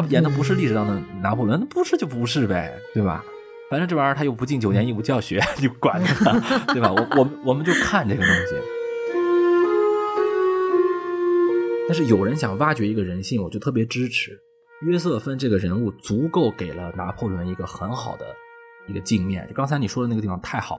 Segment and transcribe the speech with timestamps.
[0.00, 3.24] 他演的不是历史上的拿破仑，那不是就不是呗，对吧？
[3.70, 6.32] 反正这玩意儿他又不进九年义务教学， 你管他，
[6.72, 6.92] 对吧？
[6.92, 8.54] 我我们我们就看这个东西。
[11.86, 14.38] 但是有人想挖掘一个人性，我就特别支持。
[14.82, 18.26] 约瑟芬这个人物足够给了拿破仑一个很好的
[18.86, 19.46] 一个镜面。
[19.48, 20.78] 就刚才你说的那个地方太好。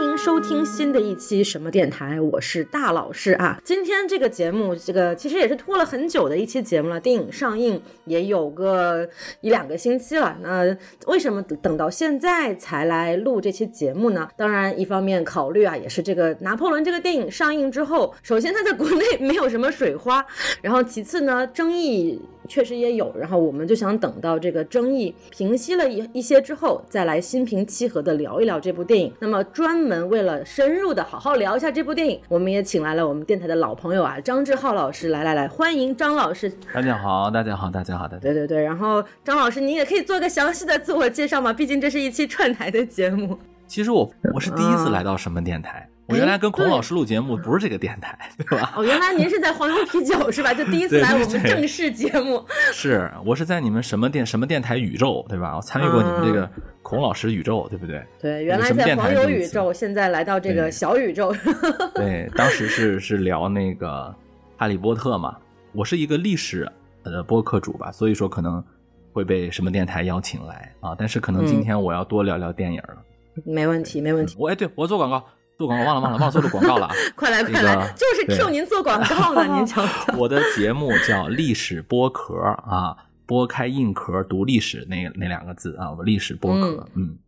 [0.00, 3.60] 欢迎收听新的一期什么电台，我是大老师啊。
[3.62, 6.98] 今天这个节目，这个其实也是拖了很久的一期节目了。
[6.98, 9.06] 电影上映也有个
[9.42, 10.74] 一两个星期了，那
[11.06, 14.26] 为什么等到现在才来录这期节目呢？
[14.38, 20.24] 当然，一方面考虑啊，也是这个拿破仑这个电影上映之后，首先它在国内没有什么水花，
[20.62, 22.18] 然后其次呢，争议。
[22.50, 29.12] 确实也有，然后我们就想等到这个争议平息了一一些之后，再来心平气和的聊一聊这部电影。
[29.20, 36.52] 那么专门为了深入的好好聊一下这部电影，我们也请来了我们电台的老朋友啊，张志浩老师，来来来，欢迎张老师。
[36.74, 38.20] 大家好，大家好，大家好，大家。
[38.20, 43.38] 对对对，然后张老师，您也可以做个详细的自我介绍嘛，毕竟这是一期串台的节目。
[43.68, 45.89] 其实我我是第一次来到什么电台。
[46.10, 48.72] 我原来跟孔老师录节目不是这个电台，对吧？
[48.76, 50.52] 哦，原来您是在黄油啤酒是吧？
[50.52, 52.44] 就第一次来我们正式节目。
[52.72, 55.54] 是，我是在你们什么电什么电台宇宙，对吧？
[55.56, 56.50] 我参与过你们这个
[56.82, 58.04] 孔老师宇宙，对不对？
[58.20, 61.32] 对，原来在黄油宇宙，现在来到这个小宇宙。
[61.94, 64.14] 对，当时是是聊那个
[64.56, 65.36] 哈利波特嘛。
[65.72, 66.68] 我是一个历史
[67.04, 68.62] 的播客主吧，所以说可能
[69.12, 70.94] 会被什么电台邀请来啊。
[70.98, 72.96] 但是可能今天我要多聊聊电影了。
[73.44, 74.34] 没问题，没问题。
[74.38, 75.24] 我哎，对我做广告。
[75.60, 76.94] 做广告忘了忘了忘了做的广告了啊！
[77.14, 80.16] 快来快来，就是 Q 您做广告呢，您瞧 瞧。
[80.16, 82.34] 我的节目叫历史剥壳
[82.66, 87.04] 啊，剥开硬壳读历史那那两个字啊，我历史剥壳，嗯。
[87.04, 87.18] 嗯，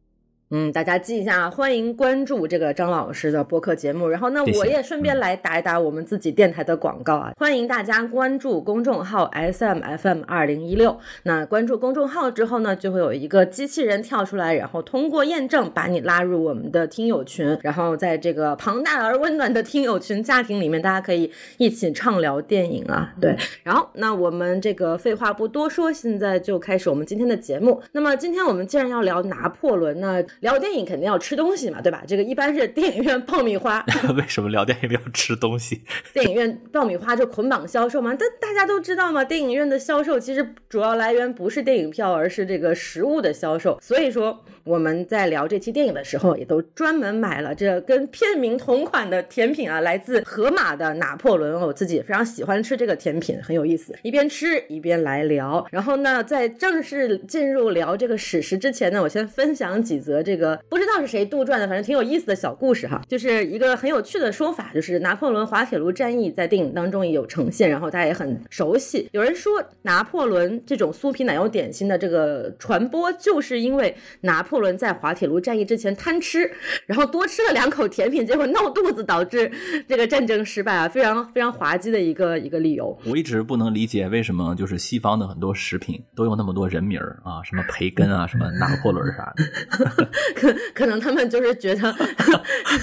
[0.71, 4.07] 大家记一下啊，欢迎关注这个张老师的播客节目。
[4.07, 10.99] 然后呢，我也顺便来打一打我们自己电台的广告啊，欢迎大家关注公众号 S M F M 二零一六。
[11.23, 17.59] 那关注公众号之后呢，就会有一个机器人跳出来，然后通过验证把你拉入我们的听友群。
[17.63, 23.15] 然后在这个庞大而温暖的听友群家庭里面，大家可以一起畅聊电影啊。
[23.19, 27.81] 对，然后那我们这个废话不多说，现在就开始我们今天的节目。
[27.93, 30.23] 那么今天我们既然要聊拿破仑呢？
[30.43, 32.03] 聊电影肯定要吃东西嘛，对吧？
[32.05, 33.85] 这个一般是电影院爆米花。
[34.17, 35.83] 为什么聊电影要吃东西？
[36.13, 43.79] 电影院爆米花就捆绑销售嘛，但大家都知道嘛，电影院的销售其实主要来源不是电影票，而是这个食物的销售。
[43.81, 51.53] 所以说我们在聊这期电影的时候，也都专门买了这跟片名同款的甜品啊，来自盒马的拿破仑。
[51.61, 53.95] 我自己也非常喜欢吃这个甜品，很有意思。
[54.03, 55.65] 一边吃一边来聊。
[55.71, 60.59] 然后呢，在正式进入聊这个史实之前呢，我先分享几则这这个。
[60.71, 69.07] 不知道是谁杜撰的，反正挺有意思的小故事哈，就是一个很有趣的说法，就是拿破仑滑铁卢战役在电影当中也有呈现，然后大家也很熟悉。
[69.13, 76.51] 有人说拿破仑这种酥皮奶油点心的这个传播，就是因为拿破仑在滑铁卢战役之前贪吃，
[76.87, 79.51] 然后多吃了两口甜品，结果闹肚子，导致
[79.87, 82.99] 这个战争失败啊，非常非常滑稽的一个一个理由。
[83.05, 90.09] 我一直不能理解为什么就是西方的很多食品都有那么多人名儿啊，什么培根啊，什么拿破仑啥的。
[90.35, 91.95] 可可能他们就是觉得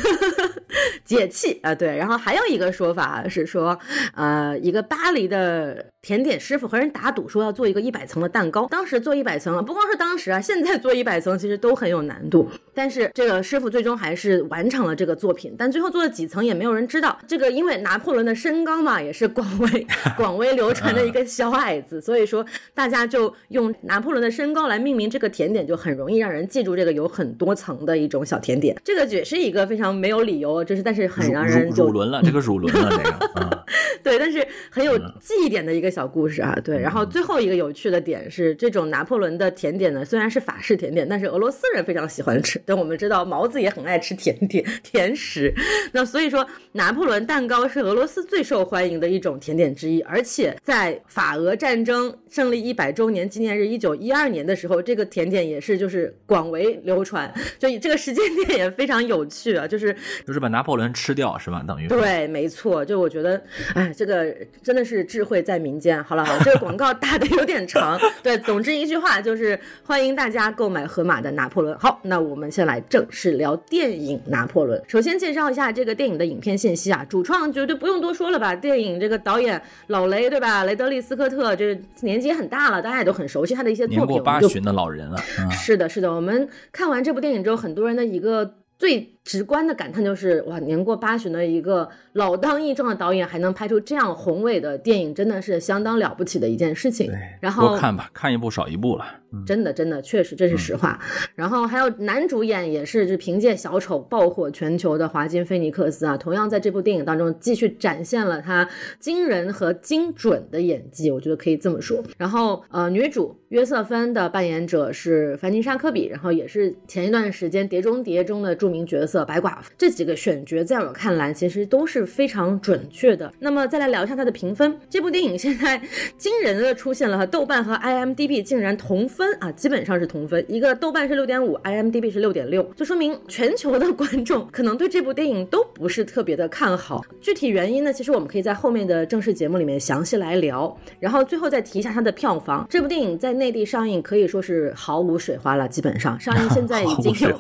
[1.06, 1.95] 解气啊，对。
[1.95, 3.78] 然后还有一个说法是说，
[4.16, 8.68] 呃，一个巴黎的甜点师傅和人打赌说要做一个一百层的蛋糕。
[8.68, 12.50] 当时做一百层，不光是当时啊，现在做一百层其实都很有难度。
[12.74, 17.18] 但是这个师傅最终还是完成了这个作品，但最后做了几层也没有人知道。
[17.28, 27.80] 这个因为拿破仑的身高嘛，也是广为 广为流传的一个小矮子，所以说大家就用拿破仑的身高来命名这个甜点，就很容易让人记住这个有很多层。
[27.86, 33.66] 的一种小甜点，这个也是一个非常没有理由，就是但是很让人就乳轮了，这个乳轮了，这个，
[34.04, 36.79] 对，但是很有记忆点的一个小故事啊，对。
[36.79, 42.62] 然后最后一个有趣的点是，这种拿破仑的甜点呢，虽然是法式甜点，但是俄罗斯人非常喜欢吃。
[42.65, 45.53] 但我们知道毛子也很爱吃甜点 甜食，
[45.91, 57.33] 那所以说拿破仑蛋糕是俄罗斯最受欢迎的一种甜点之一，而且在法俄战争胜利一百周年纪念日一九一二年的时候，这个甜点也是就是广为流传。
[57.57, 59.95] 就这个时间点也非常有趣啊，就是
[60.25, 61.63] 就是把拿破仑吃掉是吧？
[61.68, 62.83] 等于对，没错。
[62.83, 63.42] 就我觉得，
[63.74, 66.04] 哎，这个真的是智慧在民间。
[66.04, 68.00] 好了，好，这个广告打的有点长。
[68.24, 71.78] 对，总之一句话就是欢迎大家购买盒马的拿破仑。
[71.78, 74.78] 好，那我们先来正式聊电影《拿破仑》。
[74.90, 78.56] 首先介绍一下这个电影的影片信息啊，主创绝对不用多说了吧？
[78.56, 80.64] 电影这个导演老雷对吧？
[80.64, 84.06] 雷德利·斯科特，这年纪很大了，大家也都很熟悉他的一些作品。
[84.06, 85.22] 年过八旬的老人了。
[85.52, 86.12] 是的，是的。
[86.12, 87.60] 我们看完这部电影之后。
[87.60, 97.12] 很多人的一个最直观的感叹就是，哇，年过八旬的一个老当益壮的导演，还能拍出这样宏伟的电影，真的是相当了不起的一件事情。
[97.40, 99.06] 然后多看吧，看一部少一部了。
[99.31, 101.00] 嗯，真的，真的，确实这是实话。
[101.36, 108.68] 然后还有男主演也是，就凭借小丑爆火全球的华金菲尼克斯啊，同样在这部电影当中继续展现了他
[109.00, 112.04] 惊人和精准的演技，我觉得可以这么说。
[112.18, 119.71] 然后呃，女主约瑟芬的扮演者是凡妮莎科比，然后也是前一段时间《碟中谍》中的著名角色白寡妇。
[119.77, 123.31] 这几个选角在我看来其实都是非常准确的。
[123.39, 125.81] 那么再来聊一下它的评分，这部电影现在
[126.18, 137.04] 惊人的出现了豆瓣和 IMDB 竟然同分啊，基本上是同分，一个豆瓣是六点五，IMDB 是六点六，就说明全球的 观众可能对这部电影都不是特别的看好。
[137.19, 140.75] 具体原因呢，其实我们可以在后面的正式节目里面详细来聊。
[141.00, 147.39] 然后最后再提一下它的票房，这部电影在内地上映可以说是毫无水花了，基本上上映现在已经有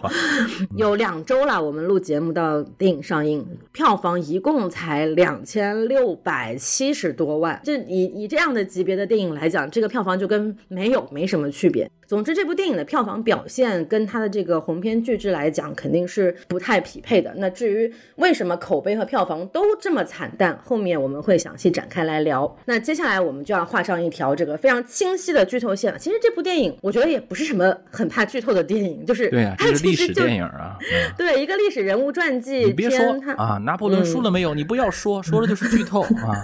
[0.77, 7.59] 有两周了，我们录节目到电影上映，票房一共才两千六百七十多万。
[7.63, 11.89] 这以以这样的级别的电影来讲，这个票房就跟没有没什么区别。
[12.07, 17.31] 总之，这部电影的票房表现跟它的这个鸿篇巨制来讲，肯定是不太匹配的。
[17.37, 22.57] 那至于为什么口碑和票房都这么惨淡，后面我们会详细展开来聊。
[22.65, 25.99] 那接下来我们就要画上一条这个非常清晰的剧透线了。
[25.99, 30.77] 其实这部电影，我觉得也不是什么很怕剧透的电影，就是对啊、它这是电影啊。
[30.81, 34.53] 嗯对一个历史人物传记你别说啊，拿破仑输了没有？
[34.53, 36.41] 你不要说，说了就是剧透啊。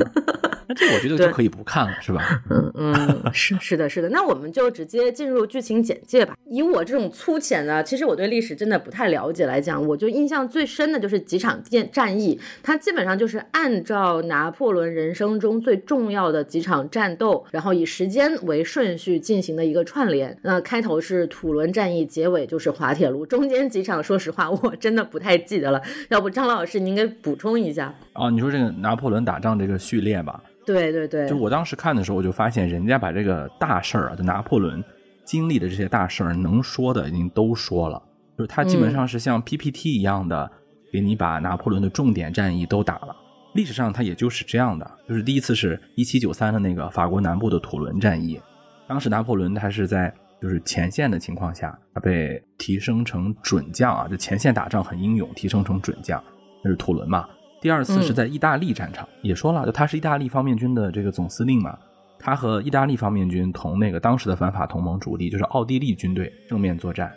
[0.67, 2.41] 那这我觉得就可以不看了，是吧？
[2.49, 4.09] 嗯嗯，是是的，是的。
[4.09, 6.35] 那我们就直接进入剧情简介吧。
[6.45, 20.35] 以我这种粗浅的，其实我对历史真的不太了解来讲，我就印象最深的就是几场战战役，它基本上就是按照拿破仑人生中最重要的几场战斗，然后以时间为顺序进行的一个串联。
[20.41, 25.81] 那开头是土伦战役，结尾就是滑铁卢，中间几场说实话我真的不太记得了。
[26.09, 27.93] 要不张老师您给补充一下？
[28.13, 34.83] 哦，你说这个拿破仑打仗这个序列吧，对对对，就我当时看的时候，我就发现人家把这个大事儿啊，就拿破仑
[35.25, 38.01] 经历的这些大事儿，能说的已经都说了，
[38.37, 40.49] 就是他基本上是像 PPT 一样的，
[40.93, 43.15] 给你把拿破仑的重点战役都打了。
[43.53, 48.39] 历史上它也就是这样的，就是第一次是一七九三的那个法国南部的土伦战役，
[48.85, 50.13] 当时拿破仑他是在
[50.45, 56.23] 就是前线的情况下，他被提升成准将啊，就前线打仗很英勇，提升成准将，
[56.63, 57.27] 那是土伦嘛。
[57.59, 61.75] 第二次是在意大利战场，也说了，就他是意大利方面军的这个总司令嘛，
[62.19, 67.11] 他和意大利方面军同那个当时的反法同盟主力，就是奥地利军队正面作战，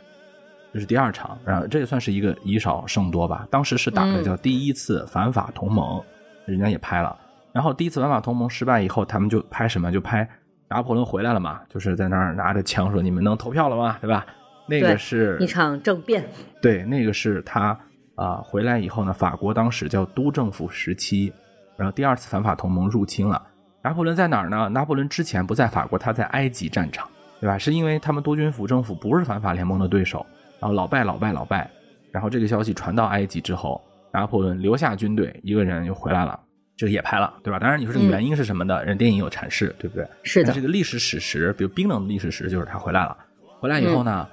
[0.73, 3.47] 这是第二场，然后这也算是一个以少胜多吧。
[3.51, 6.03] 当时是打的叫第一次反法同盟，
[6.47, 7.15] 人家也拍了。
[7.53, 9.93] 然后第一次反法同盟失败以后，他们就拍什么？
[9.93, 10.27] 就拍
[10.69, 13.97] 拿破仑回来了嘛，就是在那儿拿着枪说：“你们能投票了吗？
[14.01, 14.27] 对吧？”
[14.69, 16.23] 那个是一场政变。
[16.61, 17.79] 对，那个是他
[18.15, 21.33] 啊、回来以后呢，法国当时叫都政府时期，
[21.77, 23.43] 然后第二次反法同盟入侵了。
[23.81, 24.69] 拿破仑在哪儿呢？
[24.69, 27.09] 拿破仑之前不在法国，他在埃及战场，
[27.41, 27.57] 对吧？
[27.57, 30.27] 是因为他们多军府政府不是反法联盟的对手，
[30.61, 31.71] 然后老败老败老败，
[32.11, 33.81] 然后这个消息传到埃及之后，
[34.13, 36.39] 拿破仑留下军队，一个人又回来了，
[36.79, 37.59] 这个也拍了，对吧？
[37.59, 40.09] 当然你说这个嗯原因是什么的，人电影有阐释，对不对？
[40.23, 43.17] 是的这个历史史实，比如冰冷的历史史实，就是他回来了。
[43.59, 44.27] 回来以后呢，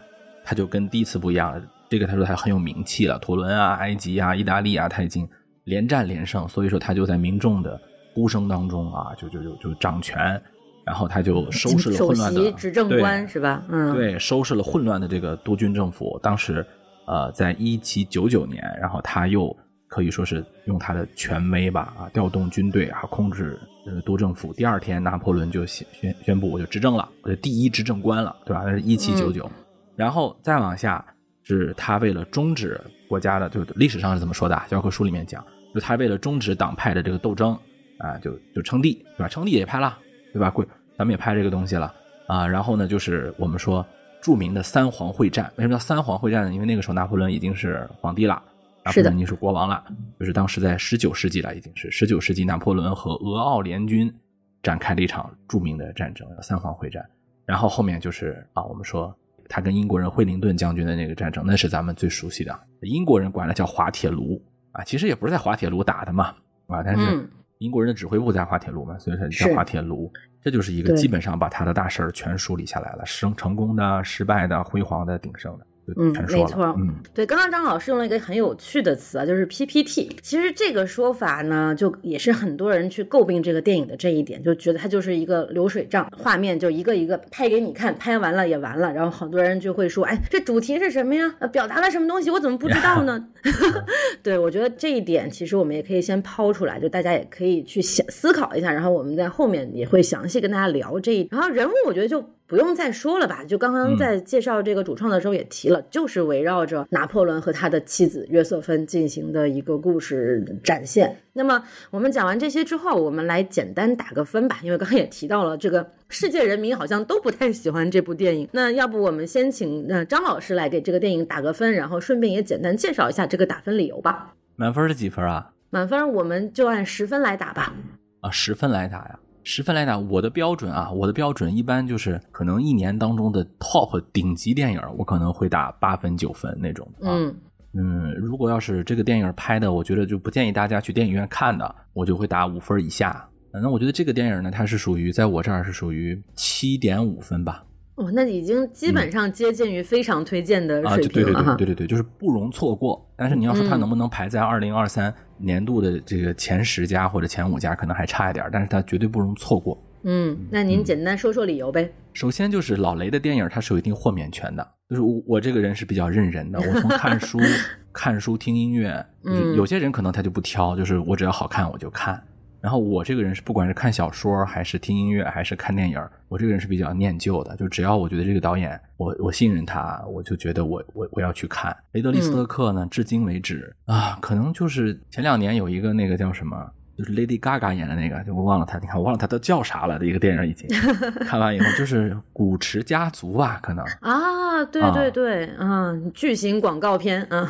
[0.43, 1.59] 他就跟第一次不一样了。
[1.89, 5.27] 这个他说他很有名气了，陀伦啊、埃及啊、意大利啊，他已经
[5.63, 7.81] 连战连胜，所以说他就在民众的
[8.13, 10.39] 呼声当中啊，就就就就掌权，
[10.85, 13.63] 然后他就收拾了混乱的席执政官是吧？
[13.69, 16.19] 嗯，对，收拾了混乱的这个督军政府。
[16.21, 16.63] 当时，
[17.07, 19.55] 呃，在一七九九年，然后他又
[19.87, 24.51] 可以说是用他的权威吧，啊，调动军队啊，控制呃督政府。
[24.53, 28.63] 第二天，拿破仑就宣宣宣布我就执政了，我就第一执政官了，对吧？
[28.65, 29.49] 那是一七九九，
[29.95, 31.03] 然后再往下
[31.43, 34.65] 是他为了终止国家的，就历史上是怎么说的啊？
[34.67, 37.57] 教科书里面讲，就他为了终止党派的这个斗争
[37.99, 39.27] 啊，就就称帝，对吧？
[39.27, 39.97] 称帝也拍了，
[40.33, 40.49] 对吧？
[40.49, 40.65] 贵，
[40.97, 41.93] 咱们也拍这个东西了
[42.27, 42.47] 啊。
[42.47, 43.85] 然后呢，就是我们说
[44.21, 46.53] 著名的三皇会战，为什么叫三皇会战呢？
[46.53, 48.41] 因为那个时候拿破仑已经是皇帝了，
[48.85, 49.83] 拿破是的仑已经是国王了，
[50.19, 54.13] 就是当时在十九世纪了，已经是十九世纪，拿破仑和俄奥联军
[54.61, 57.03] 展开了一场著名的战争，三皇会战。
[57.47, 59.15] 然后后面就是啊，我们说
[59.49, 62.57] 他跟英国人惠灵顿将军的那个战争，那是咱们最熟悉的。
[62.81, 64.39] 英国人管它叫滑铁卢
[64.71, 66.35] 啊，其实也不是在滑铁卢打的嘛，
[66.67, 67.27] 啊，但是嗯
[67.57, 70.11] 英国人的指挥部在滑铁卢嘛，所以它是叫滑铁卢。
[70.43, 75.65] 这就是一个基本上把他的大事儿全梳理下来了，成成功的、失败的、辉煌的、鼎盛的。
[75.97, 76.13] 嗯。
[76.29, 80.15] 没错，嗯，对，刚刚张老师用了一个很有趣的词啊，就是 PPT。
[80.21, 88.91] 其实这个说法呢，就也是很多人去诟病这个电影的这一点，就觉得它就是一个流水账，画面就一个一个拍给你看，拍完了也完了。
[88.91, 91.33] 然后很多人就会说，哎，这主题是什么呀？
[91.39, 92.31] 呃，表达了什么东西？
[92.31, 93.27] 我怎么不知道呢？
[94.23, 101.27] 对，我觉得这一点其实我们也可以先抛出来，就大家也可以去想思考一下，然后我们在后面也会详细跟大家聊这一。
[101.31, 111.17] 然后人物，我觉得就不用再说了吧，就刚刚在介绍这个主创的时候也提了，就是围绕着拿破仑和他的妻子约瑟芬进行的一个故事展现。
[111.33, 118.47] 那么我们讲完这些之后，我们来简单打个分吧，因为刚刚也提到了这个世界人民好像都不太喜欢这部电影。
[118.51, 124.35] 那要不我们先请呃张老师来给这个电影打个分，然后顺便也简单介绍一下这个打分理由吧。
[124.55, 125.51] 满分是几分啊？
[125.71, 127.73] 满分我们就按十分来打吧。
[128.21, 129.97] 啊，十分来打呀，十分来打。
[129.97, 137.07] 我的标准啊，我的标准一般就是可能一年当中的 top 顶级电影，我可能会打八分九分那种啊。
[137.07, 137.35] 嗯
[137.77, 143.27] 嗯，如果要是这个电影拍的，我觉得就不建议大家去电影院看的，我就会打五分以下。
[143.51, 147.63] 那我觉得这个电影呢，它是属于在我这儿是属于七点五分吧。
[147.95, 151.55] 哦，那已经基本上接近于非常推荐的嗯啊，水就对对平了哈。
[151.55, 153.05] 对对对对，就是不容错过。
[153.15, 159.81] 但是你要说它嗯能不能排在二零二三年度的这个前十家或者前五家，可能还差一点，但是它绝对不容错过。
[160.03, 161.91] 嗯，那您简单说说理由呗。
[162.13, 164.65] 首先就是老雷的电影，它是有一定豁免权的。
[164.87, 167.39] 就是我我这个人是比较认人的，我从看书、
[167.91, 172.21] 看书、听音乐，就是嗯有些人可能他就不挑，就是我只要好看我就看。
[172.65, 181.77] 然后我这个人是不管是看小说还是听音乐还是看电影，我这个人是比较念旧的，就只要我觉得这个导演我我信任他，我就觉得我我我要去看。
[181.91, 186.71] 雷德利·斯特克呢，至今为止啊，可能就是前两年有一个那个叫什么。
[186.97, 190.65] 就是 Lady Gaga 演的那个，就我忘了他，你看我忘了他都叫啥了的一个电影，已经
[191.27, 197.45] 看完以后就是古驰家族吧，可能啊，对啊对对，嗯，巨型广告片，嗯，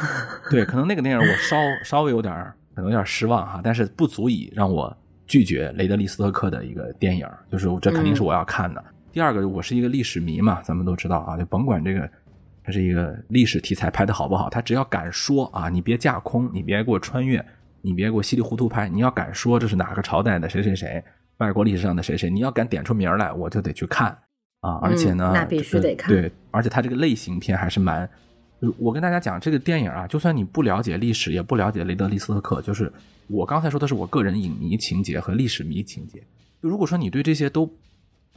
[0.49, 2.33] 对，可能那个电影我 稍稍微有点
[2.73, 8.83] 可能有点失望哈，但是不足以让我拒绝雷德利·斯特克的一个电影，就是这肯定是我要看的。
[9.11, 12.09] 第二个，我是一个历史迷嘛，咱们都知道啊，就甭管这个
[12.63, 17.43] 它是一个历史题材拍的好不好，他只要敢说啊，你别架空，你别给我穿越，
[17.81, 21.03] 你别给我稀里糊涂拍，你要敢说这是哪个朝代的谁谁谁，
[21.37, 24.17] 外国历史上的谁谁，你要敢点出名儿来，我就得去看
[24.61, 24.79] 啊！
[24.81, 28.09] 而且呢，嗯那必须得看对，而且它这个类型片还是蛮。
[28.65, 32.91] 就我跟大家讲，这个电影啊，就算你不了解历史，也不了解雷德利·斯特克，就是
[33.27, 36.17] 我刚才说的是我个人影迷情节和历史迷情节。
[36.63, 37.71] 就如果说你对这些都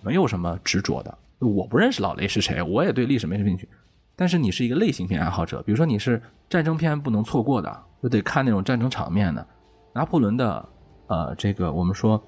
[0.03, 3.67] 没有什么执着的，我不认识老雷是谁，我也对历史没什么兴趣，
[4.15, 6.21] 但是你是一个类型片爱好者，比如说你是
[6.51, 9.47] 战争片不能错过的，就得看那种战争场面的。
[9.95, 10.69] 拿破仑的，
[11.07, 12.23] 呃，这个我们说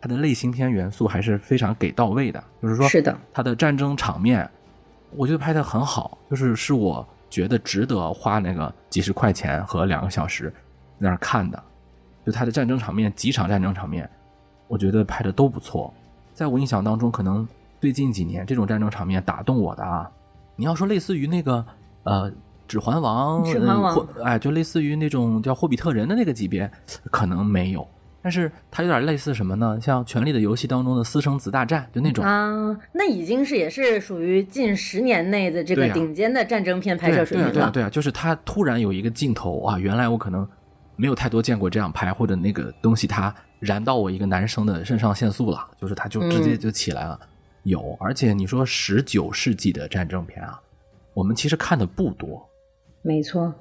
[0.00, 4.48] 他的类型片元素还是非常给到位的，就是说是的，他的战争场面，
[5.10, 10.52] 我觉得拍的很好，就是是我觉得值得花那个几十块钱和两个小时
[11.00, 11.60] 在那儿看的。
[12.26, 14.08] 就他的战争场面，几场战争场面，
[14.68, 15.92] 我觉得拍的都不错。
[16.34, 17.48] 在我印象当中，可能
[17.80, 20.08] 最近几年这种战争场面打动我的啊，
[20.54, 21.64] 你要说类似于那个
[22.04, 22.30] 呃
[22.68, 26.70] 《指环王》，指环王哎，就类似于那种叫《霍比特人》的那个级别，
[27.10, 27.88] 可能没有。
[28.22, 29.78] 但是它有点类似什么呢？
[29.80, 32.24] 像《权力的游戏》当中的私生子大战，就那种。
[32.24, 37.70] 啊，那已经是也是属于近十年内的这个顶尖的战争片拍摄水对啊，对啊。
[37.70, 40.48] 对啊，就是它突然有一个镜头啊，原来我可能
[40.94, 47.18] 没有太多见过这样拍，或者那个东西它燃到我一个男生的肾上腺素了，就是它就直接就起来了。
[47.64, 50.60] 有，而且你说十九世纪的战争片啊，
[51.14, 52.48] 我们其实看的不多。
[53.02, 53.52] 没错，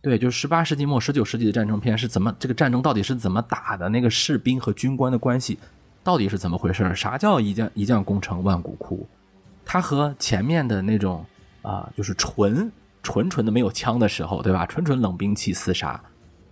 [0.00, 3.88] 对，就是十八世纪末、十九世纪的战争片是怎么这个战争到底是怎么打的？
[3.88, 5.58] 那个士兵和军官的关系
[6.04, 6.94] 到底是怎么回事？
[6.94, 9.06] 啥叫一将一将功成万骨枯？
[9.64, 11.24] 它和前面的那种
[11.62, 12.70] 啊、就是纯
[13.02, 14.64] 纯纯的没有枪的时候，对吧？
[14.64, 16.00] 纯纯冷兵器厮杀，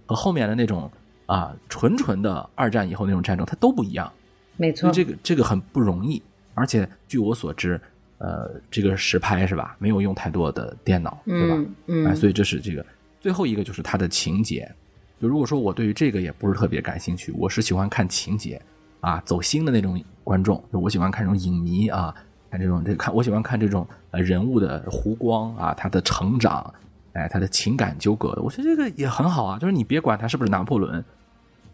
[0.04, 0.90] 和后面的那种
[1.26, 4.12] 啊、纯纯的二战以后那种战争，它都不一样。
[4.56, 6.20] 没错这个这个很不容易，
[6.54, 7.80] 而且据我所知，
[8.18, 9.76] 呃，这个实拍是吧？
[9.78, 11.54] 没有用太多的电脑，对吧？
[11.56, 12.84] 嗯嗯，哎，所以这是这个
[13.26, 14.72] 最后一个就是它的情节。
[15.20, 18.62] 就如果说我对于这个也不是特别感兴趣，我是喜欢看情节
[19.00, 22.14] 啊，走心的那种观众，就我喜欢看这种影迷啊，
[22.52, 26.72] 看这种这看我喜欢看这种呃人物的弧光啊，他的成长，
[27.14, 29.58] 哎，他的情感纠葛，我觉得这个也很好啊。
[29.58, 31.04] 就是你别管他是不是拿破仑，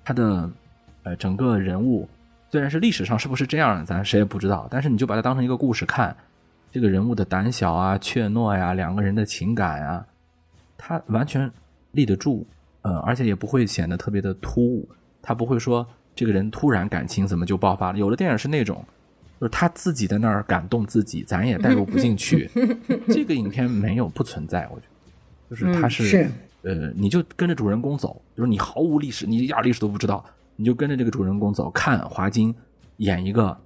[0.02, 0.50] 他的
[1.02, 2.08] 呃整个人物
[2.50, 6.16] 虽然是历史上是不是这样的，咱谁也不知道，但是你就把它当成一个故事看，
[6.70, 10.06] 这个人物的胆小啊、怯懦呀、两个人的情感啊，
[10.84, 11.48] 他完全
[11.92, 12.44] 立得住，
[12.80, 14.88] 呃，而且也不会显得特别的突兀，
[15.22, 17.98] 他不会说这个人突然感情怎么就爆发了。
[17.98, 18.84] 有的电影是那种，
[19.40, 22.50] 就是他自己在那儿感动自己，咱也代入不进去。
[23.06, 24.86] 这个影片没有不存在，我觉
[25.48, 26.28] 得，就是他是,、
[26.62, 30.24] 呃，你就跟着主人公走，就是你毫无历史，你一点历史都不知道，
[30.56, 32.52] 你就跟着这个主人公走，看华金
[32.96, 33.56] 演一个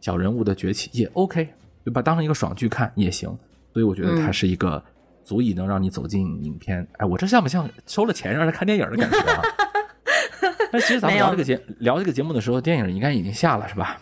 [0.00, 1.48] 小人物的崛起也 OK，
[1.84, 3.28] 就把它当成一个爽剧看也行。
[3.72, 4.80] 所以我觉得它是一个
[5.30, 6.84] 足以能让你走进影片。
[6.98, 9.42] 哎，我这像不像收了钱让人看电影的感觉啊？
[10.72, 13.96] 但其实咱们聊这个节聊这个节目的时候，电影应该已经下了是吧？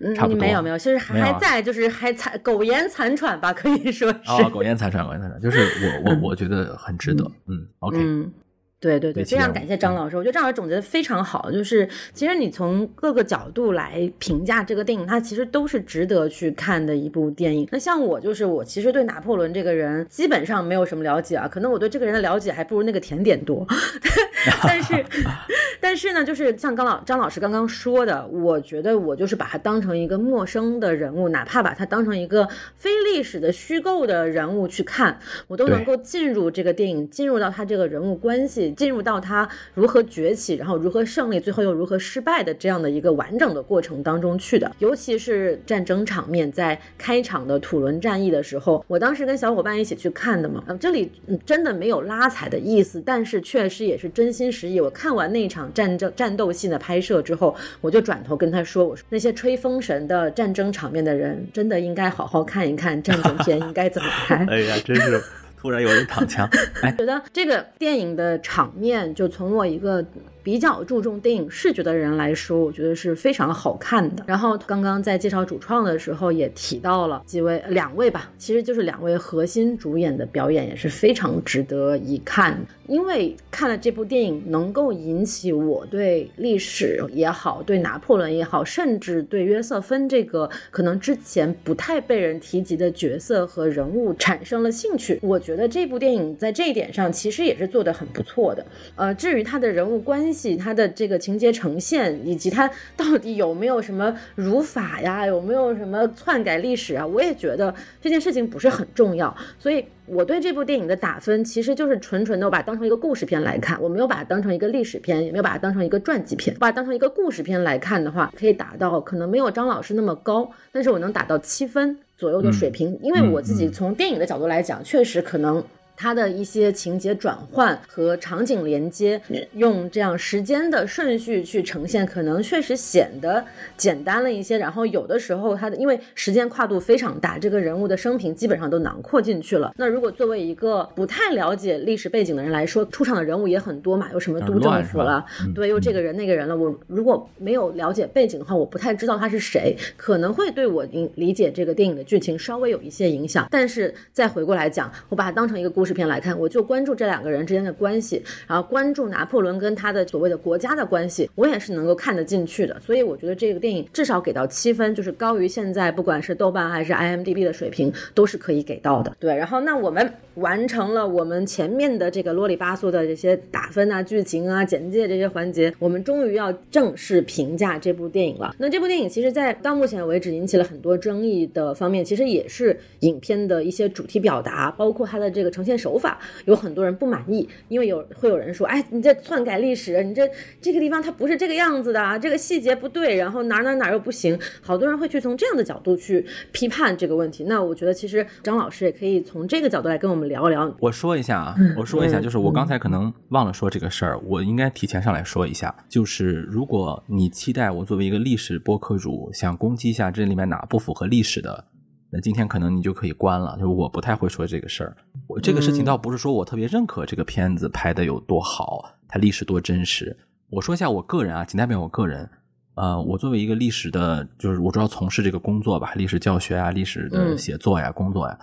[0.00, 4.42] 嗯差不多没有没有，其实还在，就是还残苟延残喘吧，可以说是。
[4.42, 5.60] 啊，苟延残喘，苟延残喘，就是
[6.04, 7.24] 我我我觉得很值得。
[7.46, 8.30] 嗯，OK，嗯，
[8.78, 11.50] 对对对，非常感谢张老师，我觉得张老师总结的非常好。
[11.50, 17.66] 就是其实你从各个角度来评价这个电影，它其实都是值得去看的一部电影。
[17.72, 23.66] 那像我就是我其实对拿破仑这个人基本上没有什么了解啊，可能我对这个人的了解还不如那个甜点多。
[24.62, 25.04] 但是
[25.80, 35.18] 但是呢，就是像刚老张老师刚刚说的，我觉得我就是把他当成一个陌生的人物，哪怕把他当成一个非历史的虚构的人物去看，
[35.48, 44.70] 我都能够进入这个电影，进入到他这个人物关系，进入到他如何崛起，然后如何胜利，最后又如何失败的这样的一个完整的过程当中去的。
[44.78, 51.10] 尤其是战争场面，在开场的土伦战役的时候，我当时跟小伙伴一起去看的嘛，呃这里
[51.44, 54.80] 真的没有拉踩的意思，但是确实也是真心实意。
[54.80, 64.46] 我看完那场战争战斗戏的拍摄之后，我就转头跟他说：“我说那些吹风神的战争场面的人，真的应该好好看一看战争片应该怎么拍。
[64.50, 65.22] ”哎呀，真是
[65.66, 66.48] 突然有人躺枪。
[66.80, 70.00] 哎，觉得这个电影的场面，就从我一个
[70.46, 74.22] 比较注重电影视觉的人来说，我觉得是非常好看的。
[74.28, 82.64] 然后刚刚在介绍主创的时候也提到了几位，两位吧，其实就是两位核心主演的表演也是非常值得一看。
[82.86, 95.18] 因为看了这部电影，能够引起我对历史也好，对拿破仑也好，甚至对约瑟芬这个可能之前不太被人提及的角色和人物产生了兴趣。
[95.20, 98.64] 我觉得这部电影在这一点上其实也是做得很不错的。
[98.94, 109.34] 呃，至于他的人物关系、他的这个情节呈现，以及它到底有没有什么儒法呀，有没有什么篡改历史啊，我也觉得这件事情不是很重要。
[109.58, 116.54] 所以我对这部电影的打分其实就是纯纯的我把它当成一个故事片来看，我没有把它当成一个历史片，也没有把它当成一个传记片。
[116.58, 125.64] 把它当成一个故事片来看的话，可以打到可能没有张老师那么高，但是我能打到七分左右的水平，因为我自己从电影的角度来讲，确实可能。
[125.96, 129.20] 它的一些情节转换和场景连接，
[129.54, 133.44] 用这样时间的顺序去呈现，可能确实显得
[133.76, 134.58] 简单了一些。
[134.58, 139.72] 然后有的时候，它的因为时间跨度非常大，这个人物的生平基本上都囊括进去了。
[139.76, 146.56] 那如果作为一个不太了解历史背景的人来说，出场的人物也很多嘛，有什么都政府了，对，又这个人那个人了。
[146.56, 153.48] 我如果没有了解背景的话，我不太知道他是谁，可能会对我理解这个电影的剧情稍微有一些影响。
[153.50, 155.85] 但是再回过来讲，我把它当成一个故事。
[155.86, 162.78] 视频来看，我就关注这两个人之间的关系，然后关注拿破仑跟他的所谓的国家的关系，我也是能够看得进去的。
[162.80, 169.16] 所以我觉得这个电影至少给到七分，就是高于现在不管是豆瓣还是 IMDB 的水平，都是可以给到的。
[169.20, 178.54] 对，然后那我们完成了我们前面的这个啰里吧嗦的这些打分啊、剧情啊、简介这些环节，我们终于要正式评价这部电影了。
[178.58, 185.76] 那这部电影其实，在到目前为止引起了很多争议的方面，其实也是影片的一些主题表达，包括它的这个呈现。
[185.76, 190.28] 手法有很多人不满意，因为有会有人说，哎，你这篡改历史，你这
[190.60, 197.44] 这个地方它不是这个样子的啊，这个细节不对，然后哪哪哪又不行，好多人会去从这样的角度去批判这个问题。
[197.44, 200.72] 那我觉得其实张老师也可以从这个角度来跟我们聊聊。
[200.80, 211.64] 我说一下啊，我说一下，就是我刚才可能忘了说这个事儿，我应该提前上来说一下，就是如果你期待我作为一个历史播客主，想攻击一下这里面哪不符合历史的。
[212.08, 214.96] 那今天可能你就可以关了，就是我不太会说这个事儿。
[215.26, 220.16] 我这个事情倒不是说我特别认可这个片子拍的有多好，它历史多真实。
[220.48, 222.28] 我说一下我个人啊，仅代表我个人。
[222.76, 228.38] 呃，我作为一个历史的，就是我主要从事这个工作吧，历史教学啊，历史的写作呀，工作呀。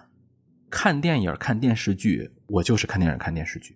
[0.74, 3.76] 看电影、看电视剧，我就是看电影、看电视剧。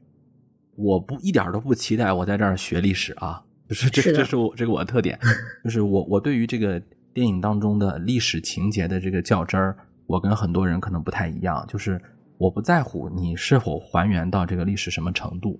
[0.75, 5.19] 我不一点都不期待我在这儿学历史啊，就是这这是我这个我的特点，
[5.63, 6.81] 就是我我对于这个。
[7.13, 11.99] 电影当中的历史情节的这个较真儿，我跟很多人可能不太一样，就是
[12.37, 15.59] 我不在乎你是否还原到这个历史什么程度，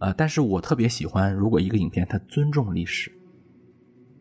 [0.00, 3.10] 呃，但是我特别喜欢，如果一个影片它尊重历史，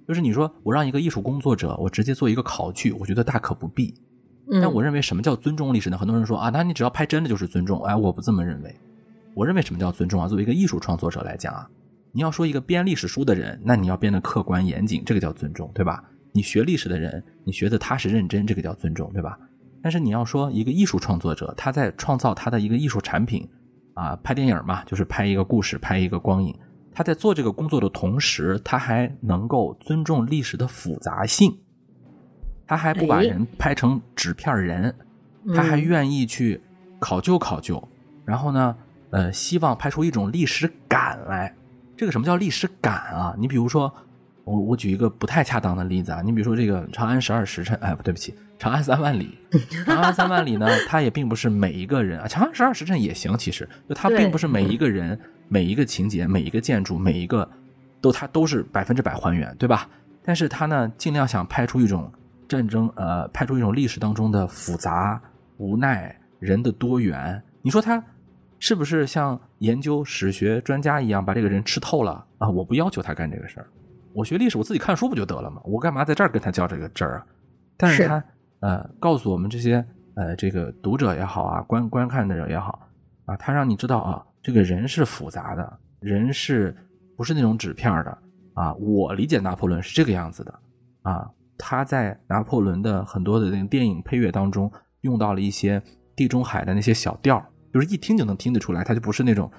[0.08, 3.94] 就是你说我让一个艺术工作者，我直接做一个考据，我觉得大可不必。
[4.62, 5.98] 但我认为什么叫尊重历史呢？
[5.98, 8.76] 很多人说啊，那你只要拍真的就是尊重，哎，我不这么认为。
[9.34, 10.28] 我认为什么叫尊重啊？
[10.28, 11.68] 作为一个艺术创作者来讲啊，
[12.12, 16.04] 你要说一个编历史书的人，那你要编的客观严谨，这个叫尊重，对吧？
[16.32, 19.38] 你学历史的人，你学的踏实认真，这个叫尊重，对吧？
[19.82, 23.48] 但是你要说一个艺术创作者，他在创造他的一个艺术产品，
[23.94, 26.56] 啊，拍电影嘛，就是拍一个故事，拍一个光影。
[26.94, 31.54] 他在做这个工作的同时，他还能够尊重历史的复杂性，
[32.68, 34.94] 他还不把人拍成纸片人，
[35.56, 36.62] 他还愿意去
[37.00, 37.88] 考究考究，
[38.26, 38.76] 然后呢，
[39.10, 41.54] 呃，希望拍出一种历史感来。
[41.98, 43.36] 这个什么叫历史感啊？
[43.38, 43.94] 你比如说。
[44.46, 49.36] 我我举一个不太恰当的例子啊，你比如说这个《长安十二时辰》，哎，不对不起，《长安三万里》。
[49.86, 57.50] 《长安三万里》呢，它也并不是每一个人啊，《长安十二时辰》也行，其实就它并不是每一个人、每一个情节、每一个建筑、每一个
[58.00, 59.90] 都它都是百分之百还原，对吧？
[60.24, 62.14] 但是它呢，尽量想拍出一种
[62.48, 65.22] 战争，呃，拍出一种历史当中的复杂、
[65.58, 67.42] 无奈、人的多元。
[67.62, 68.04] 你说他
[68.60, 72.50] 是不是像研究史学专家一样把这个人吃透了啊？
[72.50, 73.68] 我不要求他干这个事儿。
[74.14, 75.62] 我学历史，我自己看书不就得了吗？
[75.66, 77.26] 我干嘛在这儿跟他较这个真儿啊？
[77.76, 78.24] 但是他
[78.62, 82.88] 呃，告诉我们这些呃，这个读者也好啊，观观看的人也好
[83.26, 86.74] 啊，他让你知道啊，这个人是复杂的，人是
[87.18, 88.18] 不是那种纸片的
[88.54, 88.74] 啊？
[88.76, 90.60] 我理解拿破仑是这个样子的
[91.02, 95.82] 啊，他在拿破仑的很多的那个电影配乐当中用到了一些
[96.16, 99.50] 地中海的那些小调，就是一听就能听得出来，他就不是那种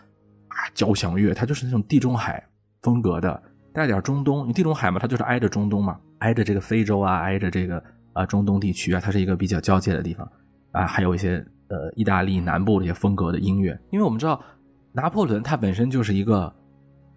[0.49, 2.43] 啊交响乐，他就是那种地中海
[2.83, 3.43] 风格的。
[3.73, 10.27] 带点中东，因为地中海嘛，它就是挨着中东嘛，挨着这个非洲啊，挨着这个啊中东地区啊，它是一个比较交界的地方
[10.73, 13.79] 啊，还有一些呃意大利南部的一些风格的音乐。
[13.91, 14.43] 因为我们知道
[14.93, 16.51] 拿破仑他本身就是一个，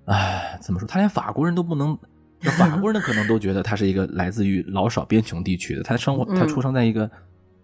[0.07, 1.97] 哎，怎么说，他连法国人都不能，
[2.41, 7.09] 法国人 可能都觉得他是一个来自于老少边穷地区的，他生活他出生在一个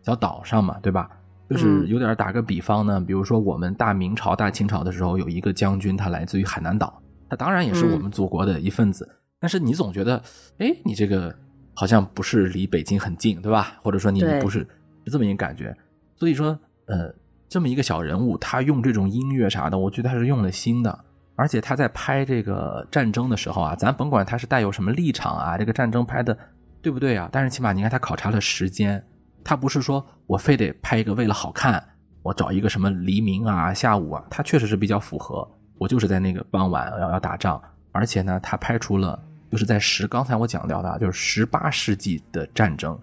[0.04, 1.10] 小岛上嘛，对吧？
[1.50, 7.02] 就是有点打个比方呢，比如说我们大明朝、大清朝的时候有一个将军，他来自于海南岛。
[7.30, 9.08] 他当然也是我们祖国的一份子，
[9.40, 10.22] 但是你总觉得，
[10.58, 11.34] 哎，你这个
[11.74, 13.78] 好像不是离北京很近，对吧？
[13.84, 14.60] 或者说你不是
[15.06, 15.76] 是这么一个感觉。
[16.16, 16.58] 所以说，
[16.88, 17.14] 呃，
[17.48, 21.06] 这么一个小人物，他用这种音乐啥的，我觉得他是用了心的。
[21.36, 26.38] 而且他在拍这个战争的时候啊，咱甭管他是带有什么立场啊，这个战争拍的
[26.82, 27.30] 对不对啊？
[27.32, 29.04] 但是起码你看他考察了时间，
[29.43, 31.84] 他不是说我非得拍一个为了好看，
[32.21, 35.45] 我找一个什么黎明啊、下午啊，他确实是比较符合。
[35.78, 39.21] 我就是在那个傍晚要要打仗，而且呢，他拍出了
[39.52, 42.98] 就是在十刚才我讲到的，就是十八世纪的战争，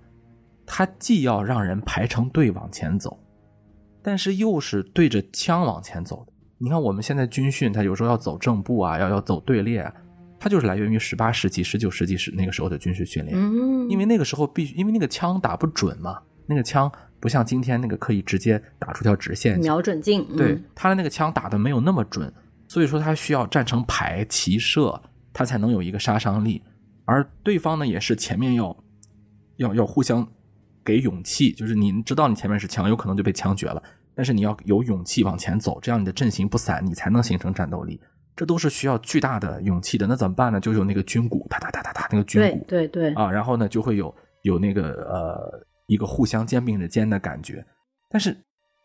[0.65, 3.19] 他既要让人排成队往前走，
[4.03, 6.32] 但是又是对着枪往前走的。
[6.63, 9.93] 你看我们现在军训，他有时候要走正步啊，要要走队列，
[10.39, 13.37] 它就是来源于十八世纪、十九世纪时那个时候的军事训练。
[13.37, 20.25] 嗯，因为那个时候必须，因为那个枪打不准嘛，那个枪不像今天那个可以直接打出条直线，瞄准镜。
[20.37, 22.33] 对，他的那个枪打的没有那么准。
[22.69, 26.63] 所以说，他需要站成排齐射，他才能有一个杀伤力。
[27.05, 28.85] 而对方呢，也是前面要
[29.57, 30.25] 要要互相
[30.85, 33.83] 给勇气，就是你知道你前面是枪，有可能就被枪决了，
[34.15, 38.01] 但是你要有勇气往前走，这样你的阵型不散，你才能形成战斗力。
[38.35, 40.07] 这都是需要巨大的勇气的。
[40.07, 40.59] 那怎么办呢？
[40.61, 47.65] 就有那个军鼓，哒哒哒哒哒，那个军鼓，对对对啊，然后呢，就会有有那个呃一个互相肩并着肩的感觉。
[48.09, 48.37] 但是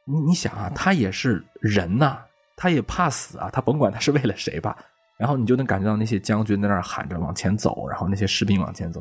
[0.05, 2.19] 你你想啊，他也是人呐。
[2.59, 4.75] 他也怕死啊，他甭管他是为了谁吧，
[5.19, 8.99] 然后你就能感觉到那些将军在那儿喊着往前走，然后那些士兵往前走，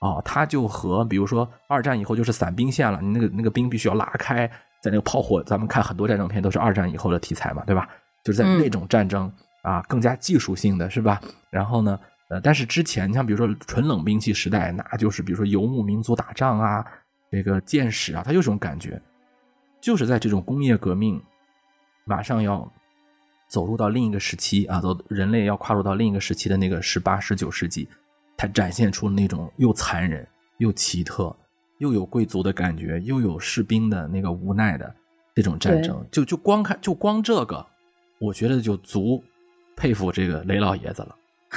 [0.00, 4.50] 哦，他就和比如说二战以后就是散兵线了，你那个那个兵必须要拉开，
[4.86, 7.88] 在那个炮火，咱们看很多战争片都是二战以后的题材嘛，对吧？
[8.22, 9.28] 就是在那种战争
[9.62, 11.20] 啊，更加技术性的是吧？
[11.50, 16.86] 然后呢，呃，但是之前你像比如说纯冷兵器时代，那就是比如说游牧民族打仗啊，
[17.32, 19.02] 这个剑士啊，它有这种感觉，
[19.80, 21.20] 就是在这种工业革命
[22.04, 22.72] 马上要。
[23.48, 27.88] 走入到另一个时期啊，走人类要跨入到另一个时期的那个十八、十九世纪，
[28.36, 30.26] 它展现出那种又残忍
[30.58, 31.34] 又奇特，
[31.78, 34.94] 又有贵族的感觉，又有士兵的那个无奈的
[35.34, 36.04] 这种战争。
[36.10, 37.66] 就就光看，就光这个，
[38.18, 39.22] 我觉得就足
[39.76, 41.14] 佩服这个雷老爷子了。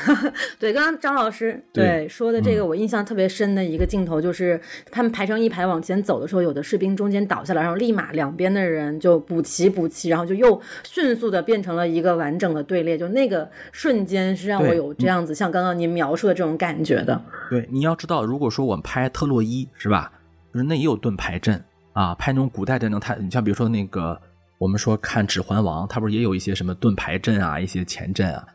[0.59, 4.59] 对，刚刚张老师对说的这个，我印象特别深的一个镜头，就是
[4.91, 12.97] 他们排成一排往前走的时候，有的士兵中间倒下来，然后立马两边的人就补齐补齐，然后就又迅速的变成了一个完整的队列。
[12.97, 17.21] 就那个瞬间是让我有这样子，像刚刚您描述的这种感觉的。
[17.49, 20.11] 对，你要知道，如果说我们拍特洛伊是吧，
[20.53, 24.19] 就是那也有盾牌阵啊，拍那种古代战争，它你像比如说那个
[24.57, 28.45] 我们说看《指环王》，他不是也有一些什么盾牌阵啊，一些前阵啊。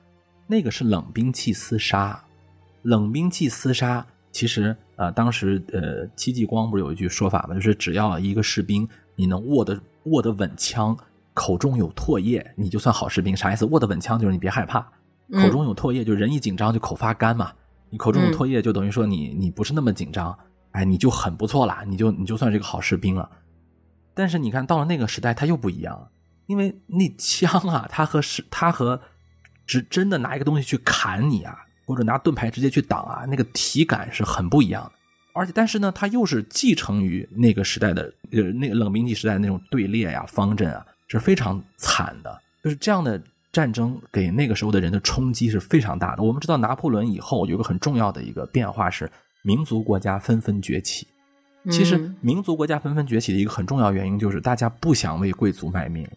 [0.47, 2.23] 那个是冷兵器厮杀，
[2.83, 7.55] 冷兵器厮杀，其实呃，当时呃，戚继光不是有一句说法吗？
[7.55, 10.97] 就是只要一个士兵你能握得握得稳枪，
[11.33, 13.37] 口中有唾液，你就算好士兵。
[13.37, 13.65] 啥意思？
[13.67, 14.81] 握得稳枪就是你别害怕，
[15.33, 17.53] 口中有唾液，就人一紧张就口发干嘛。
[17.91, 20.37] 你口中有唾液，就等于说你你不是那么紧张，
[20.73, 23.31] 哎，你就很不错啦，你就你就算是个好士兵了。
[24.13, 26.09] 但是你看到了那个时代，它又不一样，
[26.47, 29.01] 因为那枪啊，它和是它和
[29.67, 34.93] 只真的拿一个东西去砍你啊，或者拿盾牌直接去挡啊，那个体感是很不一样的。
[35.33, 42.41] 而且，但是呢，它又是继承于那个时代的呃，那个冷兵器时代那种队列呀、方阵啊，是非常惨的。
[42.63, 46.23] 就是这样的战争给那个时候的人的冲击是非常大的。
[46.23, 49.11] 我们知道，拿破仑以后有个很重要的一个变化是
[49.43, 51.07] 民族国家纷纷崛起。
[51.71, 56.13] 其实，民族国家纷纷崛起的一个很重要原因就是大家不想为贵族卖命了。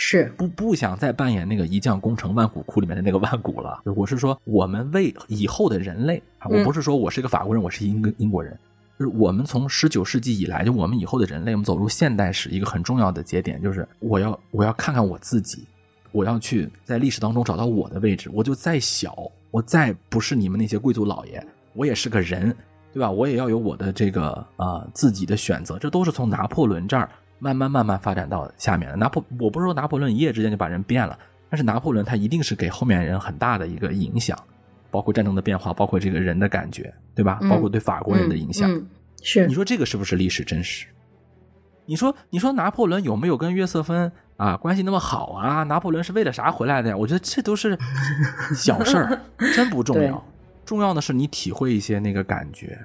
[0.00, 3.82] 是不不想再扮演那个一将功成万骨枯里面的那个万骨了。
[3.96, 8.56] 我是说，我们为以后的人类啊，我不是说我是一个法国人，我是英英国人，
[8.96, 15.66] 就是我们从十九世纪以来，就我们以后的人类，我们走入现代史一个很重要的节点，就是我要我要看看我自己，
[16.12, 18.30] 我要去在历史当中找到我的位置。
[18.32, 22.54] 我就再小，我再不是你们那些贵族老爷，我也是个人，
[22.92, 23.10] 对吧？
[23.10, 25.76] 我也要有我的这个啊自己的选择。
[25.76, 27.10] 这都是从拿破仑这儿。
[27.38, 28.96] 慢慢慢慢发展到下面了。
[28.96, 34.38] 拿破，我不是说拿破仑一夜之间就把人变了，但是拿破仑他一定是给后面人很大的一个影响，
[34.90, 37.38] 包括战争的变化，包括这个人的感觉，对吧？
[37.48, 38.70] 包括对法国人的影响。
[39.22, 40.86] 是你说这个是不是历史真实？
[41.86, 45.62] 你说你说拿破仑有没有跟约瑟芬啊关系那么好啊？
[45.64, 46.96] 拿破仑是为了啥回来的呀？
[46.96, 47.76] 我觉得这都是
[48.54, 49.20] 小事儿，
[49.54, 50.22] 真不重要。
[50.64, 52.78] 重要的是你体会一些那个感觉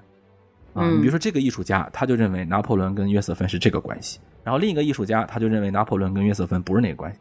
[0.74, 0.90] 啊。
[0.90, 4.20] 你比如说这个艺术家，他就认为拿破仑跟约瑟芬是这个关系。
[4.44, 7.20] 然后另一个艺术家他就认为拿破仑跟约瑟芬不是那个关系，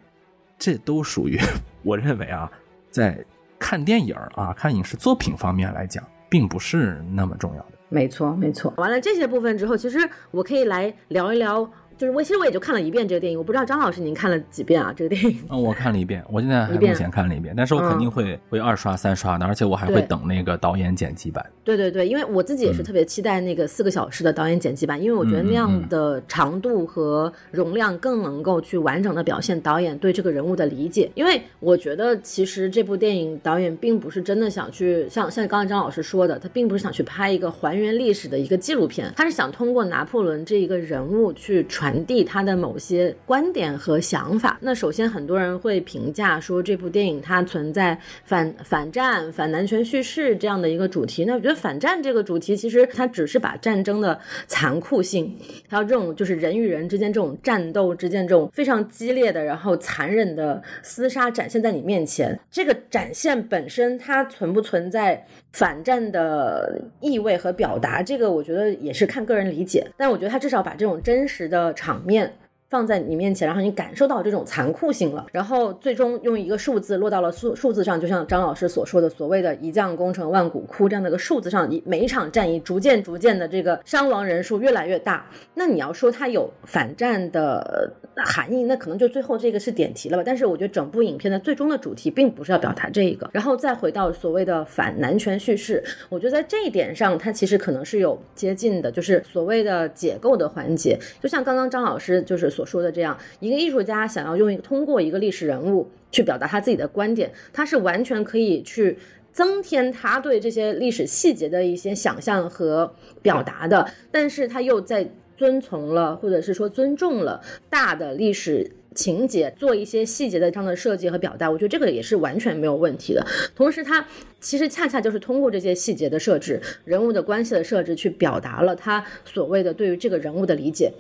[0.59, 1.39] 这都属于
[1.83, 2.51] 我认为啊，
[2.91, 3.25] 在
[3.59, 7.73] 看电影啊、看影视作品方面来讲，并不是那么重要的。
[7.89, 8.73] 没错，没错。
[8.77, 9.99] 完了这些部分之后，其实
[10.31, 11.71] 我可以来聊一聊。
[11.99, 14.93] 就是我其实我也就看了一遍这个电影，我不知道张老师您看了几遍啊？
[14.97, 15.39] 这个电影？
[15.51, 21.45] 嗯，我看了一遍，我现在还目前看了一遍，但是我肯定会会二刷三刷的，而且我还会等那个导演剪辑版。
[21.65, 31.11] 对对对，因为我自己也是特别期待那个四个小时的导演剪辑版，因为我觉得那样的长度和容量更能够去完整的表现导演对这个人物的理解。
[31.15, 42.03] 因为我觉得其实这部电影导演并不是真的想去像像刚才张老师说的，他并不是想去拍一个还原历史的一个纪录片，他是想通过拿破仑这一个人物去传。
[42.05, 44.59] 递他的某些观点和想法。
[44.61, 51.25] 那首先，很多人会评价说这部电影它存在反反战、反男权叙事这样的一个主题。
[51.25, 54.19] 那我觉得反战这个主题其实它只是把战争的
[54.49, 55.37] 残酷性，
[55.69, 62.39] 还有这种就是人与人之间这种战斗之间这种非常激烈的，然后残忍的厮杀展现在你面前。
[62.51, 69.87] 这个展现本身它存不存在反战的意味和表达，这个我觉得也是看个人理解。
[69.97, 71.73] 但我觉得他至少把这种真实的。
[71.75, 72.33] 场面。
[72.73, 85.27] 放在你面前，然后你感受到这种残酷性了，然后最终用一个数字落到了数数字上，就像张老师所说的，所谓的一将功成万骨枯这样的一个数字上，一每一场战役逐渐逐渐的这个伤亡人数越来越大。
[85.53, 87.93] 那你要说它有反战的
[88.25, 90.23] 含义，那可能就最后这个是点题了吧？
[90.25, 102.62] 但是我觉得整部影片的最终的主题并不是要表达这一个，然后再回到所谓的反男权叙事，我觉得在这一点上，它其实可能是有接近的，就是所谓的解构的环节，就像刚刚张老师就是所。
[102.63, 108.97] 所说的这样一个艺术家想要用一个通过一个历史人物去表达他自己的观点，他是完全可以去
[109.33, 123.27] 增添他对这些历史细节的一些想象和表达的，但是他又在遵从了或者是说尊重了大的历史情节，做一些细节的这样的设计和表达，我觉得这个也是完全没有问题的。
[123.57, 124.07] 同时，他
[124.39, 130.93] 其实恰恰就是通过这些细节的设置、人物的关系的设置，去表达了他所谓的对于这个人物的理解。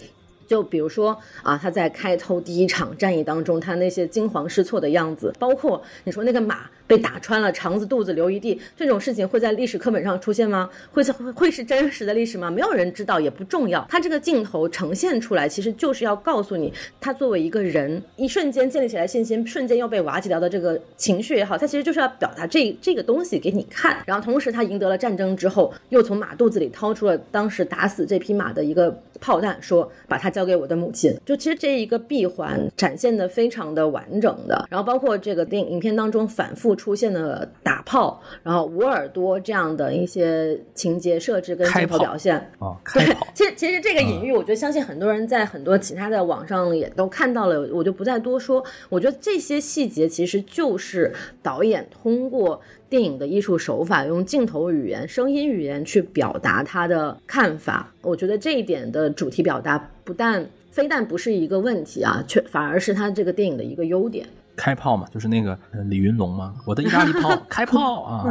[0.52, 6.68] 就比如说啊，他在开头第一场战役当中，他那些惊慌失措的样子，包括你说那个马。
[6.92, 10.68] 被打穿了肠子肚子流一地，这种事情会在历史课本上出现吗？
[10.90, 12.50] 会会 会是真实的历史吗？
[12.50, 13.86] 没有人知道，也不重要。
[13.88, 23.96] 他这个镜头呈现出来，其实就是要告诉你，他作为一个人，一瞬间建立起来信心，瞬间又被瓦解掉的这个情绪也好，他其实就是要表达这这个东西给你看。
[24.04, 31.18] 然后同时，他赢得了战争之后，又从马肚子里掏出了当时打死这匹马的一个炮弹，说把它交给我的母亲。
[31.24, 34.66] 就其实这一个闭环展现的非常的完整的。
[34.68, 36.76] 然后包括这个电影影片当中反复。
[36.82, 48.64] 出现的打炮，然后捂耳朵这样的一些情节设置跟镜头表现啊，对，其实其实这个隐喻，我觉得相信很多人在很多其他的网上也都看到了，我就不再多说。
[48.88, 57.94] 我觉得这些细节其实就是导演通过电影的艺术手法，用镜头语言、声音语言去表达他的看法。
[58.02, 64.26] 我觉得这一点的主题表达，不但非但不是一个问题啊，却反而是他这个电影的一个优点。
[64.62, 68.24] 开炮嘛，就是那个李云龙嘛，我的意大利炮 开炮啊！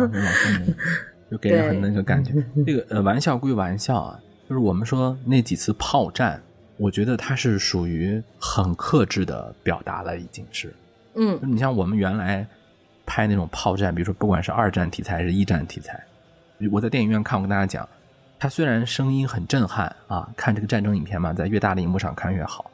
[1.30, 2.34] 就给人很那个感觉。
[2.65, 4.17] 这个呃，玩笑归玩笑啊，
[4.48, 6.41] 就是我们说那几次炮战，
[6.78, 10.74] 我觉得它是属于很克制的表达了，已经是。
[11.15, 12.48] 嗯，你像我们原来
[13.06, 16.02] 拍那种炮战，比如说不管是二战题材还是一战题材，
[16.72, 17.86] 我在电影院看，我跟大家讲，
[18.39, 22.71] 它虽然声音很震撼啊，看这个战争影片嘛，在越大的荧幕上看越好。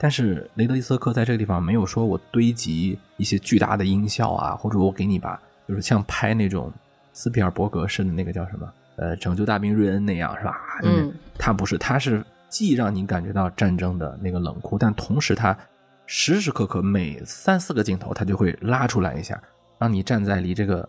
[0.00, 6.72] 但是雷德利·斯科在这个地方没有说我堆积一些巨大的音效啊，或者我给你把就是像拍那种
[7.12, 10.56] 斯皮尔伯格式的那个叫什么呃拯救大兵瑞恩那样是吧？
[10.84, 15.56] 嗯，他不是，他是既让你感觉到战争的那个冷酷，但同时他
[16.06, 19.42] 时时刻刻每三四个镜头他就会拉出来一下，
[19.80, 20.88] 让你站在离这个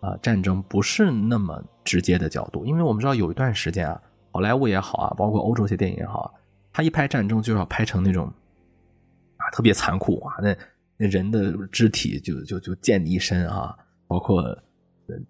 [0.00, 4.00] 啊战争不是那么直接的角度，因为我们知道有一段时间啊，
[4.32, 6.34] 好莱坞也好啊，包括欧洲一些电影也好，
[6.72, 8.28] 他一拍战争就要拍成那种。
[9.52, 10.34] 特别残酷啊！
[10.42, 10.56] 那
[10.96, 14.56] 那人的肢体就就就溅你一身啊，包括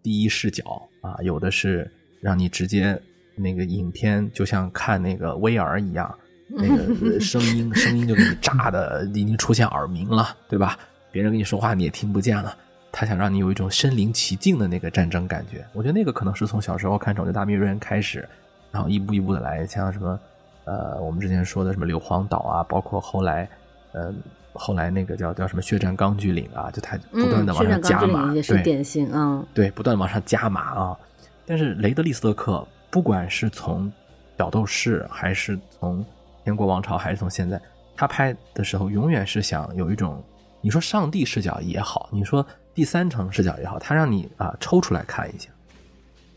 [0.02, 0.64] 第一视角
[1.02, 3.00] 啊，有的是让你直接
[3.36, 10.78] 那个影片就像看那个 VR 一样，那个声音声音就给你炸的已经出现耳鸣了，对吧？
[11.12, 12.56] 别人跟你说话你也听不见了。
[12.90, 15.64] 他想让你有一种身临其境的那个战争感觉。
[15.74, 18.26] 我觉得那个可能是从小时候看《拯救大兵瑞恩》开始，
[18.72, 20.18] 然后一步一步的来，像什么
[20.64, 23.48] 呃，我们之前说的什么硫磺岛啊，包括后来。
[23.92, 24.14] 嗯，
[24.52, 30.98] 后来那个叫叫什么血战钢锯岭啊，就他不断的往上加码，也是典型啊，对，不断往上加码啊。
[31.46, 33.90] 但是雷德利·斯特克，不管是从
[34.36, 36.04] 角斗士，还是从
[36.44, 37.60] 天国王朝，还是从现在，
[37.96, 40.22] 他拍的时候，永远是想有一种，
[40.60, 45.48] 你说上帝视角也好，你说第三层视角也好，他让你啊抽出来看一下，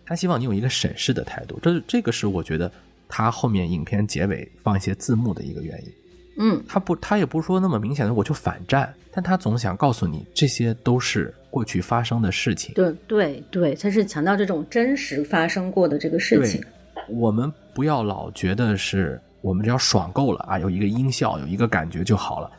[0.05, 1.59] 他希望你有一个审视的态度。
[1.61, 2.71] 这这个是我觉得
[3.09, 5.91] 他后面影片结尾放一些字幕的一个原因。
[6.37, 12.73] 嗯，他不，他也不是说那么明显的我就反战，但他总想告诉你这些都是过去发生的事情。
[12.73, 16.63] 对对对，他是强调这种真实发生过的这个事情。
[17.09, 22.49] 我们不要老觉得是我们只要爽够了啊，有一个音效，有一个感觉就好了。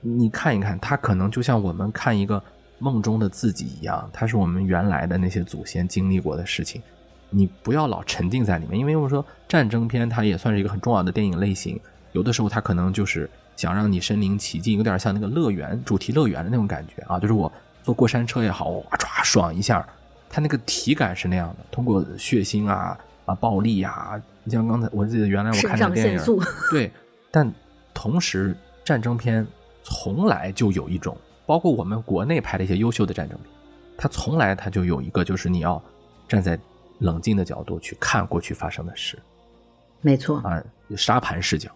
[0.00, 2.42] 你看一看，他可能就像我们看一个
[2.78, 6.82] 梦中的自己一样，他是我们原来的那些祖先经历过的事情。
[7.28, 11.78] 你不要老沉浸在里面，因为我说战争片它也算是一个很重要的电影类型。
[12.12, 17.50] 有的时候他可能就是想让你身临其境，有点像那个乐园主题乐园的那种感觉啊，就是我
[17.82, 19.86] 坐过山车也好，哇唰爽一下，
[20.28, 21.56] 他那个体感是那样的。
[21.70, 26.20] 通过血腥啊啊暴力啊，你像刚才我记得原来我看那个电影，
[26.70, 26.92] 对，
[27.30, 27.50] 但
[27.92, 29.46] 同时战争片
[29.82, 33.48] 从来就有一种，包括我们国内拍的一些优秀的战争片，
[33.96, 35.82] 它从来它就有一个，就是你要
[36.28, 36.58] 站在
[36.98, 39.18] 冷静的角度去看过去发生的事，
[40.00, 40.62] 没错啊，
[40.96, 41.70] 沙盘视角。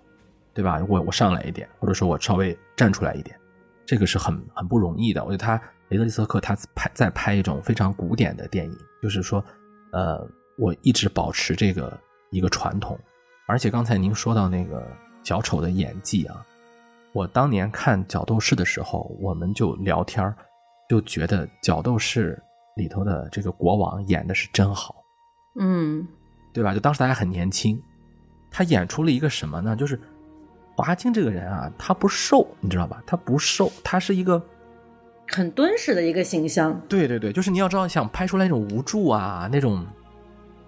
[0.56, 0.82] 对吧？
[0.88, 3.38] 我我上来一点，或者说我稍微站出来一点，
[3.84, 5.22] 这个是很很不容易的。
[5.22, 9.44] 我觉得他雷德利·斯特克他拍在拍一种非常古典的电影，就是说，
[9.92, 12.98] 呃，我一直保持这个一个传统。
[13.46, 14.90] 而且刚才您说到那个
[15.22, 16.42] 小丑的演技啊，
[17.12, 20.34] 我当年看《角斗士》的时候，我们就聊天
[20.88, 22.42] 就觉得《角斗士》
[22.80, 25.04] 里头的这个国王演的是真好，
[25.60, 26.08] 嗯，
[26.54, 26.72] 对吧？
[26.72, 27.78] 就当时大家很年轻，
[28.50, 29.76] 他演出了一个什么呢？
[29.76, 30.00] 就是。
[30.76, 33.02] 华清这个人啊，他不瘦，你知道吧？
[33.06, 34.40] 他不瘦，他是一个
[35.28, 36.78] 很敦实的一个形象。
[36.86, 39.84] 对对对，就是你要知道，想拍出来那种无助啊，那种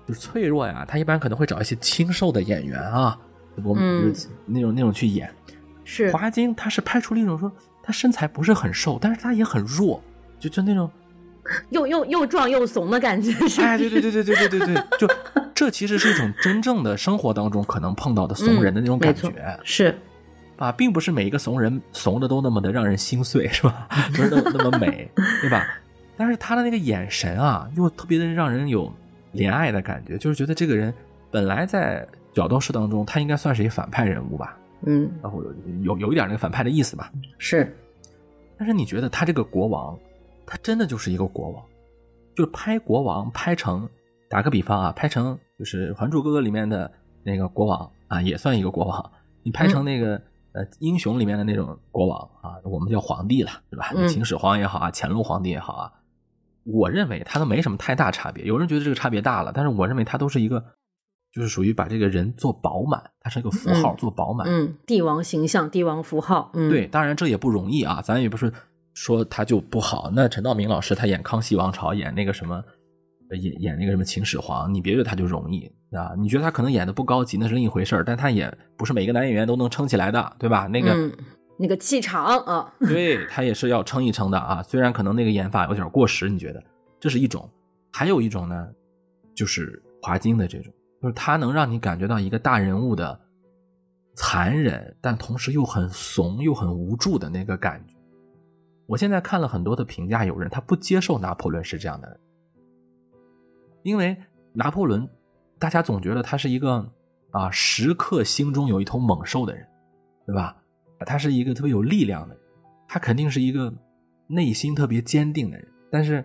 [0.07, 3.19] 就是脆弱呀，他一般可能会找一些清瘦的演员啊，
[3.63, 4.13] 我们
[4.47, 5.31] 那种那种去演。
[5.85, 10.03] 是华清，他是拍出了一种说他身材不是很瘦，但是他也很弱，
[10.39, 10.91] 就就那种
[11.71, 13.33] 又又又壮又怂的感觉。
[13.63, 15.09] 哎，对对对对对对对对，就。
[15.59, 19.93] 这其实是一种真正的生活当中可能碰到的怂人的那种感觉，是
[20.57, 23.89] 啊，并不是每一个怂人怂的都那么的让人心碎，是吧？
[24.15, 25.67] 不是那么那么美，对吧？
[26.17, 28.89] 但是他的那个眼神啊，又特别的让人有
[29.35, 30.95] 怜爱的感觉，就是觉得这个人
[31.29, 34.57] 本来在角斗士当中，他应该算是一反派人物吧？
[34.87, 35.43] 嗯，然后
[35.83, 37.11] 有有一点那个反派的意思吧？
[37.37, 37.77] 是，
[38.57, 39.99] 但是你觉得他这个国王，
[40.47, 41.65] 他真的就是一个国王，
[42.37, 43.89] 就是拍国王拍成。
[44.31, 46.91] 打个比方啊，拍成就是《还珠格格》里面的
[47.25, 49.13] 那个国王啊，也算一个国王。
[49.43, 50.21] 你拍成那个
[50.53, 53.91] 呃英雄里面的那种国王啊，我们叫皇帝了，对吧？
[54.07, 55.93] 秦始皇也好啊，乾隆皇帝也好啊，
[56.65, 58.45] 我认为他都没什么太大差别。
[58.45, 60.63] 有人觉得这个差别大了，但是我认为他都是一个，
[61.33, 64.47] 就是属于把这个人做饱满，他是一个符号做饱满。
[64.49, 66.53] 嗯，帝王形象，帝王符号。
[66.55, 68.53] 嗯，对，当然这也不容易啊，咱也不是
[68.95, 70.11] 说他就不好。
[70.15, 72.63] 那陈道明老师他演康熙王朝，演那个什么。
[73.37, 76.15] 演演那个什么秦始皇，你别觉得他就容易啊！
[76.17, 78.05] 你觉得他可能演的不高级，那是另一回事儿。
[78.05, 80.67] 但他也不是每个男演员都能撑起来的，对吧？
[80.67, 81.11] 那个
[81.59, 84.63] 那个气场啊，对他也是要撑一撑的啊。
[84.63, 86.63] 虽然可能那个演法有点过时，你觉得
[87.01, 87.43] 这是一种；
[87.93, 88.69] 还有一种呢，
[89.35, 90.73] 就是华金的这种，
[91.03, 93.21] 就是他能让你感觉到一个大人物的
[94.15, 97.95] 残忍，但同时又很怂又很无助的那个感觉。
[98.87, 102.21] 我现在看了很多的评价，有人他不接受拿破仑是这样的，
[103.83, 104.17] 因为
[104.53, 105.09] 拿破仑，
[105.59, 106.91] 大家总觉得他是一个
[107.31, 109.67] 啊时刻心中有一头猛兽的人，
[110.27, 110.57] 对吧？
[111.07, 112.45] 他是一个特别有力量的人，
[112.89, 113.73] 他肯定是一个
[114.27, 115.69] 内心特别坚定的人。
[115.91, 116.25] 但是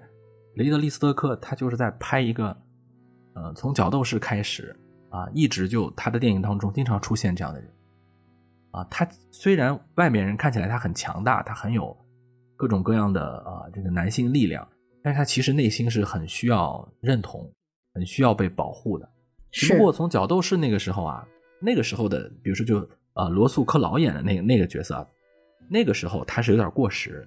[0.55, 2.57] 雷德利·斯特克他就是在拍一个，
[3.33, 4.75] 呃，从角斗士开始
[5.09, 7.69] 啊，一直就他的电影当中经常出现这样的人，
[8.71, 11.95] 啊，他虽然外面人看起来他很强大，他很有
[12.57, 14.67] 各种各样的啊这个男性力量，
[15.03, 17.51] 但是他其实内心是很需要认同，
[17.93, 19.09] 很需要被保护的。
[19.51, 21.27] 只不过从角斗士那个时候啊，
[21.61, 22.87] 那个时候的，比如说就。
[23.15, 25.07] 啊，罗素·克劳演的那个那个角色，
[25.69, 27.23] 那个时候他是有点过时，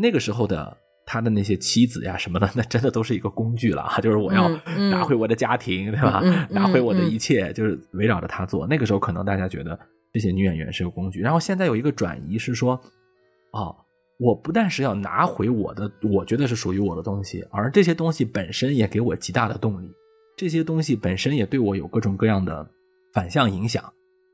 [0.00, 4.00] 那个时候的他的那些妻子呀什么的，那真的都是一个工具了啊！
[4.00, 4.48] 就是我要
[4.90, 6.22] 拿回我的家庭，对吧？
[6.48, 8.66] 拿回我的一切，就是围绕着他做。
[8.66, 9.78] 那个时候可能大家觉得
[10.10, 12.80] 这些女演员是个工具，然后现在有一个转移是说，
[13.52, 13.76] 哦，
[14.20, 19.90] 我不但是要拿回我的，我觉得是属于我的东西，而这些东西本身也给我极大的动力，
[20.36, 22.68] 这些东西本身也对我有各种各样的
[23.14, 23.82] 反向影响。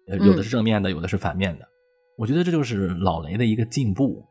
[0.06, 1.66] 有的是正面的，有的是反面的。
[2.16, 4.24] 我觉得这就是老雷的一个进步，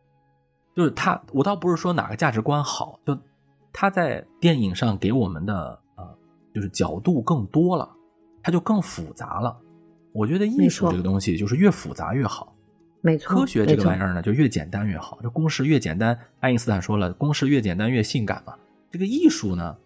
[0.76, 3.18] 就是他，我倒不是说哪个价值观好，就
[3.74, 6.18] 他在电影上给我们的呃，
[6.54, 7.90] 就是角度更多了，
[8.42, 9.58] 他就更复杂了。
[10.14, 12.55] 我觉得艺术这个东西就是越复杂越好，
[13.06, 13.36] 没错。
[13.36, 15.20] 科学这个玩意儿呢，就越简单越好。
[15.22, 18.56] 这公式越简单，爱因斯坦说了，公式越简单越性感嘛。
[18.90, 19.78] 这个艺术呢，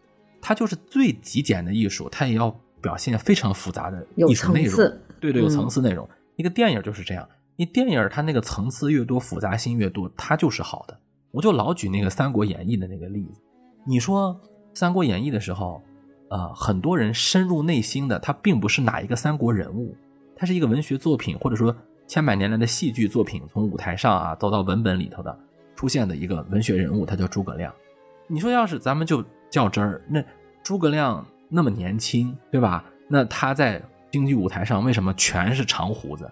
[0.42, 2.50] 它就是最极简的艺术，它也要
[2.82, 4.78] 表现非常复杂的艺术内容。
[5.20, 6.08] 对对，有层次内容。
[6.38, 10.98] 一个电影就是这样，你电影它那个层次越多，复杂性越多，它就是好的。
[11.32, 13.42] 我就老举那个《三国演义》的那个例子。
[13.86, 14.34] 你说
[14.74, 15.84] 《三国演义》的时候，
[16.30, 19.94] 呃，很多人深入内心的，他并不是哪一个三国人物，
[20.38, 21.76] 他是一个文学作品，或者说
[22.10, 25.40] 千百年来的戏剧作品，从舞台上啊走到文本里头的
[25.76, 27.72] 出现的一个文学人物，他叫诸葛亮。
[28.26, 30.20] 你说要是咱们就较真儿，那
[30.64, 32.84] 诸葛亮那么年轻，对吧？
[33.08, 33.82] 那他在。
[34.12, 36.28] 京剧舞台上为什么全是长胡子？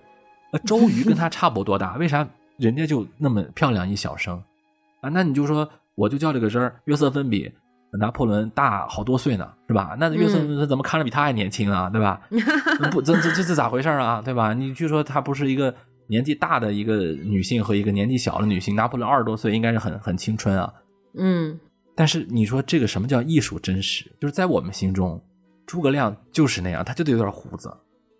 [0.51, 4.43] 那周瑜跟他差不多大，为啥人家就那么漂亮一小生
[4.99, 5.09] 啊？
[5.09, 7.53] 那你就说，我就较这个真儿，约瑟芬比
[7.97, 9.95] 拿破仑大好多岁呢，是吧？
[9.99, 11.89] 那约瑟芬怎么看着比他还年轻啊？
[11.89, 12.21] 对吧？
[12.91, 14.21] 不，这这这是咋回事啊？
[14.23, 14.53] 对吧？
[14.53, 15.73] 你据说她不是一个
[16.07, 20.73] 年纪大的一个女性和一个年纪小的女性，拿破仑二十多岁应该是很很青春啊。
[21.17, 21.59] 嗯，
[21.95, 24.11] 但是你说这个什么叫艺术真实？
[24.19, 25.21] 就是在我们心中。
[25.65, 27.69] 诸葛亮就是那样，他就得有点胡子，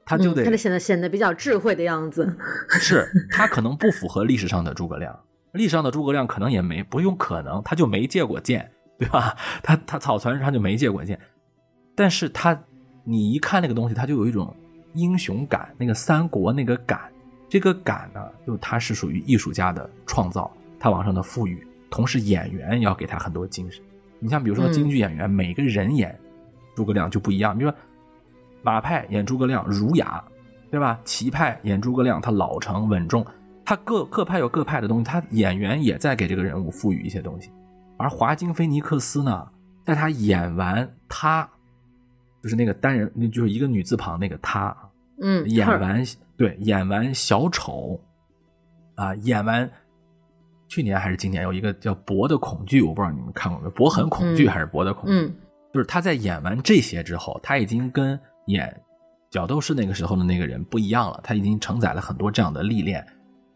[0.06, 2.38] 他就得他得显得显得比较智慧的样子。
[2.72, 5.18] 是他可能不符合历史上的诸葛亮，
[5.54, 9.36] 历史上的诸葛亮可能也没不用可能，他就没借过剑，对吧？
[9.64, 11.20] 他他草船上就没借过剑，
[11.96, 12.58] 但是他
[13.04, 14.56] 你一看那个东西，他就有一种
[14.94, 17.00] 英雄感，那个三国那个感，
[17.50, 23.84] 这个感呢，就他是属于艺术家的创造，他往上的赋予，同时演员要给他很多精神。
[24.20, 26.18] 你像比如说京剧演员，每个人演。
[26.76, 27.78] 诸葛亮就不一样，比如说
[28.62, 30.24] 马派演诸葛亮儒雅，
[30.70, 31.00] 对吧？
[31.04, 33.26] 齐派演诸葛亮他老成稳重，
[33.66, 37.50] 他各各派有各派的东西，他演员也在给这个人物赋予一些东西。
[37.98, 39.48] 而华金菲尼克斯呢，
[39.86, 41.50] 在他演完他，
[42.42, 44.76] 就是那个单人，就是一个女字旁那个他，
[45.22, 46.04] 嗯，演完
[46.38, 48.00] 对演完小丑，
[48.96, 49.70] 啊，演完
[50.68, 55.14] 去年还是今年有一个叫《博的恐惧》，我不知道你们看过没，《博很恐惧》还是《博的恐惧》？
[55.74, 58.82] 就是他在演完这些之后，他已经跟演
[59.30, 61.20] 角斗士那个时候的那个人不一样了。
[61.24, 63.06] 他已经承载了很多这样的历练，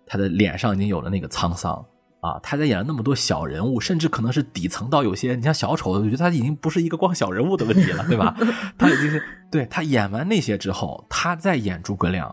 [0.05, 1.83] 他的脸上已经有了那个沧桑
[2.22, 2.39] 啊。
[2.41, 8.36] 他在演了那么多小人物，甚至可能是底层到有些，你像小丑，我觉得他已经不是一个光小人物的问题了，对吧？
[8.78, 12.28] 他已经是对他演完那些之后，他在演诸葛亮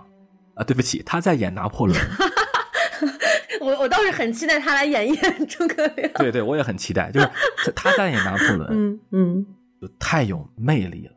[0.55, 1.99] 啊，对不起，他在演拿破仑。
[3.61, 6.11] 我我倒是很期待他来演一演诸葛亮。
[6.17, 7.29] 对对，我也很期待，就是
[7.75, 8.69] 他在演拿破仑。
[8.71, 9.47] 嗯嗯。
[9.81, 11.13] 就太有魅力了，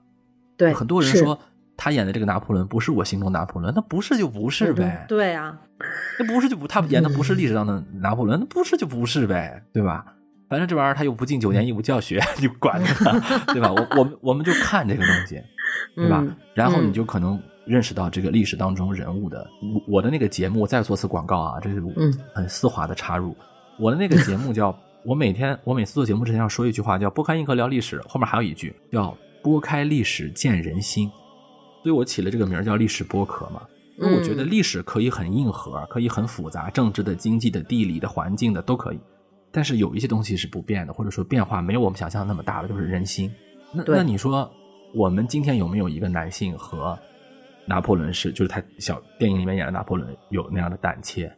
[0.56, 1.40] 对很多人说
[1.84, 5.60] 他演的这个拿破仑不是我心中拿破仑，那不是就不是呗，对啊，
[6.20, 10.06] 那不是就不他演的不是历史上的拿破仑，那不是就不是呗，对吧？
[10.48, 13.18] 反正这玩意儿他又不进九年义务教学， 你管他，
[13.52, 13.74] 对吧？
[13.74, 15.42] 我我们我们就看这个东西，
[15.98, 16.24] 对吧？
[16.54, 19.48] 然后你就可能认识到这个历史当中人物的。
[19.88, 21.82] 我的那个节目再做次广告啊，这是
[22.36, 23.36] 很丝滑的插入，
[23.80, 24.72] 我的那个节目叫。
[25.04, 31.10] 我每天，我每次做节目之前要说一句话，叫“拨开硬壳聊历史”，后面还有一句叫“拨开历史见人心”，
[31.84, 33.62] 所以我起了这个名叫“历史剥壳”嘛。
[33.98, 39.00] 因为我觉得历史可以很硬核，可以很复杂，政治的、经济的、地理的、环境的都可以，
[39.52, 43.32] 但是有一些东西是不变的，或者说变化没有我们想象那么大的，就是人心。
[43.72, 44.50] 那那你说
[44.96, 46.98] 我们今天有没有一个男性和
[47.68, 51.32] 拿破仑是，就是他小电影里面演的拿破仑有那样的胆怯，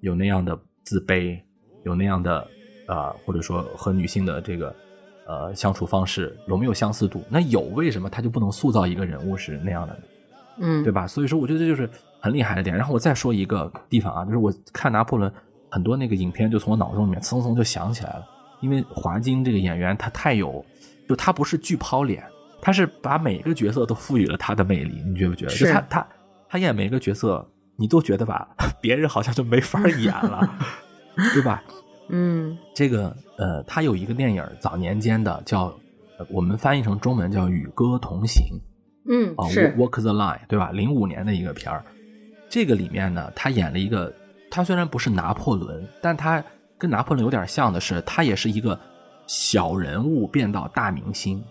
[0.00, 1.40] 有那样的自卑，
[1.84, 2.44] 有那样的
[2.88, 4.74] 呃，或者说和女性的这个
[5.28, 7.22] 呃相处方式有没有相似度？
[7.28, 10.00] 那有，为什么他就不能塑造一个人物是那样的呢？
[10.60, 11.06] 嗯，对吧？
[11.06, 12.74] 所以说，我觉得这就是很厉害的点。
[12.74, 15.32] 然后我再说一个地方啊，就是我看拿破仑
[15.70, 18.26] 很多那个影片，就从我脑中里面蹭蹭就想起来了。
[18.60, 20.64] 因为华金这个演员他太有，
[21.08, 22.24] 就他不是巨抛脸，
[22.60, 25.00] 他是把每个角色都赋予了他的魅力。
[25.06, 25.54] 你觉不觉得？
[25.54, 26.06] 就他他
[26.48, 28.48] 他演每个角色，你都觉得吧，
[28.82, 30.58] 别人好像就没法演了，
[31.32, 31.62] 对吧？
[32.08, 35.72] 嗯，这个呃，他有一个电影早年间的叫，
[36.30, 38.42] 我们翻译成中文叫《与歌同行》。
[39.10, 40.70] 嗯，啊是 Walk the Line，对吧？
[40.70, 41.82] 零五年的一个片儿，
[42.48, 44.12] 这个里面呢，他演了一个，
[44.50, 46.44] 他虽然不是拿破仑，但他
[46.76, 48.78] 跟拿破仑有点像的是，他也是一个
[49.26, 51.42] 小人物变到大明星。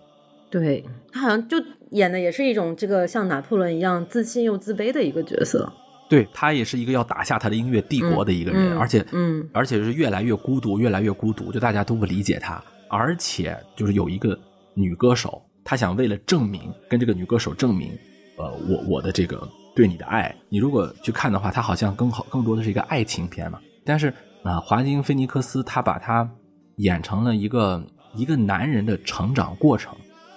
[0.50, 1.58] 对他好像就
[1.92, 5.72] 演的也是一种这个像拿破仑一样自信又自卑的一个角色。
[6.10, 14.38] 对他也是一个要打下他的音乐帝国的一个人，嗯而且嗯而且是越来越孤独，越来越孤独，就大家都不理解他，而且就是有一个
[14.74, 15.42] 女歌手。
[15.64, 17.92] 他想为了证明，跟这个女歌手证明，
[18.38, 19.46] 呃，我我的这个
[19.76, 23.60] 对你的爱，你如果去看的话，他好像更好更多的是一个爱情片嘛。
[23.84, 26.30] 但是啊，华金菲尼克斯他把他
[26.78, 27.86] 演成了一个
[28.16, 29.94] 一个男人的成长过程，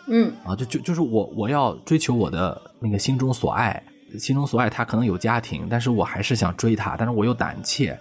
[0.08, 0.32] 嗯。
[0.44, 3.80] 啊，就就就是我我要追求我的那个心中所爱，
[4.18, 7.98] 心中所爱他可能有家庭，但是我还是想追他，但是我又胆怯，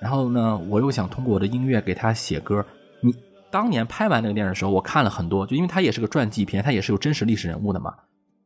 [0.00, 2.64] 然后呢，我又想通过我的音乐给他写歌，
[3.00, 3.14] 你。
[3.48, 7.94] 当年拍完那个电影的时候，我看了很多，就因为他也是个传记片，他也是有真实历史人物的嘛，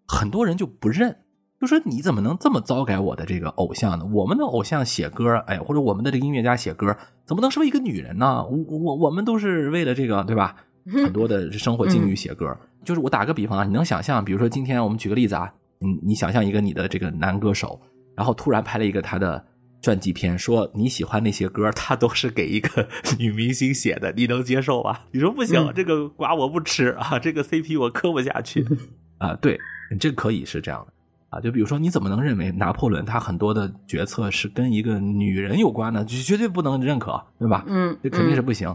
[0.06, 1.16] 很多人就不认，
[1.58, 4.04] 就说你怎么能这么糟改我的这个偶像呢？
[4.12, 8.44] 我们的偶像写歌，哎，或者我们的这个音乐家写歌，怎么能是为一个女人呢？
[8.44, 10.54] 我我我们都是为了这个，对吧？
[11.02, 17.80] 很多的生活境遇写歌，就是我打个比方啊，你能想象，比如说今天我们举个例子啊，你你想象一个你的这个男歌手，
[18.16, 19.44] 然后突然拍了一个他的。
[19.82, 22.86] 传记片说你喜欢那些歌，他都是给一个
[23.18, 25.06] 女明星写的，你能接受吧？
[25.10, 28.62] 你说不行，嗯、这个瓜我不吃啊，这个 CP 我磕不下去
[29.16, 29.34] 啊。
[29.36, 29.58] 对，
[29.98, 30.92] 这可以是这样的
[31.30, 31.40] 啊。
[31.40, 36.04] 就比如说，你怎么能认为拿破仑他很多的决策是跟一个女人有关呢？
[36.04, 37.64] 就绝对不能认可，对吧？
[37.66, 38.70] 嗯，这肯定是不行。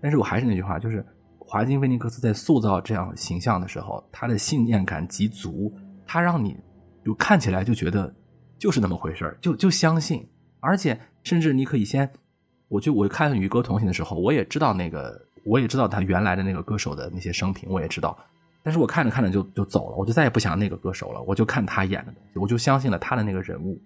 [0.00, 1.04] 但是我还是那句话，就是
[1.36, 5.74] 华金菲尼克斯在塑造这样形象的时候，他的信念感极足，
[6.06, 6.56] 他让你
[7.04, 8.12] 就看起来就觉得
[8.58, 10.26] 就是那么回事就就相信。
[10.60, 12.10] 而且，甚至你可以先，
[12.68, 18.16] 我就我看《与歌同行》的时候，我也知道那个，我也知道他原来的那个歌手的那些生平，我也知道。
[18.62, 23.78] 但是我看着看着就就走了，我就再也不想那个歌手了，我就看他演的东西，我就相信了他的那个人物。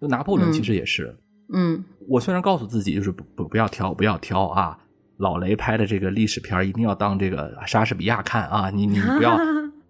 [0.00, 1.16] 就拿破仑其实也是，
[1.52, 4.78] 嗯，我虽然告诉自己就是不不不要挑，不要挑啊，
[5.16, 9.36] 老雷拍的这个历史片一定要当这个莎士比亚看啊，你你不要，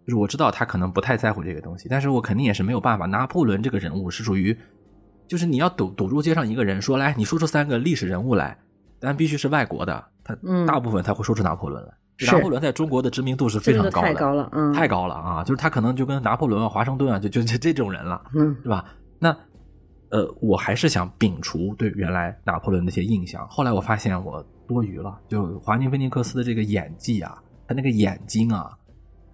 [0.07, 3.07] 就是我知道他可能不太在乎这个东西，但是我肯定也是没有办法。
[3.07, 4.57] 拿破仑这个人物是属于。
[5.27, 8.57] 就是你要堵堵住街上一个人，说来你说出三个历史人物来，
[9.01, 10.37] 但必须是外国的，他
[10.67, 11.91] 大部分他会说出拿破仑来。
[12.27, 15.43] 拿破仑在中国的知名度是非常高的，太高了，嗯，太高了啊！
[15.43, 18.85] 就是他可能就跟拿破仑啊、华盛顿啊，就就就这种人了，嗯，对吧？
[19.19, 19.35] 那
[20.11, 23.49] 呃，我还是想摒除对原来拿破仑那些印象。
[23.49, 28.71] 后来我发现我多余了，就华金菲尼克斯的这个演技啊，他那个眼睛啊，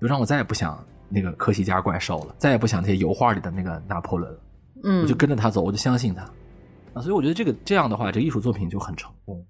[0.01, 4.41] 就让我再也不想那个科西嘉怪兽了，再也不想那些油画里的那个拿破仑了。
[4.85, 6.23] 嗯，我就跟着他走，我就相信他
[6.95, 9.45] 啊，所以我觉得这个这样的话，这艺术作品就很成功。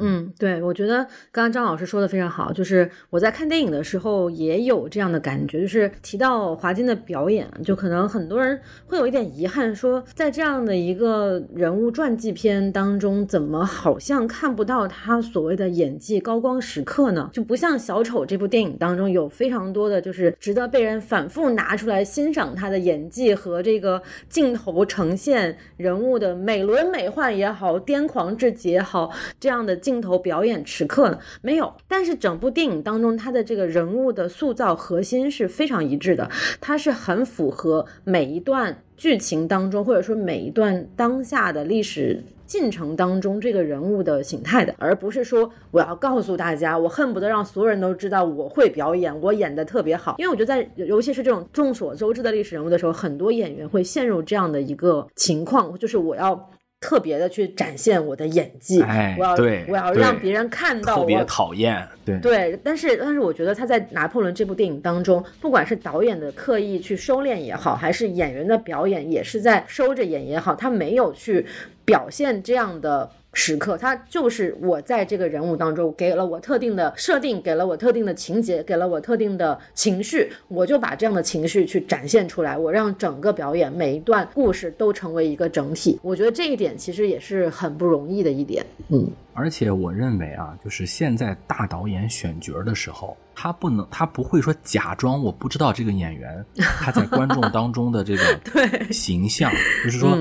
[0.00, 0.98] 嗯，对，我觉得
[1.32, 17.28] 刚刚张老师说的非常好，就是我在看电影的时候也有这样的感觉，就是提到华金的表演，就可能很多人会有一点遗憾，说在这样的一个人物传记片当中，怎么好像看不到他所谓的演技高光时刻呢？
[17.32, 29.76] 就不像小丑这部电影当中有非常多的就是值得被人反复拿出来欣赏他的演技和这个镜头呈现人物的美轮美奂也好，癫狂至极也好，这样的。
[29.88, 36.30] 镜头表演时刻呢没有，但是整部电影当中，他的这个人物的塑造核心是非常一致的，
[36.60, 50.16] 它是很符合每一段剧情当中，或者说每一段当下的历史进程当中这个人物的形态的，而不是说我要告诉大家，我恨不得让所有人都知道我会表演，我演的特别好。
[50.18, 56.50] 因为我觉得在尤其是这种众所周知的历史人物的时候，很多演员会陷入这样的一个情况，就是我要。
[56.80, 62.60] 特别的去展现我的演技，哎，我要对，我要让别人看到，特别讨厌，对对。
[62.62, 71.44] 但是但是，我觉得他在拿破仑这部电影当中，不管是导演的刻意去收敛也好，还是演员的表演也是在收着演也好，他没有去
[71.88, 85.98] 表现这样的时刻，它就是我在这个人物当中给了我特定的设定，给了我特定的情节，给了我特定的情绪，我就把这样的情绪去展现出来，我让整个表演每一段故事都成为一个整体。
[86.02, 88.62] 我觉得这一点其实也是很不容易的一点。
[88.88, 98.22] 嗯，而且我认为啊，就是现在大导演选角的时候，他不能，他不会说假装我不知道这个演员他在观众当中的这个
[98.92, 99.50] 形象，
[99.84, 100.18] 就是说。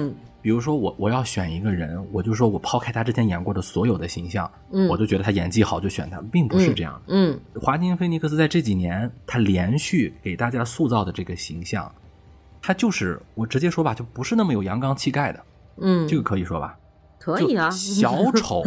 [0.47, 7.01] 嗯比如说我我要选一个人，我就说我抛开他之前演过的所有的形象，嗯我就觉得他演技好就选他，并不是这样的。
[7.07, 11.93] 嗯华金菲尼克斯在这几年他连续给大家塑造的这个形象，
[12.61, 15.43] 他就是我直接说吧，就不是那么有阳刚气概的，
[15.81, 16.77] 嗯，这个可以说吧？
[17.19, 18.63] 可以啊， 小丑，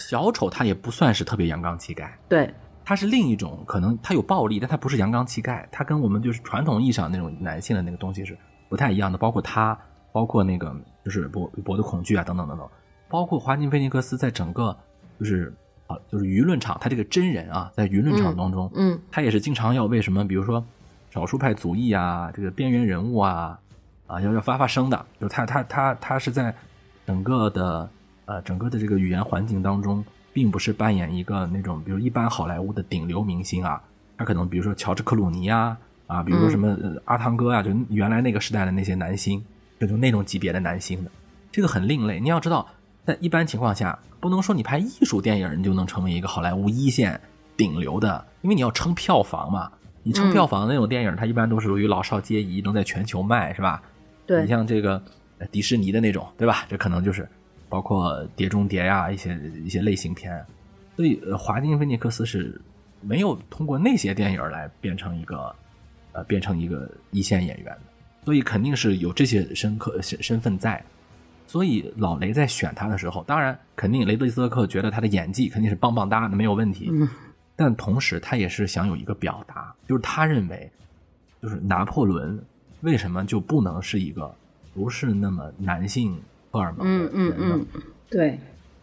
[0.00, 2.52] 小丑他也不算是特别阳刚气概，对，
[2.84, 8.36] 他是另一种可能，他有暴力，但他不是阳刚气概，他跟我们就是传统意义上那种男性的那个东西是
[8.68, 9.16] 不太一样的。
[9.16, 9.78] 包括他，
[10.12, 12.68] 包括那个就是博博的恐惧啊，等等等等，
[13.08, 14.76] 包括华金菲尼克斯在整个
[15.18, 15.52] 就是
[15.86, 18.98] 啊就是舆论场，他这个真人啊，在舆论场当中，嗯。
[19.10, 20.64] 他也是经常要为什么，比如说
[21.10, 23.58] 少数派族裔啊，这个边缘人物啊，
[24.06, 26.54] 啊要要发发声的，就是他他他他是在
[27.06, 27.88] 整个的
[28.26, 33.82] 呃整个的这个语言环境当中，并不是扮演一个那种比如一般好莱坞的顶流明星啊，
[34.16, 39.44] 他可能比如说乔治克鲁尼啊啊，比如说什么、呃阿汤哥啊，就原来那个时代的那些男星，
[39.80, 41.10] 就就那种级别的男星的，
[41.50, 42.20] 这个很另类。
[42.20, 42.68] 你要知道，
[43.04, 47.18] 在一般情况下，不能说你拍艺术电影你就能成为一个好莱坞一线
[47.56, 49.72] 顶流的，因为你要撑票房嘛。
[50.02, 53.82] 你撑嗯票房的那种电影，它一般都是属于老少皆宜，能在全球卖，是吧？
[54.26, 55.02] 对你，像这个
[55.36, 56.64] 呃迪士尼的那种，对吧？
[56.70, 57.28] 这可能就是
[57.68, 60.42] 包括《碟中谍》呀，一些一些类型片。
[60.96, 62.58] 所以，呃，华金菲尼克斯是
[63.02, 65.54] 没有通过那些电影来变成一个
[66.12, 67.80] 呃变成一个一线演员的，
[68.24, 70.82] 所以肯定是有这些身刻身身份在。
[71.46, 76.88] 所以老雷在选他的时候，当然肯定雷德利斯克觉得他的演技肯定是棒棒哒的，没有问题。
[76.92, 77.08] 嗯
[77.56, 80.70] 但同时他也是想有一个表达，就是他认为，
[81.42, 82.42] 就是拿破仑
[82.80, 84.34] 为什么就不能是一个
[84.72, 86.18] 不是那么男性
[86.50, 87.36] 荷尔蒙嗯的人呢？
[87.38, 88.38] 嗯嗯，对。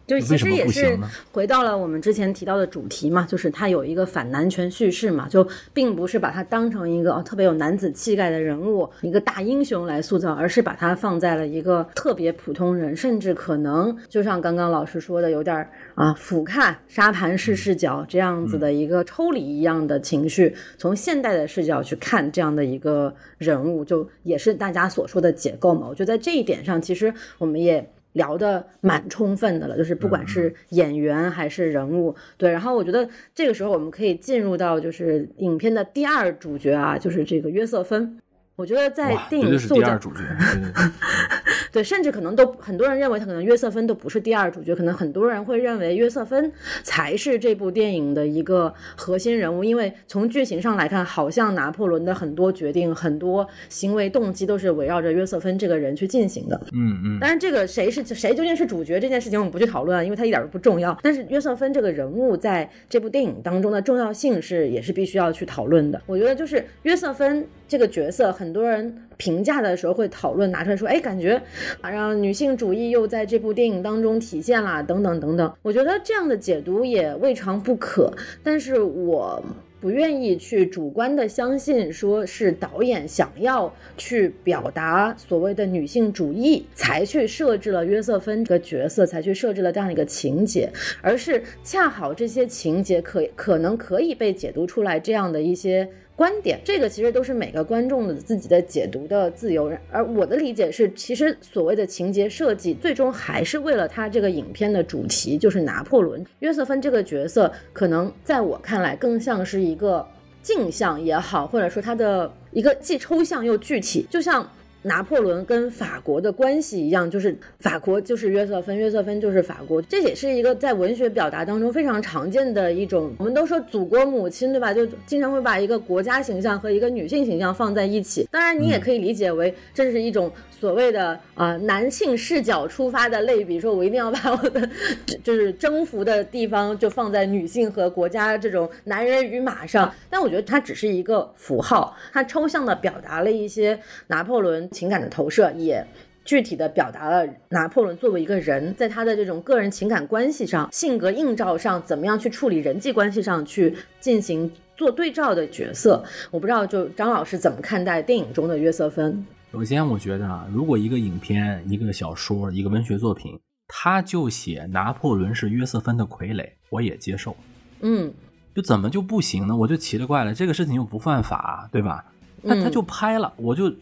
[0.08, 0.98] 就其实也是
[1.30, 25.86] 回到了我们之前提到的主题嘛，就是他有一个反男权叙事嘛，就并不是把他当成一个哦特别有男子气概的人物，一个大英雄来塑造，而是把他放在了一个特别普通人，甚至可能就像刚刚老师说的，有点儿啊俯瞰沙盘式视角这样子的一个抽离一样的情绪，从现代的视角去看这样的一个人物，就也是大家所说的解构嘛。
[25.86, 27.86] 我觉得在这一点上，其实我们也。
[28.12, 32.50] 聊的蛮充分的了，就是不管是演员还是人物，对。
[32.50, 38.18] 然后我觉得这个时候我们可以进入到就是影片的第二主角啊，就是这个约瑟芬。
[38.56, 40.20] 我觉得在哇，电绝对是影塑造第二主角，
[41.72, 46.50] 对甚至可能都很多人认为他可能约瑟芬都不是第二主角，可能很多人会认为约瑟芬
[46.82, 56.60] 才是这部电影的一个核心人物，因为从剧情上来看，好像拿破仑的很多决定、很多行为动机都是围绕着约瑟芬这个人去进行的。
[56.72, 60.98] 嗯嗯，但是，这个谁是谁究竟是主角这件事情，我们不去讨论，因为它一点都不重要。
[61.02, 66.00] 但是约瑟芬这个人物在这部电影当中的重要性是也是必须要去讨论的。
[66.06, 71.38] 我觉得就是约瑟芬这个角色，很多人评价的时候会讨论拿出来说，哎，感觉
[71.82, 75.52] 啊让女性主义又在这部电影当中体现啦，等等等等。
[75.60, 78.10] 我觉得这样的解读也未尝不可，
[78.42, 79.44] 但是我。
[79.80, 90.68] 不愿意去主观的相信，说是导演想要去表达所谓的女性主义，才去设置了约瑟芬这个角色，才去设置了这样一个情节，
[91.00, 95.88] 而是恰好这些情节可可能可以被解读出来这样的一些。
[96.18, 99.72] 观点，这个其实都是每个观众的自己的解读的自由。
[99.88, 106.26] 而我的理解是，其实所谓的情节设计，最终还是为了他这个影片的主题，就是拿破仑。
[106.40, 110.04] 约瑟芬这个角色，可能在我看来更像是一个
[110.42, 114.44] 镜像也好，或者说他的一个既抽象又具体，就像。
[114.82, 123.12] 拿破仑跟法国的关系一样，就是法国就是约瑟芬，约瑟芬就是法国，这也是一个在文学表达当中非常常见的一种。
[123.18, 124.72] 我们都说祖国母亲，对吧？
[124.72, 128.28] 就经常会把一个国家形象和一个女性形象放在一起。
[128.30, 130.30] 当然，你也可以理解为这是一种
[130.60, 134.68] 所谓的啊、男性视角出发的类比，说我一定要把我的
[135.22, 139.92] 就是征服的地方就放在女性和国家这种男人与马上。
[140.10, 143.78] 但我觉得它只是一个符号，它抽象的表达了一些
[144.08, 144.68] 拿破仑。
[144.70, 145.84] 情感的投射也
[146.24, 156.04] 具体的表达了拿破仑作为一个人，在他的这种个人情感关系上、性格映照上，怎么样去处理人际关系上去进行做对照的角色。
[156.30, 159.24] 我不知道，就张老师怎么看待电影中的约瑟芬？
[159.50, 167.34] 首先，我觉得啊，如果一个影片、一个小说、一个文学作品，他就写拿破仑是约瑟芬的傀儡，我也接受。
[167.80, 168.12] 嗯，
[168.54, 169.56] 就怎么就不行呢？
[169.56, 172.04] 我就奇了怪了，这个事情又不犯法，对吧？
[172.42, 173.72] 那他就拍了，我就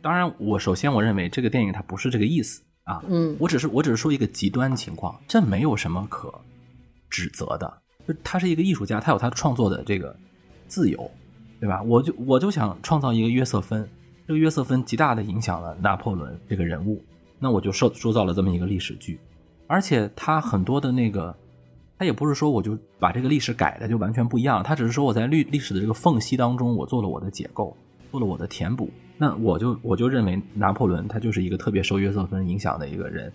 [0.00, 3.02] 当然，我首先我认为这个电影它不是这个意思啊。
[3.08, 6.32] 嗯，我只是我只是说一个极端情况，这没有什么可
[7.10, 7.82] 指责的。
[8.06, 10.16] 就他是一个艺术家，他有他创作的这个
[10.68, 11.10] 自由，
[11.58, 11.82] 对吧？
[11.82, 13.86] 我就我就想创造一个约瑟芬，
[14.26, 17.00] 这个约瑟芬极大的影响了拿破仑这个人物，
[17.38, 19.20] 那我就塑塑造了这么一个历史剧。
[19.68, 21.32] 而且他很多的那个，
[21.96, 27.76] 他也不是说我就把这个历史改的就完全不一样，他只是说我在历历史的这个缝隙当中，我做了我的解构，
[28.10, 28.90] 做了我的填补。
[29.16, 33.32] 那我就我就认为拿破仑他就是一个特别受约瑟芬影响的一个人。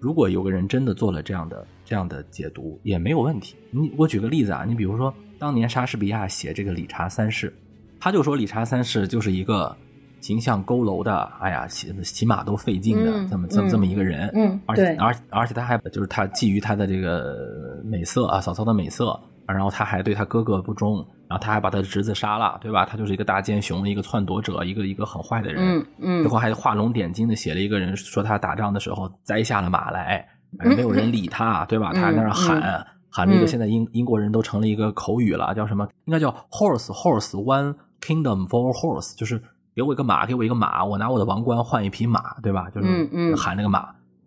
[0.00, 3.54] 如果有个人真的做了这样的这样的解读，也没有问题。
[3.70, 7.54] 你我举个例子啊，你比如说当年莎士比亚写这个理查三世，
[8.00, 9.76] 他就说理查三世就是一个。
[10.24, 17.36] 形象佝偻的，哎呀，骑骑马都费劲的，这么这么这么一个人，嗯，而且而而且他还就是他觊觎他的这个
[17.84, 20.96] 美色啊，嫂嫂的美色，然后他还对他哥哥不忠，
[21.28, 22.86] 然后他还把他的侄子杀了，对吧？
[22.86, 30.26] 他就是一个大奸雄，一个篡夺者，一个一个很坏的人，嗯嗯，最后还画龙点睛的写了一个人，说他打仗的时候栽下了马来，
[30.74, 31.92] 没有人理他，对吧？
[31.92, 35.86] 他还在那喊喊那个现在英英国人都成了一个口语了，叫什么？
[36.06, 39.38] 应该叫 horse horse one kingdom for horse，就是。
[39.74, 42.70] 给我一个马，给我一个马，我拿我的王冠换一匹马，对吧？
[42.70, 43.80] 就是喊那个马，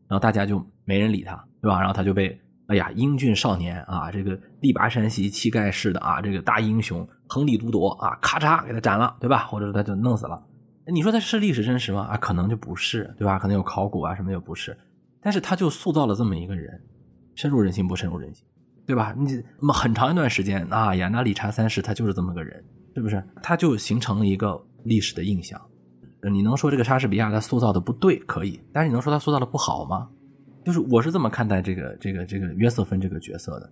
[0.07, 1.79] 然后大家就没人理他，对吧？
[1.79, 2.37] 然后他就被，
[2.67, 9.45] 哎呀，英俊少年啊，这个力拔山兮气盖世的啊，这个大英雄横李独夺啊，咔嚓给他斩了，对吧？
[9.45, 10.43] 或者说他就弄死了。
[10.87, 12.01] 你说他是历史真实吗？
[12.11, 13.39] 啊，可能就不是，对吧？
[13.39, 14.77] 可能有考古啊什么也不是，
[15.21, 16.81] 但是他就塑造了这么一个人，
[17.35, 18.45] 深入人心不深入人心，
[18.85, 19.13] 对吧？
[19.17, 22.61] 你那么很长一段时间啊呀，那理查三世他就是这么个人，
[22.95, 23.23] 是不是？
[23.41, 24.61] 他就形成了一个。
[24.87, 25.61] 历史的印象，
[26.31, 30.09] 你能说这个莎士比亚他塑造的不对可以，但是你能说他塑造的不好吗？
[30.63, 33.71] 就是我是这么看待这个这个这个约瑟芬这个角色的，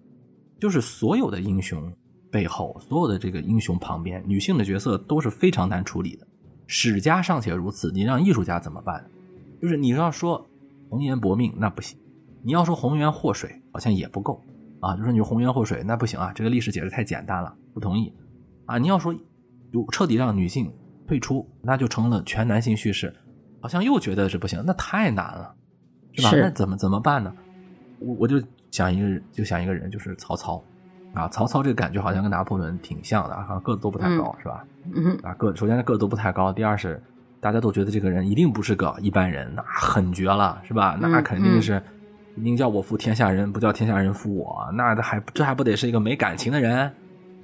[0.59, 1.91] 就是所有的英雄
[2.31, 6.27] 背后，所有的这个英雄旁边，女性的角色都是非常难处理的。
[6.67, 9.05] 史家尚且如此，你让艺术家怎么办？
[9.61, 10.45] 就是你要说
[10.89, 11.97] 红颜薄命那不行，
[12.41, 14.41] 你要说红颜祸水好像也不够
[14.79, 14.95] 啊。
[14.95, 18.13] 就说你红颜祸水那不行啊，这个历史解释太简单了，不同意
[18.65, 18.77] 啊。
[18.77, 19.13] 你要说
[19.71, 20.71] 就彻底让女性。
[21.07, 23.13] 退出，那就成了全男性叙事，
[23.61, 25.53] 好像又觉得是不行，那太难了，
[26.13, 26.31] 是吧？
[26.33, 27.33] 那怎么怎么办呢？
[27.99, 28.41] 我我就
[28.71, 30.61] 想一个人，就想一个人，就是曹操
[31.13, 31.27] 啊。
[31.29, 34.65] 曹操这个感觉好像跟拿破仑挺像的，好像个子都不太高，是吧？
[34.93, 37.01] 嗯啊，个首先他个子都不太高，第二是
[37.39, 40.97] 大家都觉得这个人一定不是个一般人，那很绝了，是吧？
[40.99, 41.81] 那肯定是
[42.35, 46.91] 宁叫我负天下人，不叫天下人负我，那还这还不得是一个没感情的人？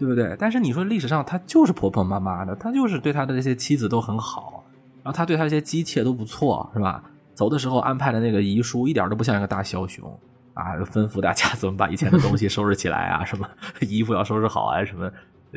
[0.02, 0.36] 对不对？
[0.40, 4.64] 但是你说历史上他就是婆婆妈妈的，他就是对他的这些妻子都很好，
[5.04, 7.04] 然后他对他这些姬妾都不错，是吧？
[7.36, 10.20] 走的时候安排的那个遗书一点都不像一个大枭雄
[10.56, 13.48] 啊，吩咐大家 怎么把以前的东西收拾起来啊，什么
[13.82, 15.08] 衣服要收拾好啊，什么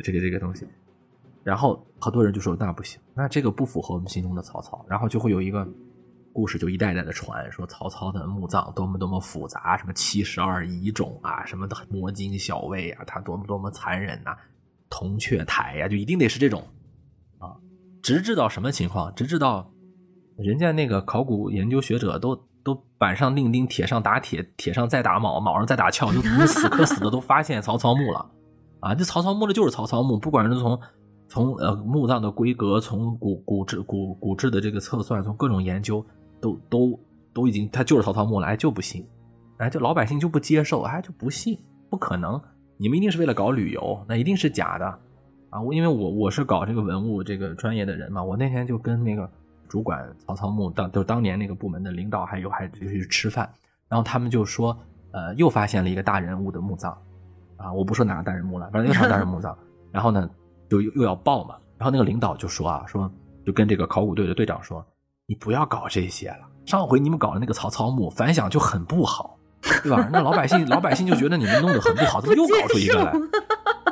[0.03, 0.67] 这个这个东西。
[1.43, 5.67] 然后好多人就说那不行，那这个不符合我们心中的曹操，然后就会有一个。
[6.35, 14.35] 故事就一代代的传，说曹操的墓葬多么多么复杂，什么七十二遗种啊，什么的摸金校尉啊，他多么多么残忍呐，
[14.89, 16.61] 铜雀台呀，就一定得是这种
[17.39, 17.55] 啊，
[18.03, 19.15] 直至到什么情况？
[19.15, 19.71] 直至到
[20.35, 28.29] 人家那个考古研究学者都都板上钉钉，铁上打铁，铁上再打铆，铆上再打鞘，就死磕死的都发现曹操墓了
[28.81, 28.93] 啊！
[28.93, 30.77] 这曹操墓的就是曹操墓，不管是从
[31.29, 36.05] 从呃墓葬的规格，从古古制古古制的这个测算，从各种研究。
[36.45, 36.99] 都都
[37.33, 39.03] 都已经，他就是曹操墓了，哎就不信，
[39.57, 41.57] 哎就老百姓就不接受，哎就不信，
[41.89, 42.39] 不可能，
[42.77, 44.85] 你们一定是为了搞旅游，那一定是假的，
[45.49, 49.27] 啊我因为我我是搞这个文物这个专业的人嘛，我那天就跟那个
[49.67, 53.49] 主管曹操墓当就当年那个部门的领导还有还就去吃饭，
[53.89, 54.77] 然后他们就说，
[55.11, 56.95] 呃又发现了一个大人物的墓葬，
[57.57, 59.57] 啊我不说哪个大人墓了，反正又是大人墓葬，
[59.91, 60.29] 然后呢
[60.69, 63.11] 就又又要报嘛，然后那个领导就说啊说
[63.43, 64.85] 就跟这个考古队的队长说。
[65.27, 66.39] 你不要搞这些了。
[66.65, 69.37] 上回你们搞的那个曹操墓，反响就很不好，
[69.83, 70.09] 对吧？
[70.11, 73.13] 那老百姓老百姓就觉得你们弄得很不好，怎么又搞出一个来，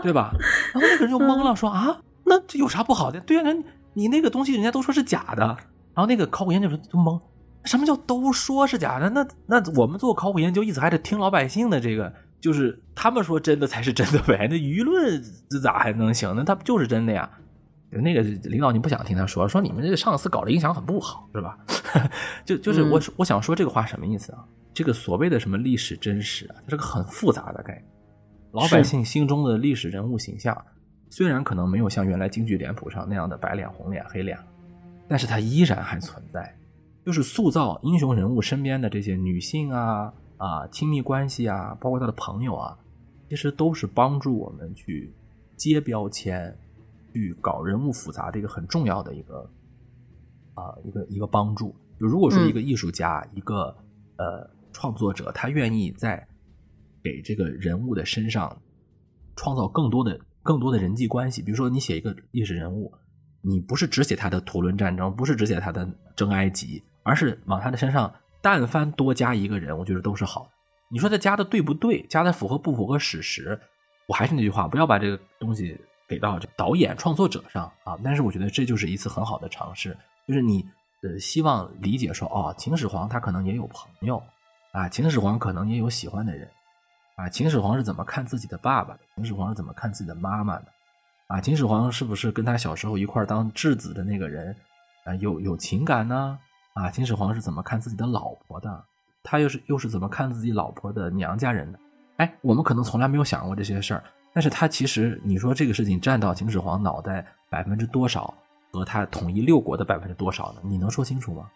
[0.02, 0.32] 对吧？
[0.74, 3.20] 然后那个人就懵了，说啊，那这有啥不好的？
[3.22, 3.64] 对啊，人
[3.94, 5.46] 你那个东西人家都说是假的。
[5.96, 7.22] 然后那个考古研究生就懵，
[7.66, 9.10] 什么叫都说是假的？
[9.12, 12.12] 那那我们做考古研究，一直还得听老百姓的这个，
[12.42, 14.48] 就是他们说真的才是真的呗。
[14.50, 16.34] 那舆论这咋还能行？
[16.36, 17.30] 那他不就是真的呀？
[18.02, 21.58] 那个领导，你不想听他说，说你们这个上司搞的影响很不好，是吧？
[22.46, 24.46] 就就是我我想说这个话什么意思啊？
[24.74, 27.86] 这个所谓的什么历史真实啊，它是个很复杂的概念。
[28.52, 30.56] 老百姓心中的历史人物形象，
[31.10, 34.38] 虽然可能没有像原来京剧脸谱上那样的白脸、红脸、黑脸，
[35.08, 36.56] 但是它依然还存在。
[37.06, 42.78] 就是塑造英雄人物身边的这些女性啊、啊、亲密关系啊，包括他的朋友啊，
[43.28, 45.14] 其实都是帮助我们去
[45.58, 46.56] 接标签、
[47.14, 49.50] 去搞人物复杂的一个很重要的一个
[50.56, 51.76] 啊、一个一个帮助。
[52.00, 53.76] 就如果说嗯一个艺术家、一个
[54.18, 56.28] 呃创作者，他愿意在
[57.04, 58.62] 给这个人物的身上
[59.36, 62.92] 创造更多的更多的人际关系，比如说你写一个历史人物，
[63.42, 70.50] 你不是只写他的图伦战争，不是只写他的征埃及，而是往他的身上但凡多加一个人，我觉得都是好的。
[70.92, 72.06] 你说他加的对不对？
[72.10, 73.60] 加的符合不符合史实？
[74.08, 75.80] 我还是那句话，不要把这个东西
[76.14, 77.98] 给到这导演创作者上啊。
[78.04, 79.98] 但是我觉得这就是一次很好的尝试，
[80.28, 80.64] 就是你
[81.02, 84.22] 呃希望理解说，哦，秦始皇他可能也有朋友
[84.72, 86.48] 啊，秦始皇可能也有喜欢的人
[87.16, 89.00] 啊，秦始皇是怎么看自己的爸爸的？
[89.16, 90.66] 秦始皇是怎么看自己的妈妈的？
[91.28, 94.56] 啊，秦始皇是不是跟他小时候一块当质子的那个人
[95.06, 96.38] 啊有有情感呢？
[96.74, 98.84] 啊，秦始皇是怎么看自己的老婆的？
[99.24, 101.80] 他又是又是怎么看自己老婆的娘家人的？
[102.18, 104.04] 哎，我们可能从来没有想过这些事儿，
[104.34, 108.34] 但是他其实你说这个事情占到秦始皇脑袋百分之多少，
[108.72, 110.62] 和他统一六国的百分之多少呢？
[110.64, 111.50] 你能说清楚吗？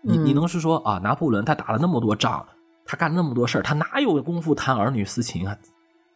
[0.00, 2.46] 你你嗯能是说啊，拿破仑他打了那么多仗，
[2.84, 5.56] 他干了那么多事儿，他哪有功夫谈儿女私情啊？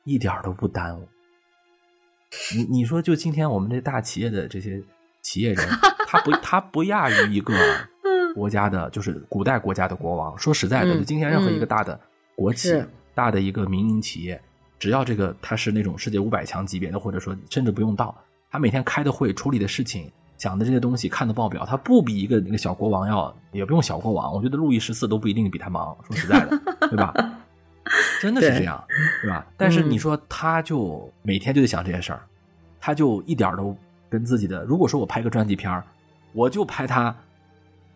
[0.05, 1.09] 一点都不耽误。
[2.55, 4.83] 你你说，就今天我们这大企业的这些
[5.23, 5.69] 企业人，
[6.07, 7.55] 他不他不亚于一个
[8.35, 10.37] 国家的，就是古代国家的国王。
[10.39, 11.99] 说实在的，嗯就今天任何一个嗯大的
[12.37, 14.41] 国企、是大的一个民营企业，
[14.79, 18.17] 只要这个他是那种世界五百强级别的，或者说甚至不用到，
[18.51, 25.97] 他每天开的会、处理的事情、讲的这些东西、看的报表，他不比一个那个小国王要，也不用小国王，我觉得路易十四都不一定比他忙。
[26.07, 27.13] 说实在的，对吧？
[28.21, 28.85] 真的是这样，
[29.23, 29.47] 对吧？
[29.57, 32.23] 但是嗯你说他就每天就得想这些事儿，
[32.79, 33.77] 他就一点都
[34.09, 35.83] 跟自己的，如果说我拍个传记片儿，
[36.33, 37.15] 我就拍他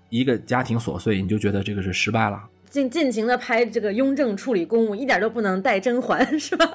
[0.08, 2.42] 一个家庭琐碎，你就觉得这个是失败了。
[2.72, 6.66] 尽尽情的拍这个雍正处理公务，一点都不能带甄嬛， 是吧？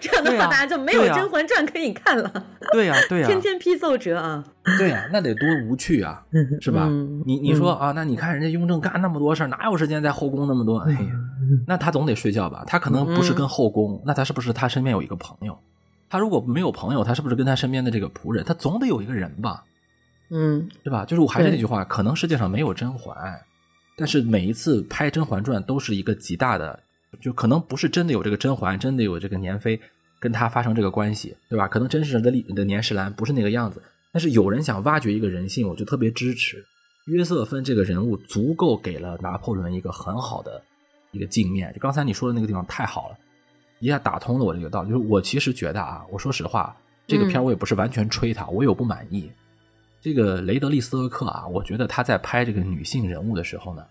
[0.00, 4.44] 这样的话，大家就没有《甄嬛传》可以看了，对呀、对 呀、天天批奏折啊，
[4.76, 6.20] 对呀、那得多无趣啊，
[6.60, 6.86] 是吧？
[6.90, 10.78] 嗯你你说啊，那你看人家雍正干那么多事儿，哪有时间在后宫那么多？
[10.80, 11.10] 哎呀，
[11.68, 12.64] 那他总得睡觉吧？
[12.66, 15.56] 他可能不是跟后宫，那他是不是他身边有一个朋友？
[16.10, 18.44] 他如果没有朋友，他是不是跟他身边的这个仆人？
[18.44, 19.62] 他总得有一个人吧？
[20.30, 21.04] 嗯对吧？
[21.04, 23.14] 就是我还是那句话，可能世界上没有甄嬛，
[23.96, 26.78] 但是每一次拍《甄嬛传》都是一个极大的，
[27.20, 29.80] 就可能不是真的有这个甄嬛，真的有这个年妃
[30.18, 31.68] 跟她发生这个关系，对吧？
[31.68, 33.82] 可能真实的历的年世兰不是那个样子，
[34.12, 36.64] 但是有人想挖掘一个人性，我就特别支持。
[37.06, 40.62] 约瑟芬这个人物足够给了拿破仑一个很好的
[41.12, 41.70] 一个镜面。
[41.74, 43.18] 就刚才你说的那个地方太好了，
[43.78, 44.88] 一下打通了我这个道理。
[44.88, 46.74] 就是我其实觉得啊，我说实话，
[47.06, 49.30] 这个片我也不是完全吹他，我有不满意。
[50.04, 53.82] 这个雷德利·斯科克啊，我觉得他在拍这个女性人物的时候呢，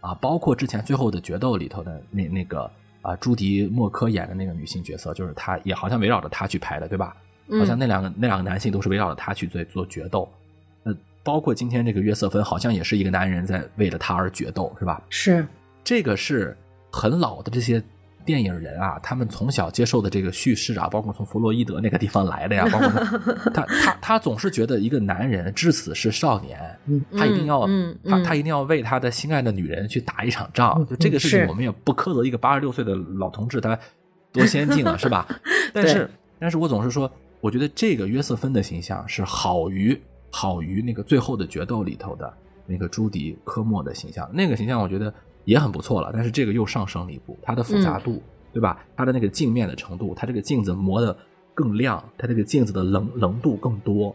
[0.00, 2.70] 啊，包括之前最后的决斗里头的那那个
[3.02, 7.16] 啊，朱迪·莫科演的那个女性角色，就是他也好像围绕着他去拍的，对吧？
[7.58, 10.30] 好像嗯那两个那两个男性都是围绕着他去做做决斗。
[10.84, 15.02] 呃，包括今天这个约瑟芬，好像也是一个男人在为了他而决斗，是吧？
[15.08, 15.44] 是
[15.82, 16.56] 这个是
[16.92, 17.82] 很老的这些
[18.24, 27.04] 电影人啊，他们从小接受的这个叙事啊， 包括从弗洛伊德那个地方来的呀， 包括他他他他总是觉得一个男人至死是少年，嗯。
[27.16, 27.66] 他一定要、
[28.04, 33.78] 他他一定要为他的心爱的女人去打一场仗，就这个事情我们也不苛责一个八十六岁的老同志他
[34.32, 35.26] 多先进了，是吧？
[35.72, 37.10] 但是但是我总是说，
[37.40, 39.98] 我觉得这个约瑟芬的形象是好于
[40.30, 42.32] 好于那个最后的决斗里头的
[42.66, 45.12] 那个朱迪科莫的形象，那个形象我觉得
[45.48, 48.22] 也很不错了，但是这个又上升了一步，它的复杂度，
[48.52, 48.84] 对吧？
[48.94, 51.16] 它的那个镜面的程度，它这个镜子磨得
[51.54, 54.14] 更亮，它这个镜子的棱棱度更多，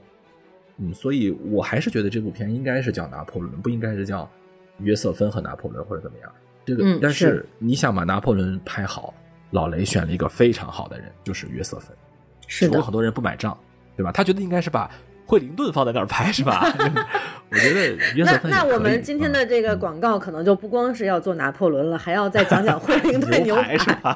[0.77, 4.29] 嗯，所以我还是觉得这部片应该是叫拿破仑，不应该是叫
[4.77, 6.31] 约瑟芬和拿破仑或者怎么样。
[6.65, 9.11] 这个，嗯但是是你想把拿破仑拍好，
[9.49, 11.97] 老雷选了一个非常好的人，就是约瑟芬。
[12.45, 13.57] 是的只不过，很多人不买账，
[13.97, 14.11] 对吧？
[14.11, 14.87] 他觉得应该是把
[15.33, 16.63] 惠灵顿放在那儿拍，是吧？
[17.49, 24.15] 我觉得约瑟那那我们今天的这个嗯广告可能就不光是要做拿破仑了，还要再讲讲惠灵顿牛排排是吧？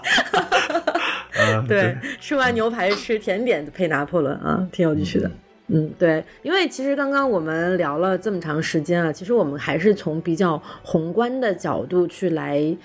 [1.40, 5.28] 嗯对，吃完牛排吃甜点配拿破仑啊，挺有趣的。
[5.28, 5.32] 嗯，
[6.00, 12.76] 对，因为其实刚刚我们聊了这么长时间啊，其实我们还是从比较宏观的角度去来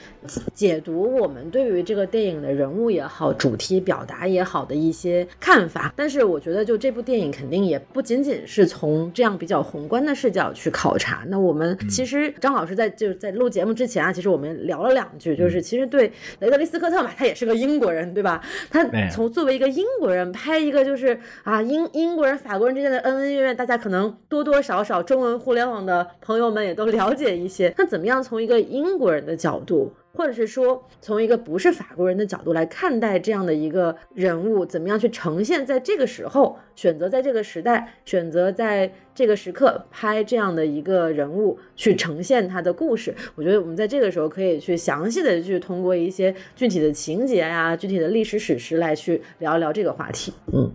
[0.52, 5.92] 解读我们对于这个电影的人物也好、主题表达也好的一些看法。
[5.94, 11.22] 但是我觉得，就这部电影肯定也不仅仅是从这样比较宏观的视角去考察。
[11.28, 16.10] 那我们其实张老师在就是在录节目之前啊，其实我们聊了两句，就是其实对
[16.40, 18.42] 雷德利·斯科特嘛，他也是个英国人，对吧？
[18.70, 27.74] 他从作为一个英国人拍一个就是啊英英国人法国人之间的恩恩怨怨，大家可能多多少少中文互联网的朋友们也都了解一些。
[27.76, 43.14] 那怎么样从一个英国人的角度或者是说从一个不是法国人的角度来看待这样的一个人物，怎么样去呈现在这个时候，选择在这个时代，选择在这个时刻拍这样的一个人物去呈现他的故事。
[43.34, 50.32] 我觉得我们在这个时候可以去详细的去通过一些具体的情节呀、具体的历史史实来去聊一聊这个话题。
[50.52, 50.70] 嗯，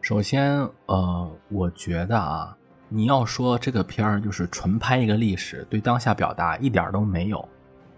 [0.00, 2.54] 首先，呃，我觉得啊。
[2.90, 7.46] 你要说这个片儿就是纯拍一个历史，对当下表达一点都没有，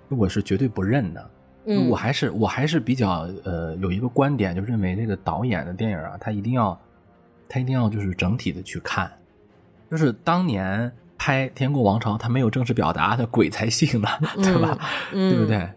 [0.08, 1.30] 我是绝对不认的。
[1.66, 6.76] 嗯，我还是我还是比较呃有一个观点，就认为这个导演的电影啊，他一定要
[7.48, 9.08] 他一定要就是整体的去看，
[9.88, 14.08] 就是当年拍《天国王朝》，他没有正式表达，他鬼才信呢，
[14.42, 14.76] 对吧？
[15.12, 15.70] 对不对？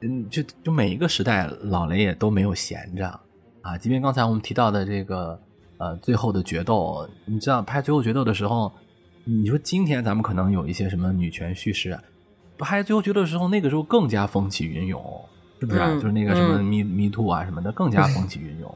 [0.00, 3.20] 嗯，就就每一个时代，老雷也都没有闲着
[3.62, 3.78] 啊。
[3.78, 5.40] 即便刚才我们提到的这个。
[5.78, 8.70] 呃，最后的决斗，你知道拍最后决斗的时候，
[9.24, 11.98] 你说今天咱们可能有一些什么女权叙事，
[12.56, 15.02] 拍最后决斗的时候，那个时候更加风起云涌，
[15.58, 15.80] 是不是？
[15.94, 18.72] 就是那个什么 Me Me Too 啊什么的，更加风起云涌。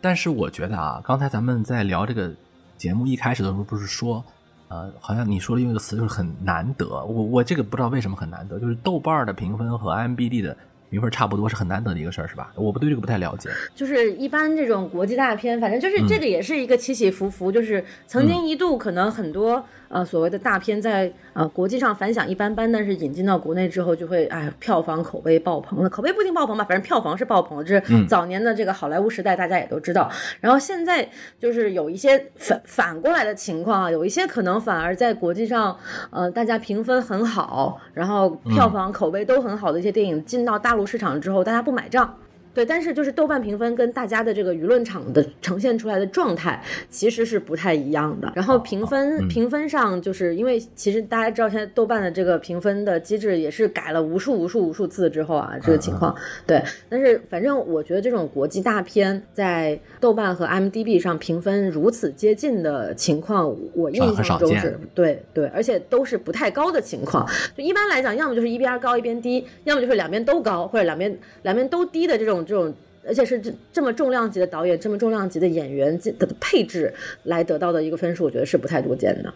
[0.00, 2.32] 但是我觉得啊，刚才咱们在聊这个
[2.76, 4.24] 节目一开始的时候，不是说，
[4.68, 6.86] 呃，好像你说的用一个词，就是很难得。
[6.86, 10.56] 我我这个不知道为什么很难得，就是豆瓣的评分和 IMBD 的。
[10.90, 12.50] 评分差不多是很难得的一个事儿，是吧？
[12.54, 13.50] 我不对这个不太了解。
[13.74, 17.52] 就是一般这种国际大片，反正就是这个也是一个起起伏伏。
[17.52, 25.90] 就是曾经一度可能很多呃所谓的大片在呃国际上反响一般般，但是引进到国内之后就会哎票房口碑爆棚了。
[25.90, 27.62] 口碑不一定爆棚吧，反正票房是爆棚了。
[27.62, 30.10] 这是早年的这个好莱坞时代，大家也都知道。
[30.40, 31.06] 然后现在
[31.38, 35.76] 就是有一些反反过来的情况啊，有一些可能反而在国际上
[36.08, 40.78] 呃大家评分很好，然后票房口碑都很好的一些电影进到大。
[40.78, 42.16] 陆市场之后，大家不买账。
[42.58, 48.32] 对，但是就是豆瓣评分跟大家的这个舆论场的呈现出来的状态其实是不太一样的。
[48.34, 56.12] 然后评分评分上，就是因为其实大家知道，现在豆瓣的这个评分的机制也是改了无数无数无数次之后啊，这个情况。
[56.48, 67.24] 对，但是反正我觉得这种国际大片在豆瓣和 M D B 上评分如此接近的情况，我印象中是对对，而且都是不太高的情况。
[67.56, 72.44] 就一般来讲，要么就是一边高一边低，要么就是两边都高，或者两边两边都低的这种。
[72.48, 72.74] 这种，
[73.06, 76.92] 而且是这这么重量级的导演，这么重量级的演员的配置
[77.24, 79.32] 来得到的一个分数，我觉得是不太多见的。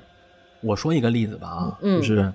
[0.62, 2.32] 我说一个例子吧啊，就是，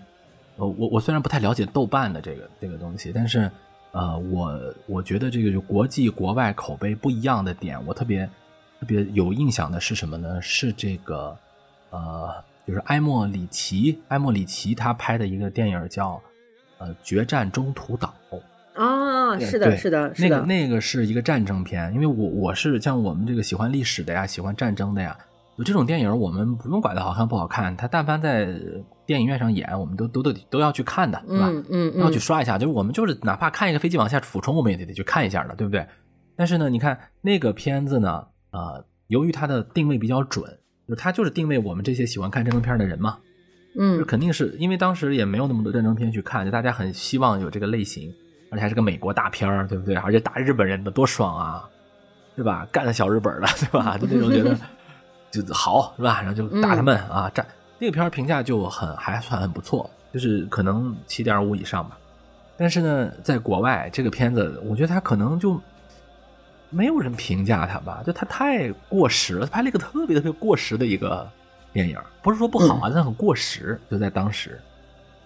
[0.58, 3.50] 呃，我我虽然不太了解豆瓣的这个这个东西，但是，
[3.92, 8.30] 呃，我我觉得这个就国际国外口碑不一样的点，我特别
[8.80, 10.40] 特别有印象的是什么呢？
[10.40, 11.36] 是这个，
[11.90, 12.30] 呃，
[12.68, 16.22] 就是埃莫里奇，埃莫里奇他拍的一个电影叫，
[16.78, 18.14] 呃，《决战中途岛》。
[18.78, 25.18] 啊，是的，是的，那个那个是一个战争片，因为我我是像我们这个喜欢历史的呀，喜欢战争的呀，
[25.58, 28.48] 有这种电影，我们不用管它好看不好看，它但凡在
[29.08, 31.50] 电影院上演，我们都都都都要去看的，对吧？
[31.50, 35.86] 嗯嗯，要去刷一下，就是我们就是哪怕看一个飞机往下俯冲，我们也得得去看一下的，对不对？
[36.36, 40.46] 但是呢，你看那个片子呢，呃，由于它的定位比较准，
[40.88, 43.18] 就是它就是定位我们这些喜欢看战争片的人嘛，
[43.80, 48.14] 嗯，肯定是因为当时也没有那么多战争片去看，就大家很希望有这个类型。
[48.50, 49.96] 而且还是个美国大片儿，对不对？
[49.96, 51.70] 而且打日本人的多爽啊，
[52.36, 52.68] 对吧？
[52.72, 53.98] 干了小日本了， 对吧？
[53.98, 54.58] 就那种觉得
[55.32, 56.22] 就好，是吧？
[56.22, 57.46] 然后就打他们啊，战
[57.80, 61.98] 那个片儿评价就很还算很不错，就是可能七点五以上吧。
[62.58, 65.62] 但是呢，在国外这个片子，我觉得他可能就
[66.70, 71.30] 没有人评价他吧，就他太过时了，他拍了一个特别特别过时的一个
[71.72, 73.80] 电影，不是说不好啊，但很过时。
[73.92, 74.60] 就在当时，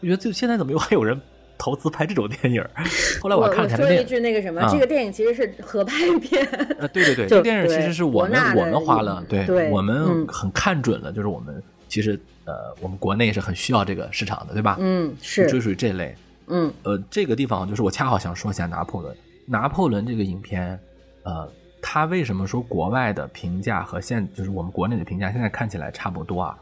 [0.02, 1.20] 我觉得就现在怎么又还有人？
[1.62, 2.66] 投资拍这种电影，
[3.22, 6.44] 后来我看看说一句那个什么，这个电影其实是合拍片。
[6.80, 14.78] 呃，对对对，这个电影其实是我们我们花了，对，我们很看准了，就是我们其实呃，我们国内是很需要这个市场的，对吧？
[14.80, 16.16] 嗯，是，就属于这类。
[16.48, 19.16] 嗯，呃，这个地方就是我恰好想说一下拿破仑。
[19.46, 20.80] 拿破仑这个影片，
[21.22, 21.48] 呃，
[21.80, 26.58] 他为什么说国外的评价和现就是我们国内的评价现在看起来差不多啊？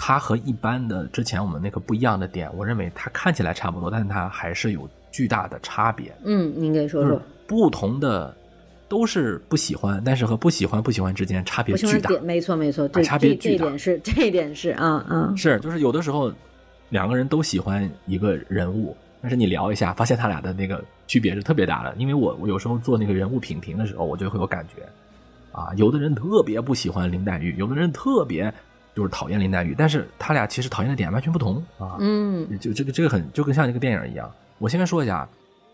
[0.00, 6.14] 它和一般的之前我们那个不一样的点，我认为它看起来差不多，但是它还是有巨大的差别。
[6.22, 7.20] 嗯，您给说说。
[7.48, 8.32] 不同的
[8.88, 12.08] 都是不喜欢，但是和不喜欢不喜欢之间差别巨大。
[12.20, 13.40] 没错没错，这差别巨大。
[13.42, 15.34] 这一点是 这一点是啊啊。
[15.36, 16.32] 是，就是有的时候
[16.90, 21.92] 两个人都喜欢一个人物，但是你聊一下，发现他俩的那个区别是特别大的。
[21.96, 24.82] 因为我我有时候做那个人物品评的时候，我就会有感觉
[25.50, 28.54] 啊，有的人特别不喜欢林黛玉，有的人特别。
[28.98, 31.98] 就是讨厌林黛玉，但是他俩其实讨厌的点完全不同啊。
[32.00, 34.28] 嗯，就这个这个很就跟像一个电影一样。
[34.58, 35.28] 我先说一下，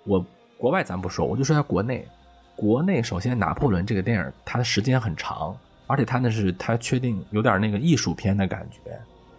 [0.04, 0.22] 我
[0.58, 2.06] 国外咱不说，我就说一下国内。
[2.54, 5.56] 国内首先拿破仑这个电影，它的时间很长，
[5.86, 8.78] 而且它那是它确定有点那个艺术片的感觉。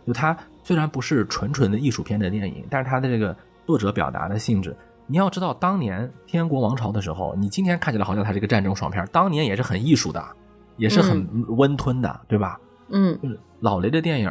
[0.07, 4.75] 就它虽然不是纯纯的艺术片的电影，但是它的这个作者表达的性质，
[5.05, 10.25] 你要知道，当年天国王朝的时候，你今天看起来好像它是一个战争爽片，当年也是很艺术的，
[10.77, 12.59] 也是很温吞的，对吧？
[12.89, 14.29] 嗯，就是老雷的电影，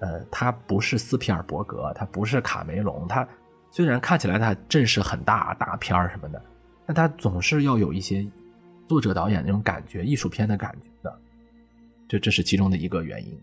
[0.00, 3.24] 呃，它不是斯皮尔伯格，它不是卡梅隆，它
[3.70, 6.42] 虽然看起来它阵势很大，大片儿什么的，
[6.84, 8.26] 但它总是要有一些
[8.88, 11.16] 作者导演那种感觉，艺术片的感觉的，
[12.08, 13.40] 这这是其中的一个原因。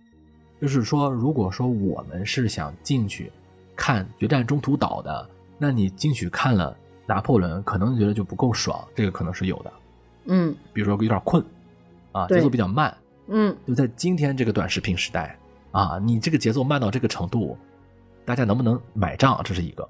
[0.59, 3.31] 就是说，如果说我们是想进去
[3.77, 5.29] 看《决战中途岛》的。
[5.61, 6.73] 那你进去看了
[7.05, 9.73] 拿破仑，可能觉得就不够爽，这个可能是有的。
[10.23, 11.43] 嗯，比如说有点困，
[12.13, 12.95] 啊，节奏比较慢。
[13.30, 15.38] 嗯，就在今天这个短视频时代，
[15.71, 17.57] 啊，你这个节奏慢到这个程度，
[18.25, 19.39] 大家能不能买账？
[19.43, 19.88] 这是一个。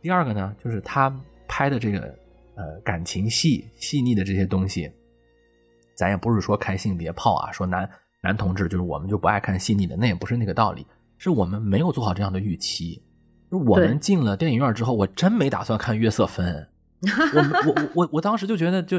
[0.00, 1.14] 第二个呢，就是他
[1.46, 2.00] 拍的这个
[2.56, 4.90] 呃感情戏、细腻的这些东西，
[5.94, 7.88] 咱也不是说开性别炮啊，说男
[8.20, 10.86] 男同志就是我们就不爱看细腻的，那也不是那个道理，
[11.18, 13.00] 是我们没有做好这样的预期。
[13.50, 16.66] 我们进了电影院之后，我真没打算看《约瑟芬》，
[17.66, 18.98] 我我我我当时就觉得，就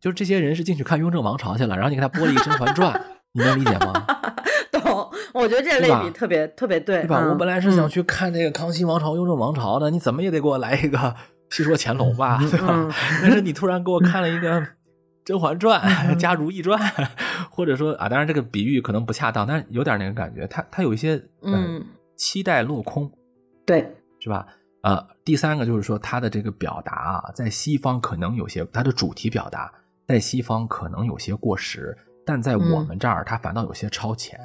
[0.00, 2.92] 就是这些人是进去看《雍正王朝》去了，然后你给他播了一个《甄嬛传》，
[3.32, 3.92] 你能理解吗？
[4.70, 7.26] 懂，我觉得这类比特别特别对，对吧？
[7.28, 10.98] 我本来是想去看这个《康熙王朝》《雍正王朝》的，你怎么也得给我来一个
[11.50, 12.88] 《戏说乾隆》吧，对吧？
[13.22, 14.60] 但是你突然给我看了一个
[15.24, 15.80] 《甄嬛传
[16.16, 16.78] 》加《如懿传》，
[17.50, 21.84] 或者说啊，当然这个比喻可能不恰当，但是有点那个感觉，他他有一些嗯
[22.16, 23.10] 期待落空。
[23.66, 24.46] 对，是吧？
[24.82, 29.70] 呃，第三个就是说，他的这个表达啊，在西方可能有些他的主题表达，
[30.08, 34.40] 在西方可能有些过时，但在我们这儿，它反倒有些超前。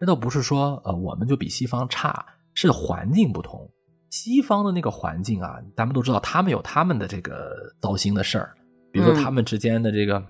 [0.00, 3.70] 那倒不是说呃，我们就比西方差，是环境不同。
[4.08, 8.54] 西方的那个环境啊，咱们都知道，他们有他们的这个糟心的事儿，
[8.90, 10.20] 比如说他们之间的这个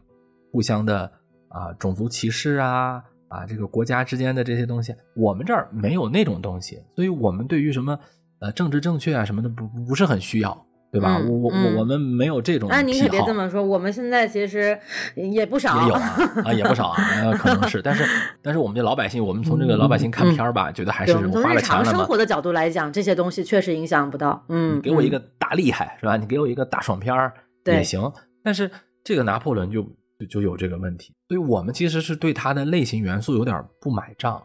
[0.51, 1.11] 互相的
[1.49, 7.99] 啊种族歧视啊啊，这个国家之间的这些东西，我们这儿没有那种东西，所以我们对于什么。
[8.41, 11.19] 呃，政治正确啊什么的不不是很需要，对吧？
[11.19, 12.69] 我我我我们没有这种。
[12.71, 14.79] 那您可别这么说，我们现在其实
[15.17, 16.01] 也不少，也有啊
[16.45, 17.81] 啊也不少啊，可能是。
[17.83, 18.05] 但是
[18.43, 21.43] 但是我们这老百姓，我们从这个老百姓看片儿吧，觉得还是花了钱了嘛。
[21.43, 24.45] 从日常生活的角度来讲，这些东西确实影响不到。
[24.51, 26.19] 嗯，给我一个大厉害是吧？
[26.19, 27.33] 你给我一个大爽片儿
[27.65, 28.13] 也行。
[28.45, 28.71] 但是
[29.03, 29.83] 这个拿破仑就
[30.29, 34.43] 就有这个问题，所以我们其实是对他的类型元素有点不买账，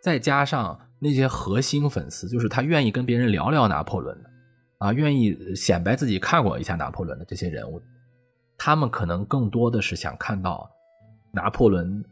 [0.00, 0.78] 再加上。
[1.00, 4.27] 那些核心粉丝，就是他愿意跟别人聊聊拿破仑的，
[4.78, 7.82] 啊，愿意显摆自己看过一下拿破仑的这些人物，
[8.56, 10.70] 他们可能更多的是想看到
[11.32, 12.04] 拿破仑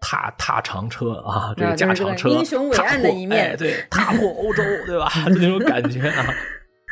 [0.00, 5.08] 踏踏长车啊，这个驾长车，英雄伟岸的一面，对，踏破欧洲，对吧？
[5.28, 6.26] 就那种感觉啊。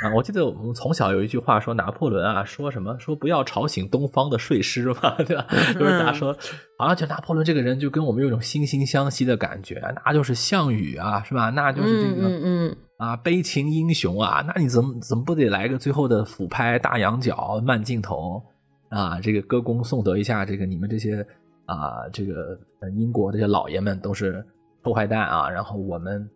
[0.03, 5.47] 啊，我记得我们从小有一句话说拿破仑啊，说什么说不要吵醒东方的睡狮嘛， 对吧？
[5.73, 6.37] 就是大家说，
[6.79, 11.49] 好像就拿破仑这个人就跟我们有种惺惺相惜的感觉，那就是项羽啊，是吧？
[11.49, 18.43] 那就是这个，嗯嗯啊，悲情英雄啊，那你怎么怎么不得来个最后的俯拍大仰角慢镜头
[18.91, 19.19] 啊？
[19.21, 21.27] 这个歌功颂德一下，这个你们这些
[21.65, 22.59] 啊，这个
[22.95, 24.45] 英国这些老爷们都是
[24.85, 26.29] 臭坏蛋啊，然后我们。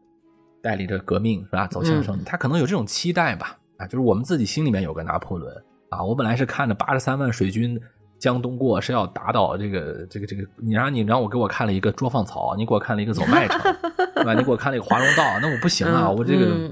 [0.63, 1.67] 带领着革命是吧？
[1.67, 3.59] 走向胜利，他可能有这种期待吧？
[3.79, 5.55] 啊，就是我们自己心里面有个拿破仑
[5.89, 6.03] 啊。
[6.05, 7.81] 我本来是看着八十三万水军
[8.19, 13.61] 江东过是要打倒这个这个这个，你让你让我给我看了一个捉放曹，你给我看了一个走麦城，
[14.15, 14.35] 对吧？
[14.35, 16.71] 你给我看了一个华容道，那我不行啊，我这个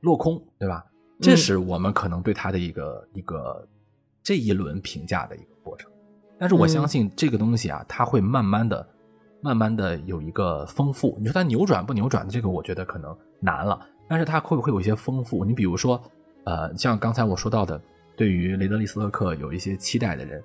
[0.00, 0.84] 落空，对吧？
[1.20, 3.66] 这是我们可能对他的一个一个
[4.22, 5.90] 这一轮评价的一个过程。
[6.38, 8.86] 但是我相信这个东西啊，它会慢慢的。
[9.44, 13.78] 慢慢的有一个丰富，你说它扭转不扭转的这个，我觉得可能难了。
[14.08, 15.44] 但是它会不会有一些丰富？
[15.44, 16.02] 你比如说，
[16.44, 17.78] 呃，像刚才我说到的，
[18.16, 20.42] 对于雷德利·斯特克有一些期待的人，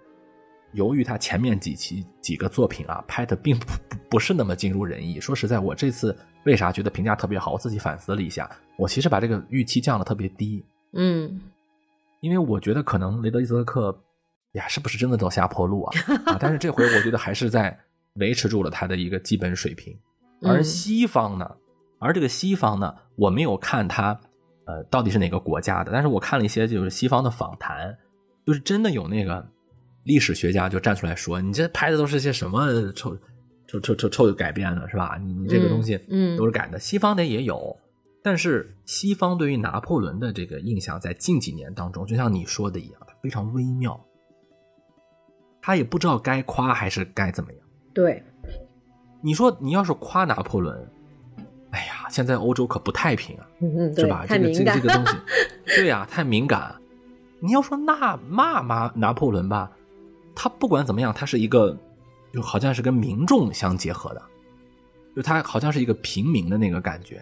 [0.73, 3.67] 由于他前面几期几个作品啊拍的并不
[4.09, 5.17] 不是那么尽如人意。
[5.17, 6.13] 说实在，我这次
[6.43, 7.53] 为啥觉得评价特别好？
[7.53, 10.61] 我自己反思了一下，我其实把这个预期降的特别低。
[10.91, 11.39] 嗯，
[12.19, 13.97] 因为我觉得可能雷德利·斯特克
[14.53, 15.99] 呀，是不是真的走下坡路啊？
[16.25, 17.79] 啊，但是这回我觉得还是在。
[18.15, 19.97] 维持住了他的一个基本水平，
[20.41, 21.49] 而西方呢，
[21.99, 24.19] 而这个西方呢，我没有看他，
[24.65, 27.97] 呃，到底是哪个国家的，但是我看了一些就是西方的访谈，
[28.45, 29.47] 就是真的有那个
[30.03, 33.15] 历史学家就站出来说，你这拍的都是些什么臭
[33.67, 35.17] 臭臭臭臭改编的，是吧？
[35.21, 36.79] 你你这个东西，嗯，都是改的。
[36.79, 37.77] 西方的也有，
[38.23, 43.99] 但是西方对于拿破仑的这个印象，在近几年当中，就像你说的一样，它非常微妙，
[45.61, 47.61] 他也不知道该夸还是该怎么样。
[47.99, 48.23] 对，
[49.19, 50.89] 你说你要是夸拿破仑，
[51.71, 53.45] 哎呀，现在欧洲可不太平啊，
[53.93, 54.25] 是吧？
[54.25, 55.17] 这个这个这个东西，
[55.75, 56.73] 对呀，太敏感。
[57.41, 59.69] 你要说那骂骂拿破仑吧，
[60.33, 61.77] 他不管怎么样，他是一个，
[62.33, 64.21] 就好像是跟民众相结合的，
[65.15, 67.21] 就他好像是一个平民的那个感觉。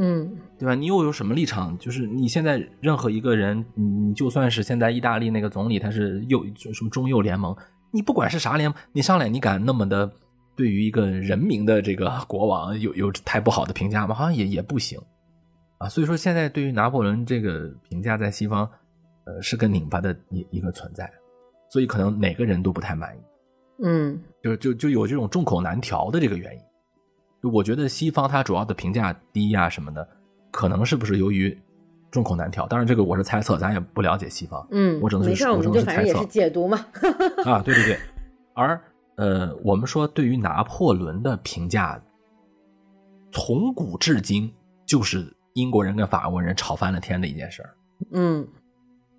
[0.00, 0.74] 嗯对吧？
[0.74, 1.76] 你又有什么立场？
[1.78, 7.56] 就是你现在任何一个人，你你就算是现在意大利那个总理，他是右什么中右联盟，
[7.90, 10.10] 你不管是啥联盟，你上来你敢那么的
[10.56, 14.14] 对于一个人民的这个国王有有太不好的评价吗？
[14.14, 15.00] 好像也也不行
[15.78, 15.88] 啊。
[15.88, 18.68] 所以说，现在对于拿破仑这个评价，在西方，
[19.24, 21.10] 呃，是个拧巴的一一个存在，
[21.70, 23.20] 所以可能哪个人都不太满意。
[23.84, 26.60] 嗯就就就有这种众口难调的这个原因。
[27.40, 30.06] 就我觉得西方它主要的评价低呀、什么的，
[30.50, 31.56] 可能是不是由于
[32.10, 32.66] 众口难调？
[32.66, 34.66] 当然这个我是猜测，咱也不了解西方。
[34.70, 36.78] 嗯，我只能是没事儿，我猜就反正也是解读嘛。
[37.44, 37.98] 啊，对对对。
[38.54, 38.80] 而
[39.16, 42.00] 呃，我们说对于拿破仑的评价，
[43.32, 44.52] 从古至今
[44.86, 47.74] 就是英国人跟法国人吵翻了天的一件事儿。
[48.12, 48.46] 嗯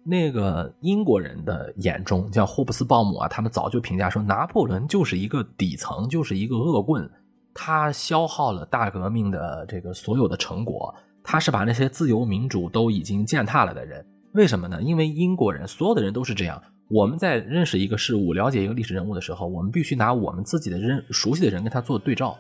[0.06, 7.08] 那个英国人的眼中，像霍布斯鲍姆啊，他们早就评价说，拿破仑就是一个底层，就是一个恶棍，
[7.54, 14.06] 他消耗了大革命的这个所有的成果，他是把那些自由民主都已经践踏了的人。
[14.34, 14.82] 为什么呢？
[14.82, 16.62] 因为英国人所有的人都是这样。
[16.90, 22.38] 我们在认识一个事物、了解一个历史人物的时候，我们必须拿我们自己的人、熟悉的人跟他做对照。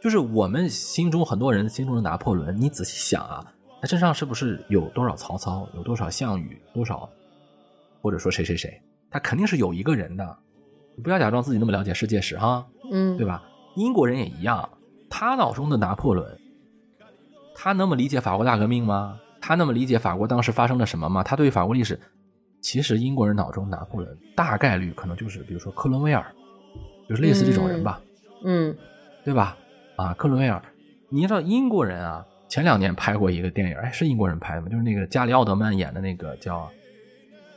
[0.00, 3.44] 就是我们心中很多人心中的拿破仑，你仔细想啊，
[3.80, 7.08] 他身上是不是有多少曹操，有多少项羽，多少，
[8.00, 10.36] 或者说谁谁谁，他肯定是有一个人的。
[10.96, 13.42] 你不要假装自己那么了解世界史哈，嗯，对吧？
[13.74, 14.68] 英国人也一样，
[15.10, 16.38] 他脑中的拿破仑，
[17.60, 19.18] 他那么理解法国大革命吗？
[19.40, 21.24] 他那么理解法国当时发生了什么吗？
[21.24, 21.98] 他对于法国历史，
[22.62, 26.24] 其实英国人脑中拿破仑大概率可能就是，比如说克伦威尔，
[27.08, 28.00] 就是类似这种人吧。
[28.44, 28.72] 嗯
[29.24, 29.58] 对吧？
[29.96, 30.62] 啊，克伦威尔，
[31.10, 34.68] 你知道英国人啊，前两年拍过一个电影，哎，是英国人拍的吗？
[34.68, 36.70] 就是那个加里奥德曼演的那个叫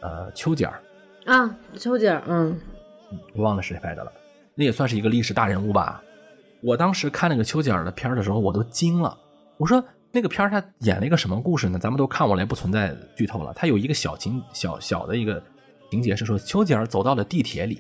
[0.02, 0.82] 呃丘吉尔，
[1.28, 2.60] 啊，丘吉尔，嗯
[3.36, 4.12] 我忘了谁拍的了，
[4.56, 6.04] 那也算是一个历史大人物吧。
[6.64, 9.16] 我当时看那个丘吉尔的片儿的时候，我都惊了。
[9.62, 11.78] 我说那个片儿他演了一个什么故事呢？
[11.78, 13.54] 咱们都看过了，也不存在剧透了。
[13.54, 15.42] 他有一个小情小小的一个
[15.92, 17.80] 情节是说，丘吉尔走到了地铁里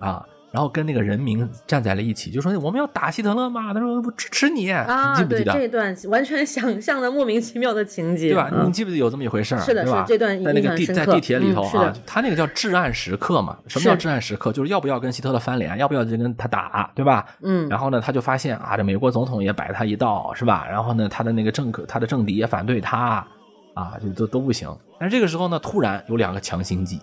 [0.00, 0.22] 啊，
[0.54, 3.74] 然后跟那个人民站在了一起，就说我们要打希特勒嘛。
[3.74, 5.52] 他说我支持你，啊，对你记不记得？
[5.52, 8.48] 这段完全想象的莫名其妙的情节，对吧？
[8.52, 9.60] 嗯你记不记得有这么一回事儿？
[9.60, 13.58] 是的是这段在那个地在地铁里头啊嗯，他那个叫至暗时刻嘛。
[13.66, 14.52] 什么叫至暗时刻？
[14.52, 17.26] 就是要不要跟希特勒翻脸，要不要就跟他打，对吧？
[17.42, 20.64] 嗯，然后呢，他就发现啊，这美国总统也摆他一道，是吧？
[20.70, 23.26] 然后呢，他的那个政客，他的政敌也反对他，
[23.74, 24.72] 啊，就都都不行。
[25.00, 27.00] 但是这个时候呢，突然有两个强心剂，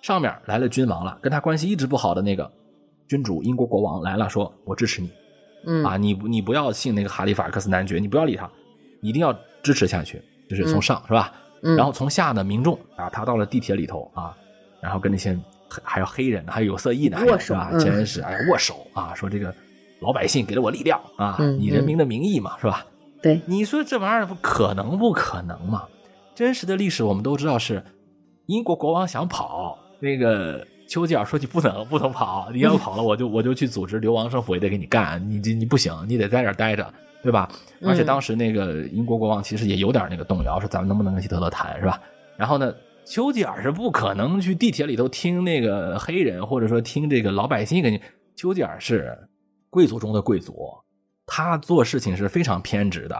[0.00, 2.50] 上面来了君王了，跟他关系一直不好的那个
[3.08, 5.10] 君主英国国王来了，说我支持你，
[5.66, 8.48] 嗯啊，你不你不要信那个哈利法克斯男爵，你不要理他，
[9.00, 11.32] 一定要支持下去，就是从上、是吧？
[11.62, 14.32] 嗯然后从下呢，民众啊，他到了地铁里头啊，
[14.80, 15.36] 然后跟那些
[15.68, 17.70] 还还有黑人，还有有色裔的，还有是吧？
[17.72, 19.52] 握手嗯前人是哎握手啊，说这个
[20.00, 22.86] 老百姓给了我力量啊，嗯以人民的名义嘛，是吧？
[23.20, 25.82] 对，你说这玩意儿不可能不可能嘛？
[26.36, 27.82] 真实的历史我们都知道是
[28.46, 36.92] 英国国王想跑，那个丘吉尔说你不能不能跑，你要跑了我就我就去组织流亡政府也得给你干，你你你不行，你得在这儿待着，
[37.22, 37.48] 对吧？
[37.82, 42.00] 而且嗯当时那个英国国王其实也有点那个动摇，说咱们能不能跟希特勒谈，是吧？
[42.36, 42.72] 然后呢，
[43.04, 48.00] 丘吉尔是不可能去地铁里头听那个黑人或者说听这个老百姓给你，
[48.36, 49.16] 丘吉尔是
[49.70, 50.54] 贵族中的贵族，
[51.26, 53.16] 他做事情是非常偏执的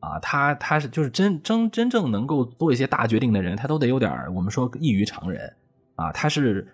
[0.00, 5.52] 啊，他他是就是真真真正能够做一些大决定的人，他都得有点我们说异于常人
[6.00, 6.66] 啊，他是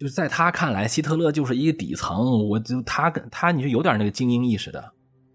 [0.00, 4.88] 就是在他看来，希特勒就是一个底层，我就他跟他你就有点那个精英意识的啊，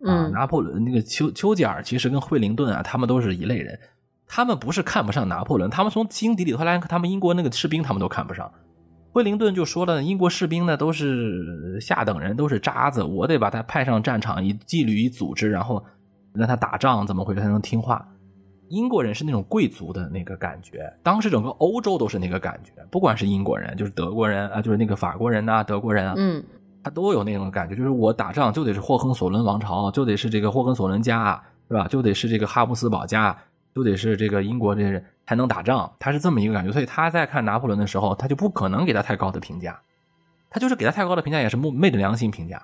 [0.05, 3.77] 嗯拿破仑那个丘丘吉尔其实跟惠灵顿啊，他们都是一类人，
[4.27, 8.51] 他们不是看不上拿破仑，他们从心底里头来，他们英国那个士兵他们都看不上。
[9.13, 15.83] 惠灵顿就说了，英国士兵呢都是下等人，都是渣子，我得把他派上战场，以纪律以组织，然后
[16.33, 18.07] 让他打仗，怎么回事才能听话？
[18.69, 26.43] 英国人是那种贵族的那个感觉，当时整个欧洲都是那个感觉，不管是英国人，就是德国人啊，就是那个法国人呐、德国人啊，嗯
[26.83, 31.85] 他都有那种感觉，就是我打仗就得是霍亨索伦王朝，就得是这个霍亨索伦家，对吧？
[31.87, 33.37] 就得是这个哈布斯堡家，
[33.75, 36.71] 就得是这个英国这人才能打仗，他是这么一个感觉。
[36.71, 39.77] 所以他在看拿破仑的时候，他就不可能给他太高的评价，
[40.49, 42.61] 他就是给他太高的评价也是昧昧着良心评价，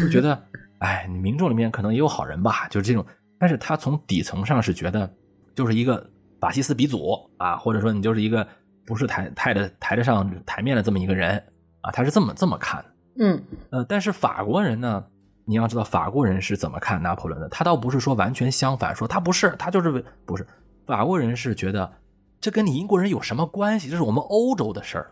[0.00, 0.40] 就觉得，
[0.78, 3.04] 哎，你民众里面可能也有好人吧，就是这种。
[3.38, 5.10] 但是他从底层上是觉得，
[5.56, 6.08] 就是一个
[6.38, 8.46] 法西斯鼻祖啊，或者说你就是一个
[8.86, 11.42] 不是抬抬的抬得上台面的这么一个人
[11.80, 12.90] 啊，他是这么这么看的。
[13.18, 15.02] 嗯呃，但是法国人呢，
[15.46, 20.46] 你要知道法国人是怎么看拿破仑的，他倒不是说完全相反，说他不是，他就是不是，
[20.86, 21.90] 法国人是觉得
[22.38, 23.88] 这跟你英国人有什么关系？
[23.88, 25.10] 这是我们欧洲的事儿，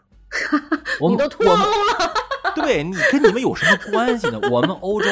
[1.00, 1.66] 我们你都脱欧我们
[2.54, 4.38] 对你跟你们有什么关系呢？
[4.50, 5.08] 我们欧洲，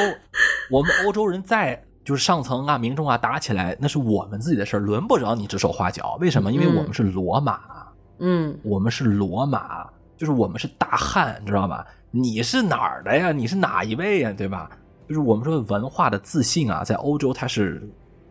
[0.70, 6.16] 我们欧洲人再就是上层啊、民众啊打起来，那是我们自己的事儿，轮不着你指手画脚。
[6.20, 6.50] 为什么？
[6.52, 7.60] 因为我们是罗马，
[8.18, 11.86] 嗯我们是罗马，就是我们是大汉，你知道吧？
[12.10, 13.32] 你是哪儿的呀？
[13.32, 14.34] 你是哪一位呀？
[14.36, 14.70] 对吧？
[15.08, 17.82] 就是我们说文化的自信啊，在欧洲它是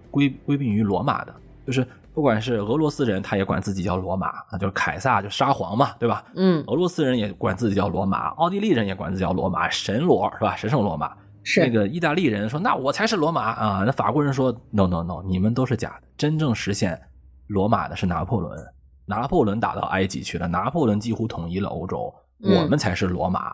[0.10, 1.34] 归归并于罗马的，
[1.66, 6.24] 就是不管是俄罗斯人，他也管自己叫罗马啊，就是凯撒，就沙皇嘛，对吧？
[6.36, 10.56] 嗯，俄罗斯人也管自己叫罗马，奥地利人也管自己叫罗马，神罗是吧？
[10.56, 11.14] 神圣罗马。
[11.44, 17.00] 是那个意大利人说：“那我才是罗马啊！”那法国人说：“No No No，你们都是假的，真正实现
[17.48, 18.58] 罗马的是拿破仑。
[19.06, 22.14] 拿破仑打到埃及去了，拿破仑几乎统一了欧洲，
[22.44, 23.54] 嗯我们才是罗马，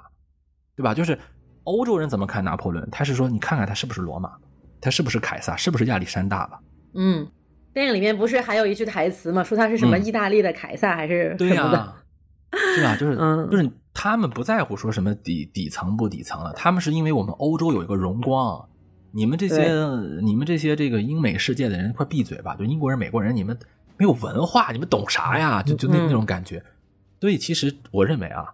[0.75, 0.93] 对吧？
[0.93, 1.17] 就是
[1.63, 2.87] 欧洲人怎么看拿破仑？
[2.91, 4.31] 他是说，你看看他是不是罗马，
[4.79, 6.59] 他是不是凯撒，是不是亚历山大吧？
[6.93, 7.27] 嗯，
[7.73, 9.43] 电影里面不是还有一句台词吗？
[9.43, 11.93] 说他是什么嗯意大利的凯撒还是对呀、什么的？
[12.75, 12.95] 是吧？
[12.95, 13.67] 就是、 嗯就是
[13.99, 18.69] 他们不在乎说什么底底层不底层了，他们是因为我们欧洲有一个荣光。
[19.11, 19.73] 你们这些
[20.21, 22.55] 你们这些这个英美世界的人，快闭嘴吧！
[22.55, 23.57] 就英国人、美国人，你们
[23.97, 25.63] 没有文化，你们懂啥呀？
[25.63, 26.63] 就就那嗯那种感觉。
[27.19, 28.45] 所以其实我认为啊，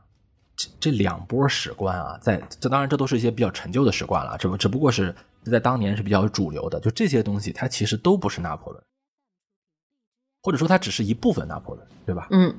[0.55, 5.13] 这这两波史观啊，在这当然这都是一些比较陈旧的史观了，只不只不过是
[5.43, 6.79] 在当年是比较主流的。
[6.79, 8.81] 就这些东西，它其实都不是拿破仑，
[10.41, 12.29] 或者说它只是一部分拿破仑，对吧？
[12.31, 12.55] 嗯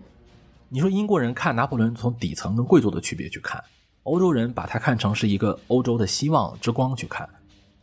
[0.74, 3.62] 你说英国人看拿破仑从底层跟贵族的区别去看，
[4.02, 7.28] 欧洲人把他看成是一个欧洲的希望之光去看，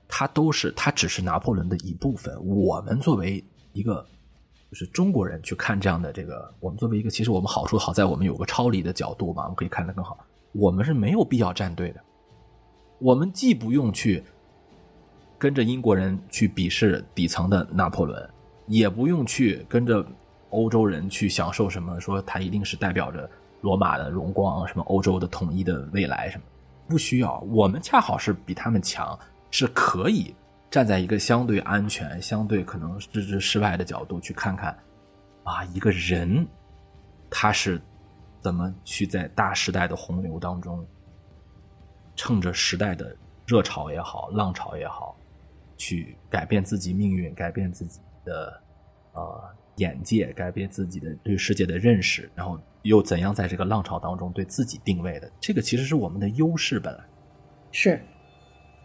[0.09, 2.37] 他都是他只是拿破仑的一部分。
[2.45, 3.41] 我们作为
[3.71, 4.05] 一个
[4.69, 10.17] 就是中国人去看这样的这个，我们作为一个其实我们好处好在我们有个超离的角度嘛，我们可以看得更好。
[10.51, 12.01] 我们是没有必要站队的，
[12.99, 14.21] 我们既不用去
[15.39, 18.29] 跟着英国人去鄙视底层的拿破仑，
[18.67, 20.05] 也不用去跟着
[20.51, 23.29] 欧洲人去享受什么，说他一定是代表着
[23.61, 26.43] 罗马的荣光，什么欧洲的统一的未来什么，
[26.87, 27.39] 不需要。
[27.41, 29.17] 我们恰好是比他们强，
[29.49, 30.35] 是可以
[30.69, 34.77] 站在一个相对安全、相对可能置之事外的角度去看看，
[35.43, 36.47] 啊，一个人
[37.29, 37.81] 他是
[38.39, 40.85] 怎么去在大时代的洪流当中，
[42.15, 43.15] 乘着时代的
[43.45, 45.15] 热潮也好、浪潮也好，
[45.77, 48.61] 去改变自己命运，改变自己的
[49.13, 49.43] 呃
[49.77, 56.99] 眼界，改变自己的对世界的认识，然后又怎样在这个浪潮当中对自己定位的，这个其实是我们的优势本来
[57.71, 58.01] 是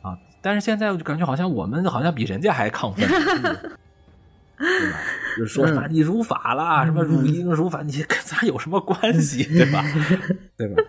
[0.03, 0.19] 啊。
[0.41, 3.07] 但是现在我就感觉好像我们好像比人家还亢奋，
[4.59, 4.99] 对吧？
[5.37, 9.85] 就是说什么嗯你如法啦，什么辱英如法，你跟咱有什么关系，对吧？
[10.57, 10.83] 对吧？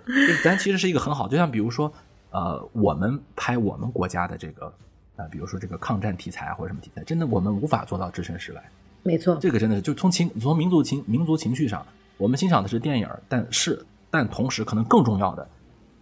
[0.43, 1.91] 咱其实是一个很好，就像比如说，
[2.31, 4.73] 呃，我们拍我们国家的这个，
[5.17, 8.63] 呃，比如说这个抗战题材啊或者什么题材，真的我们无法做到置身事外。
[9.07, 11.85] 没错，这个真的是就从情从民族情民族情绪上，
[12.17, 13.81] 我们欣赏的是电影，但是
[14.11, 15.47] 但同时可能更重要的，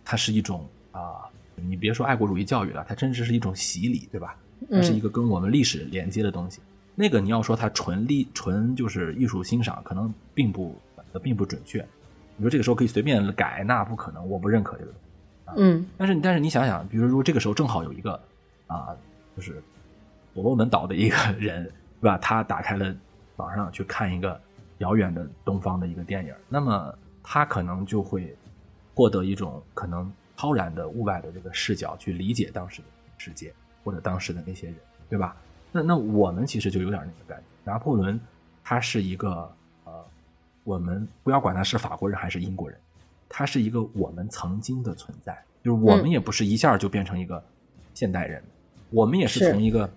[0.04, 4.36] 它是一种啊、你别说爱国主义教育了，它真是是一种洗礼，对吧？
[4.72, 6.60] 它是一个跟我们历史连接的东西。
[6.96, 10.76] 那个你要说它纯历纯就是艺术欣赏，可能并不
[11.12, 11.86] 呃并不准确。
[12.38, 15.62] 你说这个时候可以随便改，那不可能，我不认可这个东西。
[15.62, 18.20] 嗯但是但是你想想，比如说这个时候正好有一个
[18.68, 18.96] 啊，
[19.36, 19.62] 就是
[20.34, 21.70] 所罗门岛的一个人，
[22.02, 22.18] 对吧？
[22.18, 22.96] 他打开了
[23.38, 24.40] 网上去看一个
[24.80, 26.94] 遥远的东方的一个电影，那么
[27.24, 28.36] 他可能就会
[28.94, 33.54] 获得一种可能超然的物外的这个视角去理解当时的世界
[33.84, 34.76] 或者当时的那些人，
[35.10, 35.36] 对吧？
[35.72, 38.20] 那那我们其实就有点那个感觉，拿破仑
[38.64, 39.52] 他是一个
[39.84, 40.06] 呃，
[40.64, 42.80] 我们不要管他是法国人还是英国人，
[43.28, 47.44] 他是一个我们曾经的存在，就是我们嗯也不是一下就变成一个
[47.94, 48.42] 现代人，
[48.90, 49.90] 我们也是是从一个，啊，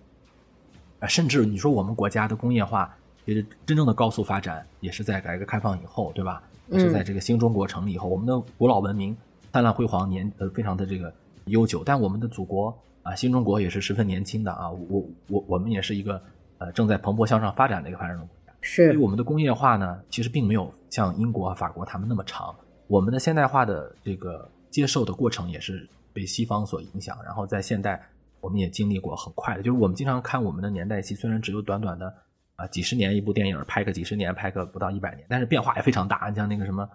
[1.06, 2.92] 甚至你说我们国家的工业化，
[3.24, 6.42] 也是真正的高速发展也是在改革开放以后，对吧？
[6.70, 9.16] 也是在这个新中国成立以后，我们的古老文明
[9.52, 11.12] 灿烂辉煌年呃非常的这个
[11.46, 16.20] 悠久，但我们的祖国啊新中国也是十分年轻的啊，我我我们也是一个
[16.58, 18.52] 呃正在蓬勃向上发展的一个发展中国家。
[18.60, 22.54] 是所以是我们的工业化呢，其实并没有像英国、法国他们那么长。
[22.86, 28.02] 我们的现代化的这个接受的过程也是被西方所影响，然后在现代
[28.40, 32.14] 我们也经历过很快的，就是我们经常看我们的年代戏，虽然只有短短的
[32.56, 36.28] 啊几十年一部电影，拍个几十年，拍个不到一百年，但是变化也非常大。
[36.28, 36.88] 你像那个什么，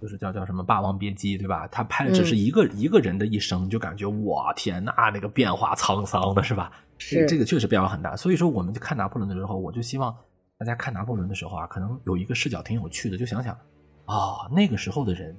[0.00, 1.66] 就是叫叫什么《霸王别姬》，对吧？
[1.68, 6.70] 他拍的只是一个、一个人的一生，就感觉哇天，呐那个变化沧桑的是吧？
[6.98, 8.16] 是这个确实变化很大。
[8.16, 10.14] 所以说，我们就看拿破仑的时候，我就希望
[10.58, 13.56] 大家看拿破仑的时候啊，可能有一个视角挺有趣的，就想想
[14.06, 15.36] 哦、那个时候的人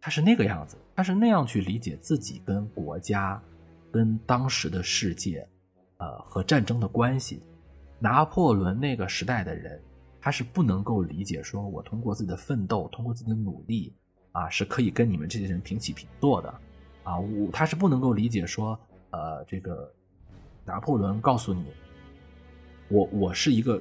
[0.00, 3.40] 他是那个样子，他是那样去理解自己跟国家、
[3.94, 5.48] 跟当时的世界，
[5.98, 7.40] 呃和战争的关系。
[8.00, 9.80] 拿破仑那个时代的人，
[10.20, 13.94] 他是不能够理解说，我通过自己的奋斗，通过自己的努力
[14.32, 16.52] 啊，是可以跟你们这些人平起平坐的
[17.04, 17.20] 啊。
[17.20, 18.76] 我他是不能够理解说，
[19.10, 19.88] 呃，这个
[20.64, 21.66] 拿破仑告诉你，
[22.88, 23.80] 我我是一个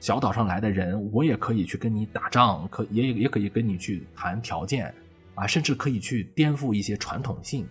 [0.00, 4.92] 小岛上来的人，我也可以去跟你打仗，可也也可以跟你去谈条件
[5.34, 7.68] 啊，甚至可以去颠覆一些传统性。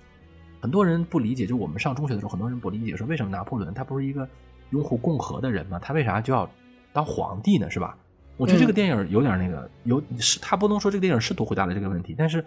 [0.66, 4.28] 很多人不理解，就我们上中学的时候，很多人不理解，说为什么拿破仑他不是一个
[4.72, 5.78] 拥护共和的人吗？
[5.78, 6.50] 他为啥就要
[6.92, 7.70] 当皇帝呢？
[7.70, 7.96] 是吧？
[8.36, 12.44] 我觉得这个电影有点那个，有是他不能说这个电影试图回答了这个问题，但是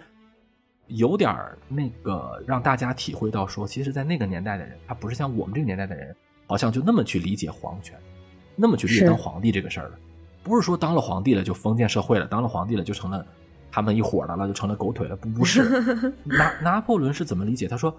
[0.88, 1.32] 有点
[1.68, 6.12] 那个让大家体会到说，其实，在那个年代的人，他不是像我们这个年代的人，
[6.48, 7.96] 好像就那么去理解皇权，
[8.56, 9.98] 那么去理解当皇帝这个事儿了。
[10.42, 13.24] 不是说当了皇帝了就封建社会了，当了皇帝了就成了
[13.70, 15.16] 他们一伙的了，就成了狗腿了。
[15.16, 15.62] 不不是，
[16.24, 17.68] 拿拿破仑是怎么理解？
[17.68, 17.94] 他说，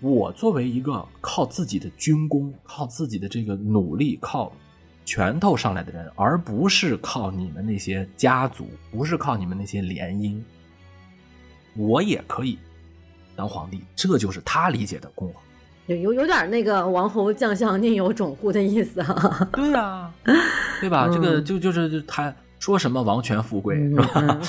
[0.00, 4.52] 我作为一个靠自己的军功、靠自己的这个努力、靠。
[5.06, 10.40] 拳头上来的人，而不是靠你们那些家族，不是靠你们那些联姻，
[11.76, 12.58] 我也可以
[13.36, 13.84] 当皇帝。
[13.94, 15.40] 这就是他理解的共和，
[15.88, 19.48] 有有有点那个王侯将相宁有种乎的意思啊。
[19.52, 20.10] 对啊，
[20.80, 21.06] 对吧？
[21.12, 22.34] 这个就就是他
[22.64, 24.40] 说什么王权富贵是吧？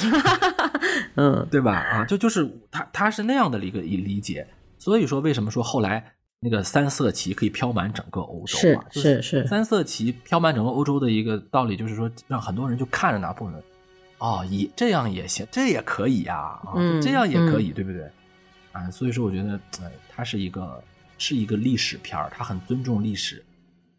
[1.15, 1.73] 嗯，对吧？
[1.73, 4.47] 啊，就就是他他是那样的一个理解。
[4.77, 6.13] 所以说，为什么说后来？
[6.39, 8.85] 那个三色旗可以飘满整个欧洲啊？
[8.89, 13.61] 是是是，三色旗飘满整个欧洲的一个道理，就是说让很多人就看着拿破仑，
[14.19, 16.71] 哦，也这样也行，这也可以呀，啊，
[17.01, 18.09] 这样也可以，对不对？
[18.71, 20.81] 啊，所以说我觉得，呃，它是一个
[21.17, 23.43] 是一个历史片儿，它很尊重历史，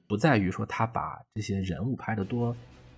[0.07, 2.55] 不在于说他把这些人物拍的多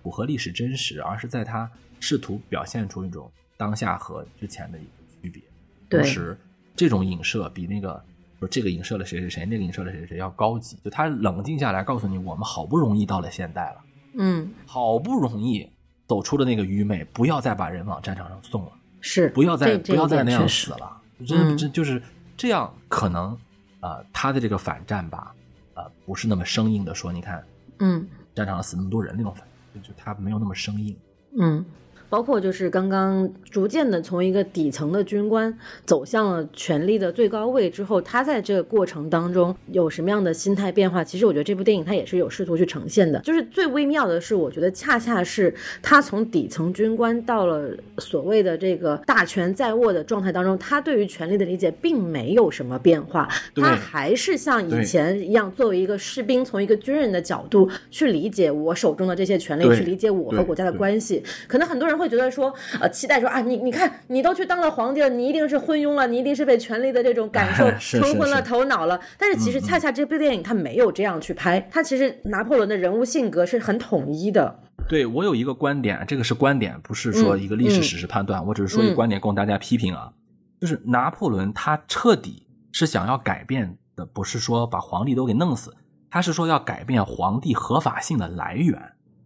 [0.09, 1.69] 符合历史真实，而是在他
[1.99, 4.89] 试图表现出一种当下和之前的一个
[5.21, 5.43] 区别。
[5.87, 6.35] 同时，
[6.75, 8.03] 这种影射比那个。
[8.39, 10.77] 说这个影射了谁谁谁，那个影射了谁谁谁，要高级。
[10.77, 13.81] 就他冷静下来，告诉你，我们好不容易到了现代了，
[14.13, 15.69] 嗯，好不容易
[16.07, 18.71] 走出了那个愚昧，不要再把人往战场上送了，
[19.01, 22.01] 是，不要再不要再那样死了，这这就是
[22.37, 23.37] 这样，可能
[23.81, 25.35] 啊，他的这个反战吧，
[25.73, 27.43] 呃，不是那么生硬的说，你看，
[27.79, 29.45] 嗯，战场上死那么多人那种反，
[29.81, 30.95] 就它没有那么生硬，
[31.37, 31.65] 嗯。
[32.09, 35.55] 包括就是刚刚逐渐的从一个底层的军官
[35.85, 41.03] 走向了权力的最高位之后，他在这个过程当中有什么样的心态变化？
[41.03, 43.19] 其实我觉得这部电影它也是有试图去呈现的。
[43.19, 45.53] 就是最微妙的是，我觉得恰恰是
[45.83, 47.69] 他从底层军官到了
[47.99, 61.21] 所谓的这个大权在握的状态当中，他对于权力的理解并没有什么变化，他还是像以前一样，作为一个士兵，从一个军人的角度去理解我手中的这些权利，去理解我和国家的关系。
[61.47, 61.98] 可能很多人。
[61.99, 67.69] 会觉得说，呃，期待说啊，你你看，你都去当了皇帝了，你一定是昏庸了，你一定是被权力的这种感受
[67.99, 68.99] 冲昏了头脑了。
[69.17, 74.59] 但是其实恰恰这部电影它没有这样去拍，它其实拿破仑的人物性格是很统一的。
[74.87, 80.11] 对我有一个观点，这个是观点，不是说一个历史史实判断，我只是说一个观点供大家批评啊。
[80.59, 85.75] 就是拿破仑他彻底是想要改变的，不是说把皇帝都给弄死，
[86.09, 88.77] 他是说要改变皇帝合法性的来源。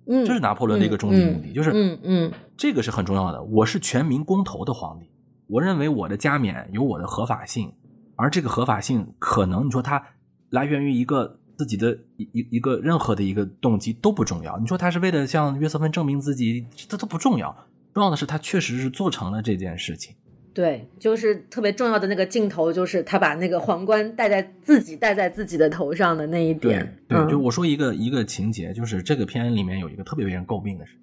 [0.05, 3.41] 嗯，这是拿破仑的一个终极目的，就是嗯嗯，这个是很重要的。
[3.43, 5.05] 我是全民公投的皇帝，
[5.47, 7.71] 我认为我的加冕有我的合法性，
[8.15, 10.03] 而这个合法性可能你说它
[10.49, 14.57] 来源于一个自己的一一一个任何的一个动机都不重要。
[14.59, 17.55] 你说他是为了向约瑟芬证明自己，这都不重要，
[17.93, 20.15] 重要的是他确实是做成了这件事情。
[20.53, 26.95] 对，就是特别重要的那个镜头，就是他把那个皇冠戴在自己戴在自己的头上的那一点。
[27.07, 30.95] 对，就我说一个一个情节，就是这个片里面有一个特别被人诟病的事，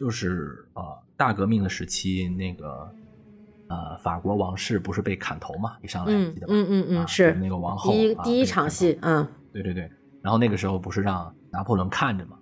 [0.00, 0.82] 就是呃
[1.14, 2.90] 大革命的时期，那个
[3.68, 5.76] 呃法国王室不是被砍头嘛？
[5.82, 6.54] 一上来记得吧？
[6.54, 9.90] 嗯嗯嗯，是那个王后第一第一场戏，嗯，对对对。
[10.22, 12.38] 然后那个时候不是让拿破仑看着嘛？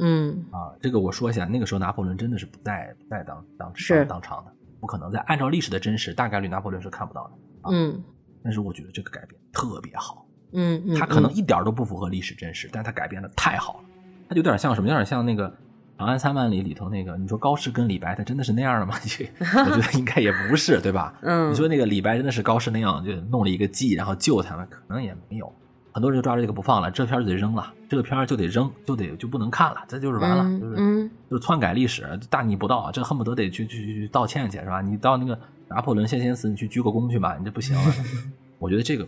[0.00, 4.51] 嗯啊，这个我说一下，那个时候拿破仑真的是不在不在当当是当场的。
[4.82, 7.70] 不可能再按照历史的真实，大概率拿破仑是看不到的。
[7.70, 8.02] 嗯，
[8.42, 10.26] 但是我觉得这个改编特别好。
[10.54, 13.84] 嗯嗯，他可能一点都不符合历史真实，但他改编的太好了。
[14.28, 14.88] 他有点像什么？
[14.88, 15.48] 有点像那个
[15.96, 17.16] 《长安三万里》里头那个。
[17.16, 18.94] 你说高适跟李白，他真的是那样的吗？
[19.00, 21.14] 我觉得应该也不是，对吧？
[21.22, 25.54] 嗯，你说那个李白真的是高适那样，就弄了一个计，然后救他们，可能也没有。
[25.92, 32.90] 很多人就抓着这个不放了，这片就得扔了，这个片就得扔，就得就不能看了，这就是完了，就是就是篡改历史，大逆不道啊！
[32.90, 34.80] 这恨不得得去去去道歉去，是吧？
[34.80, 35.38] 你到那个
[35.68, 37.82] 拿破仑先贤祠，你去鞠个躬去吧，你这不行了。
[38.58, 39.06] 我觉得这个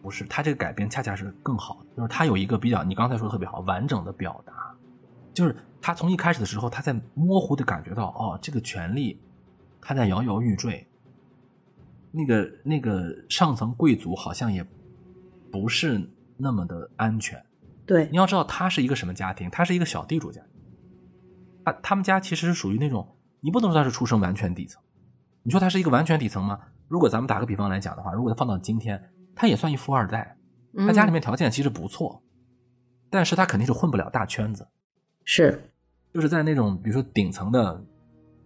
[0.00, 4.74] 不是他这个改编，恰恰是更好的，就是他有一个比较，你刚才说的特别好，完整的表达，
[5.34, 9.20] 就是他从一开始的时候，他在模糊的感觉到，哦，这个权力
[9.78, 10.86] 他在摇摇欲坠，
[12.10, 14.66] 那个那个上层贵族好像也
[15.52, 16.00] 不是。
[16.36, 17.44] 那么的安全，
[17.86, 19.48] 对，你要知道他是一个什么家庭？
[19.50, 20.42] 他是一个小地主家，
[21.64, 24.82] 他他们家其实是属于那种，你不能说他是出生完全底层，
[25.42, 26.58] 你说他是一个完全底层吗？
[26.88, 29.02] 如果咱们打个比方来讲的话，如果他放到今天，
[29.34, 30.36] 他也算一富二代，
[30.76, 32.22] 他家里面条件其实不错，
[33.10, 34.66] 但是他肯定是混不了大圈子，
[35.24, 35.70] 是，
[36.12, 37.82] 就是在那种比如说顶层的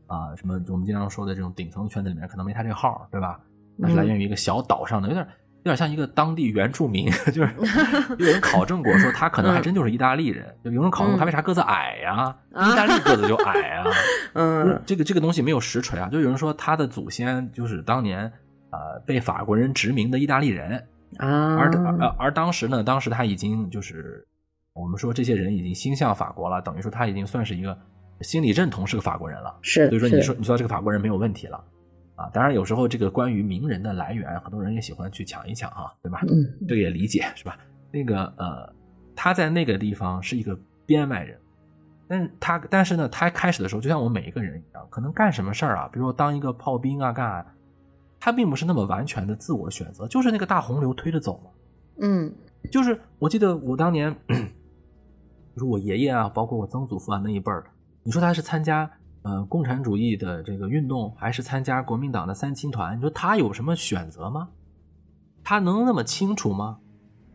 [0.07, 3.41] 啊什么我们经常说的这种顶层圈子里面，可能没他这个号，对吧？
[3.81, 5.27] 他是来源于一个小岛上的，有点
[5.59, 7.51] 有点像一个当地原住民， 就是
[8.19, 12.37] 有人考证过说他可能还真就是意大利人，就有人考证他为啥个子矮呀？
[12.51, 13.85] 意大利个子就矮啊，
[14.35, 18.31] 嗯，这个这个东西没有实锤啊，就有人说他的祖先就是当年
[18.71, 20.83] 呃被法国人殖民的意大利人。
[21.17, 24.23] 啊，而而而当时呢，当时他已经就是
[24.75, 27.77] 我们说这些人已经心向法国了，等于说他已经算是一个
[28.21, 29.57] 心理认同是个法国人了。
[29.63, 31.65] 是，所以说你说你说这个法国人没有问题了
[32.19, 32.29] 啊。
[32.35, 36.21] 当然有时候这个关于名人的来源，很多人也喜欢去抢一抢啊，对吧？
[36.29, 37.57] 嗯，这个也理解是吧？
[37.91, 38.71] 那个呃，
[39.15, 41.39] 他在那个地方是一个编外人，
[42.07, 47.47] 但是他但是呢，他开始的时候就像我们每一个人一样，可能干什么事儿啊，比如说当一个炮兵啊，干。
[48.21, 51.51] 他并不是那么完全的自我选择，就是那个大洪流推着走嘛。
[52.01, 52.35] 嗯，
[52.69, 54.35] 就是我记得我当年， 比
[55.55, 57.65] 如我爷爷啊，包括我曾祖父啊那一辈儿，
[58.03, 58.91] 你说他是参加
[59.23, 62.97] 呃共产主义的这个运动，还是参加国民党的三青团？
[62.97, 64.49] 你说他有什么选择吗？
[65.45, 66.79] 他能那么清楚吗？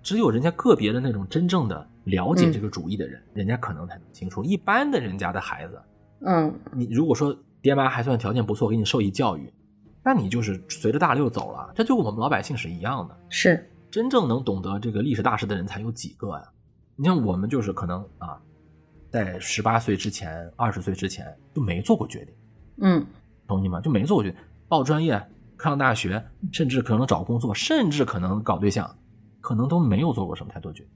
[0.01, 4.43] 只有人家个别的那种真正的了解这个主义的人，人家可能才能清楚。
[4.43, 5.81] 一般的人家的孩子，
[6.26, 9.51] 嗯，你如果说爹妈还算条件不错，给你受益教育。
[10.03, 13.18] 那你就是随着大流走了，这就跟我们老百姓是一样的。
[13.30, 16.43] 是真正能懂得这个历史大事的人才有几个呀？
[16.97, 18.41] 你像我们就是可能啊，
[19.14, 22.34] 在十八岁之前、二十岁之前就没做过决定。
[22.81, 23.06] 嗯，
[23.48, 23.80] 同意吗？
[23.80, 25.23] 就没做过决定，报专业、
[25.60, 28.98] 上大学，甚至可能找工作，甚至可能搞对象，
[29.40, 30.91] 可能都没有做过什么太多决定。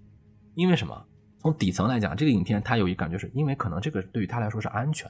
[0.55, 1.05] 因为什么？
[1.37, 5.09] 从底层来讲，这个影片他有一感觉，是因为可能这个对于他来说是安全。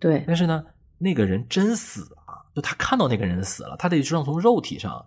[0.00, 0.24] 对。
[0.26, 0.64] 但是呢，
[0.96, 2.40] 那个人真死啊。
[2.54, 5.04] 就他看到那个人死了，他得知道从肉体上，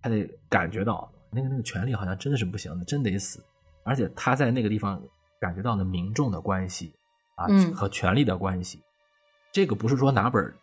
[0.00, 3.44] 他得感觉到那个那个权利好像真的是不行的，真得死。
[3.82, 5.02] 而且他在那个地方
[5.40, 6.94] 感觉到了民众的关系
[7.34, 8.80] 啊和权力的关系，
[9.52, 10.54] 这个不是说拿本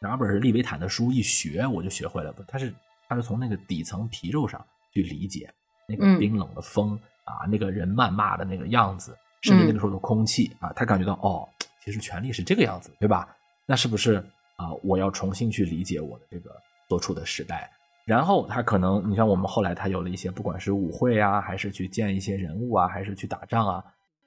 [0.00, 2.74] 拿本利维坦的书一学我就学会了，不，他是
[3.08, 5.52] 他是从那个底层皮肉上去理解
[5.88, 11.48] 那个冰冷的风啊，那个人谩骂的那个样子，甚至那个时候的空气啊，他感觉到哦，
[11.84, 13.36] 其实权力是这个样子，对吧？
[13.66, 14.24] 那是不是？
[14.56, 16.50] 啊，我要重新去理解我的这个
[16.88, 17.70] 所处的时代，
[18.06, 23.84] 然后他可能，你像我们后来他有了一些，不管是舞会啊，还是去见一些人物啊，还是去打仗啊，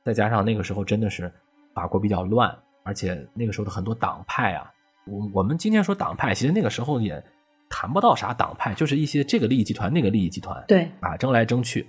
[0.09, 1.31] 再加上那个时候真的是
[1.75, 4.73] 法国比较乱，而且那个时候的很多党派啊，
[5.05, 7.23] 我我们今天说党派，其实那个时候也
[7.69, 11.87] 谈不到啥党派，就是一些这个利益集团那个利益集团，对啊，争来争去，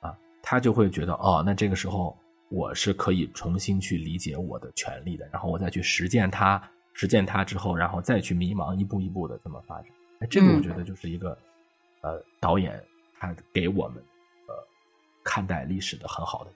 [0.00, 2.14] 啊，他就会觉得哦，那这个时候
[2.50, 6.62] 我是可以重新去理解我的权利的，然后我再去实践它。
[6.94, 9.86] 实践它之后，然后再去迷茫，一步一步的这么发展。
[10.20, 11.30] 哎，这个我觉得就是一个，
[12.02, 12.78] 呃，导演
[13.18, 13.96] 他给我们
[14.46, 14.54] 呃
[15.24, 16.50] 看待历史的很好的。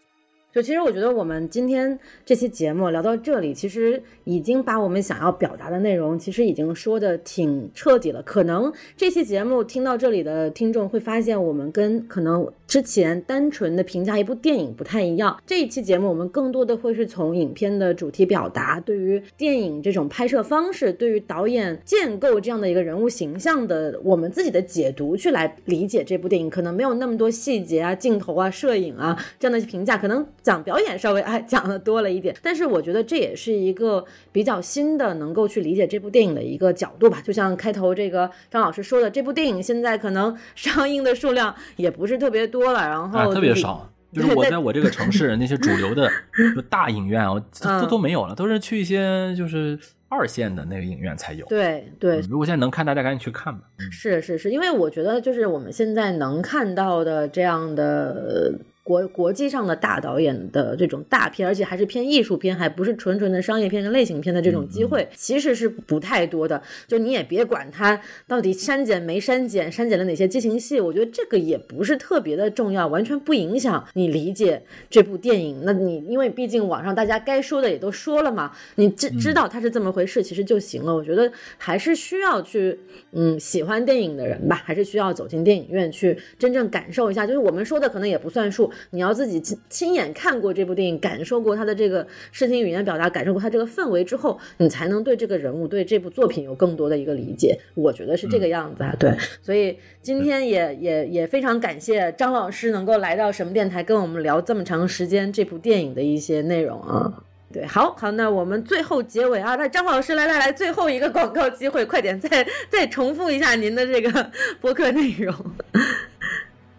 [0.57, 8.23] 就其实我觉得我们今天这期节目聊到这里，其实已经把我们想要表达的内容，其实已经说的挺彻底了。
[8.23, 12.51] 可能这期节目听到这里的听众会发现，我们跟可能。
[12.67, 34.03] 之前单纯的评价一部电影不太一样，这一期节目我们更多的会是从影片的主题表达，对于电影这种拍摄方式，对于导演建构这样的一个人物形象的我们自己的解读去来理解这部电影，可能没有那么多细节啊、镜头啊、摄影啊这样的评价，可能讲表演稍微哎讲的多了一点，但是我觉得这也是一个
[34.33, 37.21] 比较新的能够去理解这部电影的一个角度吧。
[37.23, 42.47] 就像开头这个张老师说的，这部电影现在可能上映的数量也不是特别。
[42.47, 46.09] 多了，然后特别少，就是我在我这个城市那些主流的
[46.55, 47.43] 就大影院，我
[47.81, 49.77] 都都没有了，都是去一些就是
[50.09, 51.45] 二线的那个影院才有。
[51.47, 53.65] 对对，如果现在能看，大家赶紧去看吧。
[53.91, 58.53] 是是是，因为我觉得就是我们现在能看到的这样的。
[58.87, 66.63] 国国际上的大导演的这种大片，而且还是偏艺术片，还不是纯纯的商业片跟类型片的这种机会，其实是不太多的。
[66.87, 75.63] 就你也别管它到底删减没删减，删减了哪些激情戏，我觉得这个也不是特别的重要，完全不影响你理解这部电影。
[75.65, 80.95] 那你因为毕竟网上大家该说的也都说了嘛，你知知道它是这么回事，其实就行了。
[80.95, 82.79] 我觉得还是需要去，
[83.11, 87.27] 嗯，喜欢电影的人吧，还是需要走进电影院去真正感受一下。
[87.27, 88.71] 就是我们说的可能也不算数。
[88.91, 97.59] 你要自己亲亲眼看过这部电影，感受过他的这个视听语言表达，感受过他这个氛围之后，你才能对这个人物、对这部作品有更多的一个理解。
[97.75, 98.95] 我觉得是这个样子啊。
[98.99, 99.13] 对，
[99.43, 107.23] 所以今天也也也非常感谢张老师能够来到什么电台，跟我们聊这么长时间这部电影的一些内容啊。
[107.53, 114.31] 对，好好，那我们最后结尾啊，那张老师来来来，最后一个广告机会，快点再再重复一下您的这个
[114.61, 115.35] 播客内容。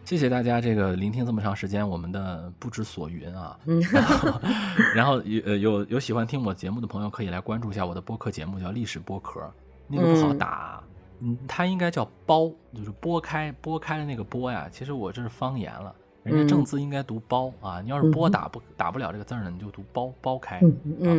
[0.07, 3.59] 谢谢大家这个聆听这么长时间我们的不知所云啊。
[3.91, 4.41] 然后，
[4.95, 9.41] 然后有呃有有喜欢听我节目的朋友可以来关注一下我的播客节目，叫历史剥壳，
[9.85, 10.81] 那个不好打，
[11.19, 14.69] 嗯，它应该叫剥，就是剥开剥开的那个剥呀。
[14.71, 15.93] 其实我这是方言了，
[16.23, 17.81] 人家正字应该读包啊。
[17.81, 20.63] 你要是剥打不打不了这个字呢，你就读包剥开啊，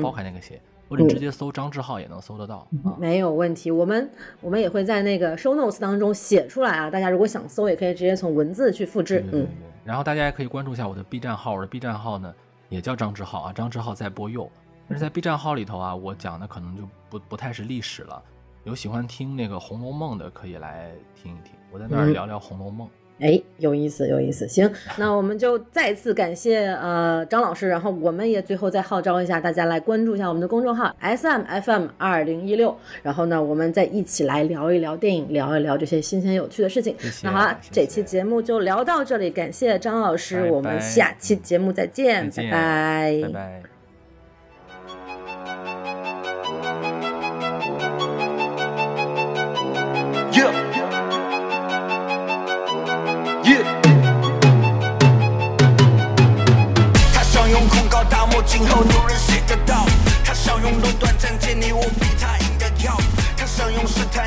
[0.00, 0.58] 剥开那个写。
[0.88, 2.66] 或者直接搜张志浩也能搜得到，
[2.98, 3.70] 没有问题。
[3.70, 4.10] 我们
[4.40, 9.24] 我们也会在那个 show notes 当中写出来啊，大家如果想搜，也可以直接从文字去复制。
[9.32, 9.46] 嗯，
[9.84, 12.34] 然后大家也可以关注一下我的 B 站号，我的 B 站号呢
[12.70, 14.50] 也叫张志浩啊，张志浩在播右。
[14.88, 18.22] 但是在 B 站号里头啊，我讲的可能就不不太是历史了。
[18.64, 22.88] 有喜欢听那个《红楼梦》的，可以来听一听，我在那儿聊聊《红楼梦》。
[23.20, 24.46] 哎，有意思，有意思。
[24.46, 36.94] 行，那我们就再次感谢呃张老师，然后我们也最后再号召一下大家来关注一下我们的公众号 S M F M 二零一六，然后呢，我们再一起来聊一聊电影，聊一聊这些新鲜有趣的事情。
[37.22, 43.77] 那好了，这期节目就聊到这里，感谢张老师，我们下期节目再见，拜拜，拜拜。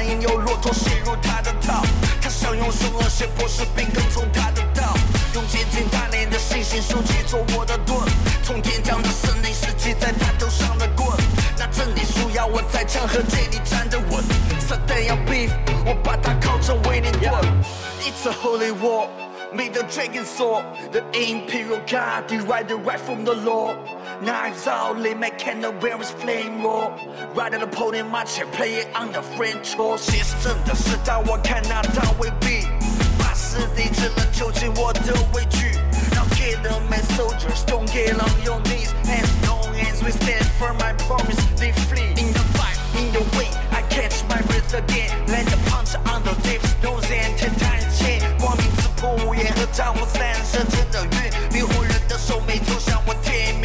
[0.03, 1.84] 引诱骆驼陷入他的套，
[2.22, 4.94] 他想用凶恶胁迫士兵跟从他的道，
[5.34, 8.02] 用接近大内的信心收集做我的盾，
[8.44, 11.07] 从天降的胜利是记在他头上的棍。
[11.57, 14.23] 那真理书要我在枪和剑里站得稳，
[14.60, 15.52] 撒旦要 beef，
[15.86, 17.32] 我把他烤成威灵顿。
[18.02, 19.07] It's a holy war,
[19.53, 23.76] made the dragon sword, the imperial guard derived right from the law.
[24.20, 26.93] Knives out, lit my candle where it's flame roar.
[27.35, 30.11] Right at the podium, my chair play it on the French horse.
[30.11, 32.66] 写真的是当我看那当未必，
[33.19, 35.73] 把实地只能囚禁我的畏惧。
[36.15, 38.93] Now get them as soldiers, don't get on your knees.
[39.05, 41.40] Hands no hands, we stand for my promise.
[41.57, 43.48] They flee in the fight, in the way.
[43.73, 45.11] I catch my breath again.
[45.28, 48.20] Land a punch on the devil's nose and ten times chain.
[48.39, 53.60] 光明刺破屋檐和丈夫三生真的约，迷惑人的手没投降我天命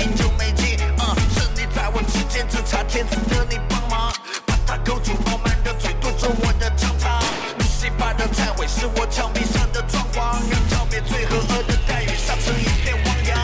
[2.49, 2.57] 就。
[2.57, 4.11] 只差天赐的你帮忙，
[4.47, 7.21] 把他勾住傲慢的嘴，堵住我的长膛。
[7.59, 13.39] 路西法的忏悔是我墙壁上的装潢，让消灭罪和恶的待遇杀成一片汪洋。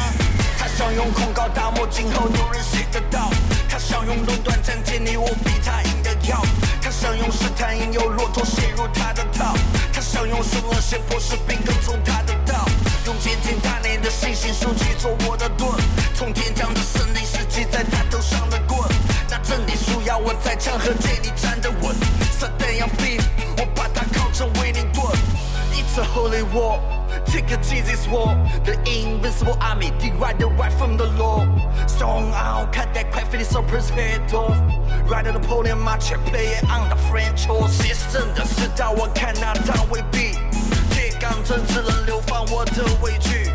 [0.59, 3.29] 他想用控告大漠，今后有人写得到。
[3.69, 6.43] 他想用垄断战舰，你我比他赢的要。
[6.81, 9.55] 他想用试探引诱骆驼陷入他的套。
[9.93, 12.66] 他想用凶恶胁迫士兵跟从他的道。
[13.05, 15.72] 用接近大内的信心数据做我的盾。
[20.24, 21.94] 我在枪和剑里站得稳，
[22.31, 23.23] 撒旦要 beef，
[23.59, 25.03] 我把它烤成威灵顿。
[25.73, 26.78] It's a holy war,
[27.27, 31.44] take a Jesus war, the invincible army deride the right from the law.
[31.86, 34.57] Strong out, cut that quite fitty suppress head off.
[35.11, 37.73] Ride on the podium, my chair play it on the French horse.
[37.82, 40.39] 写真的是到我看那当未必，
[40.90, 43.51] 铁钢针只能流放我的畏惧。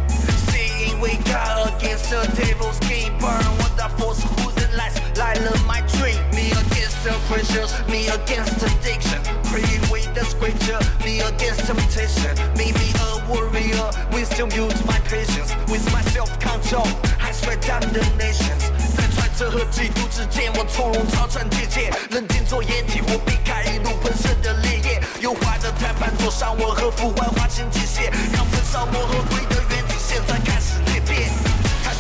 [0.52, 5.42] Seeing we got against the tables, game burn, what the force who's in lies, light
[5.48, 6.27] up my dream.
[6.97, 9.21] Me against the pressures, me against addiction.
[9.45, 12.35] Pray with the scripture, me against temptation.
[12.57, 15.53] Make me a warrior, wisdom use my patience.
[15.69, 16.89] With my self control,
[17.21, 18.73] I swear down the nations.
[18.97, 25.03] 在揣测和嫉妒之间，我从容超穿结界，冷静做掩体，我避开一路喷射的烈焰。
[25.21, 30.96] 优化的谈判桌上，我和腐坏化成机械，让焚烧磨合灰的原体现在开始裂变。
[30.96, 30.96] 他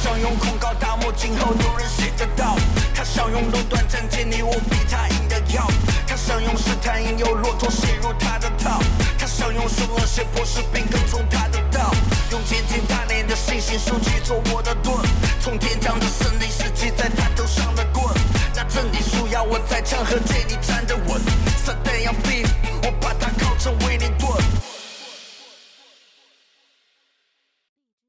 [0.07, 2.55] 想用控告大漠，今后有人写得到。
[2.95, 5.67] 他想用垄断战见，你我比他赢得要。
[6.07, 8.79] 他想用试探引诱骆驼陷入他的套。
[9.19, 11.93] 他想用凶恶胁迫士兵跟从他的道。
[12.31, 14.95] 用接近大脸的信心数据做我的盾。
[15.41, 18.05] 从天降的胜利是记在他头上的棍。
[18.55, 21.21] 那真理书要我在枪和剑里站得稳。
[21.65, 22.43] 撒旦要飞
[22.81, 24.47] 我把它烤成威灵顿。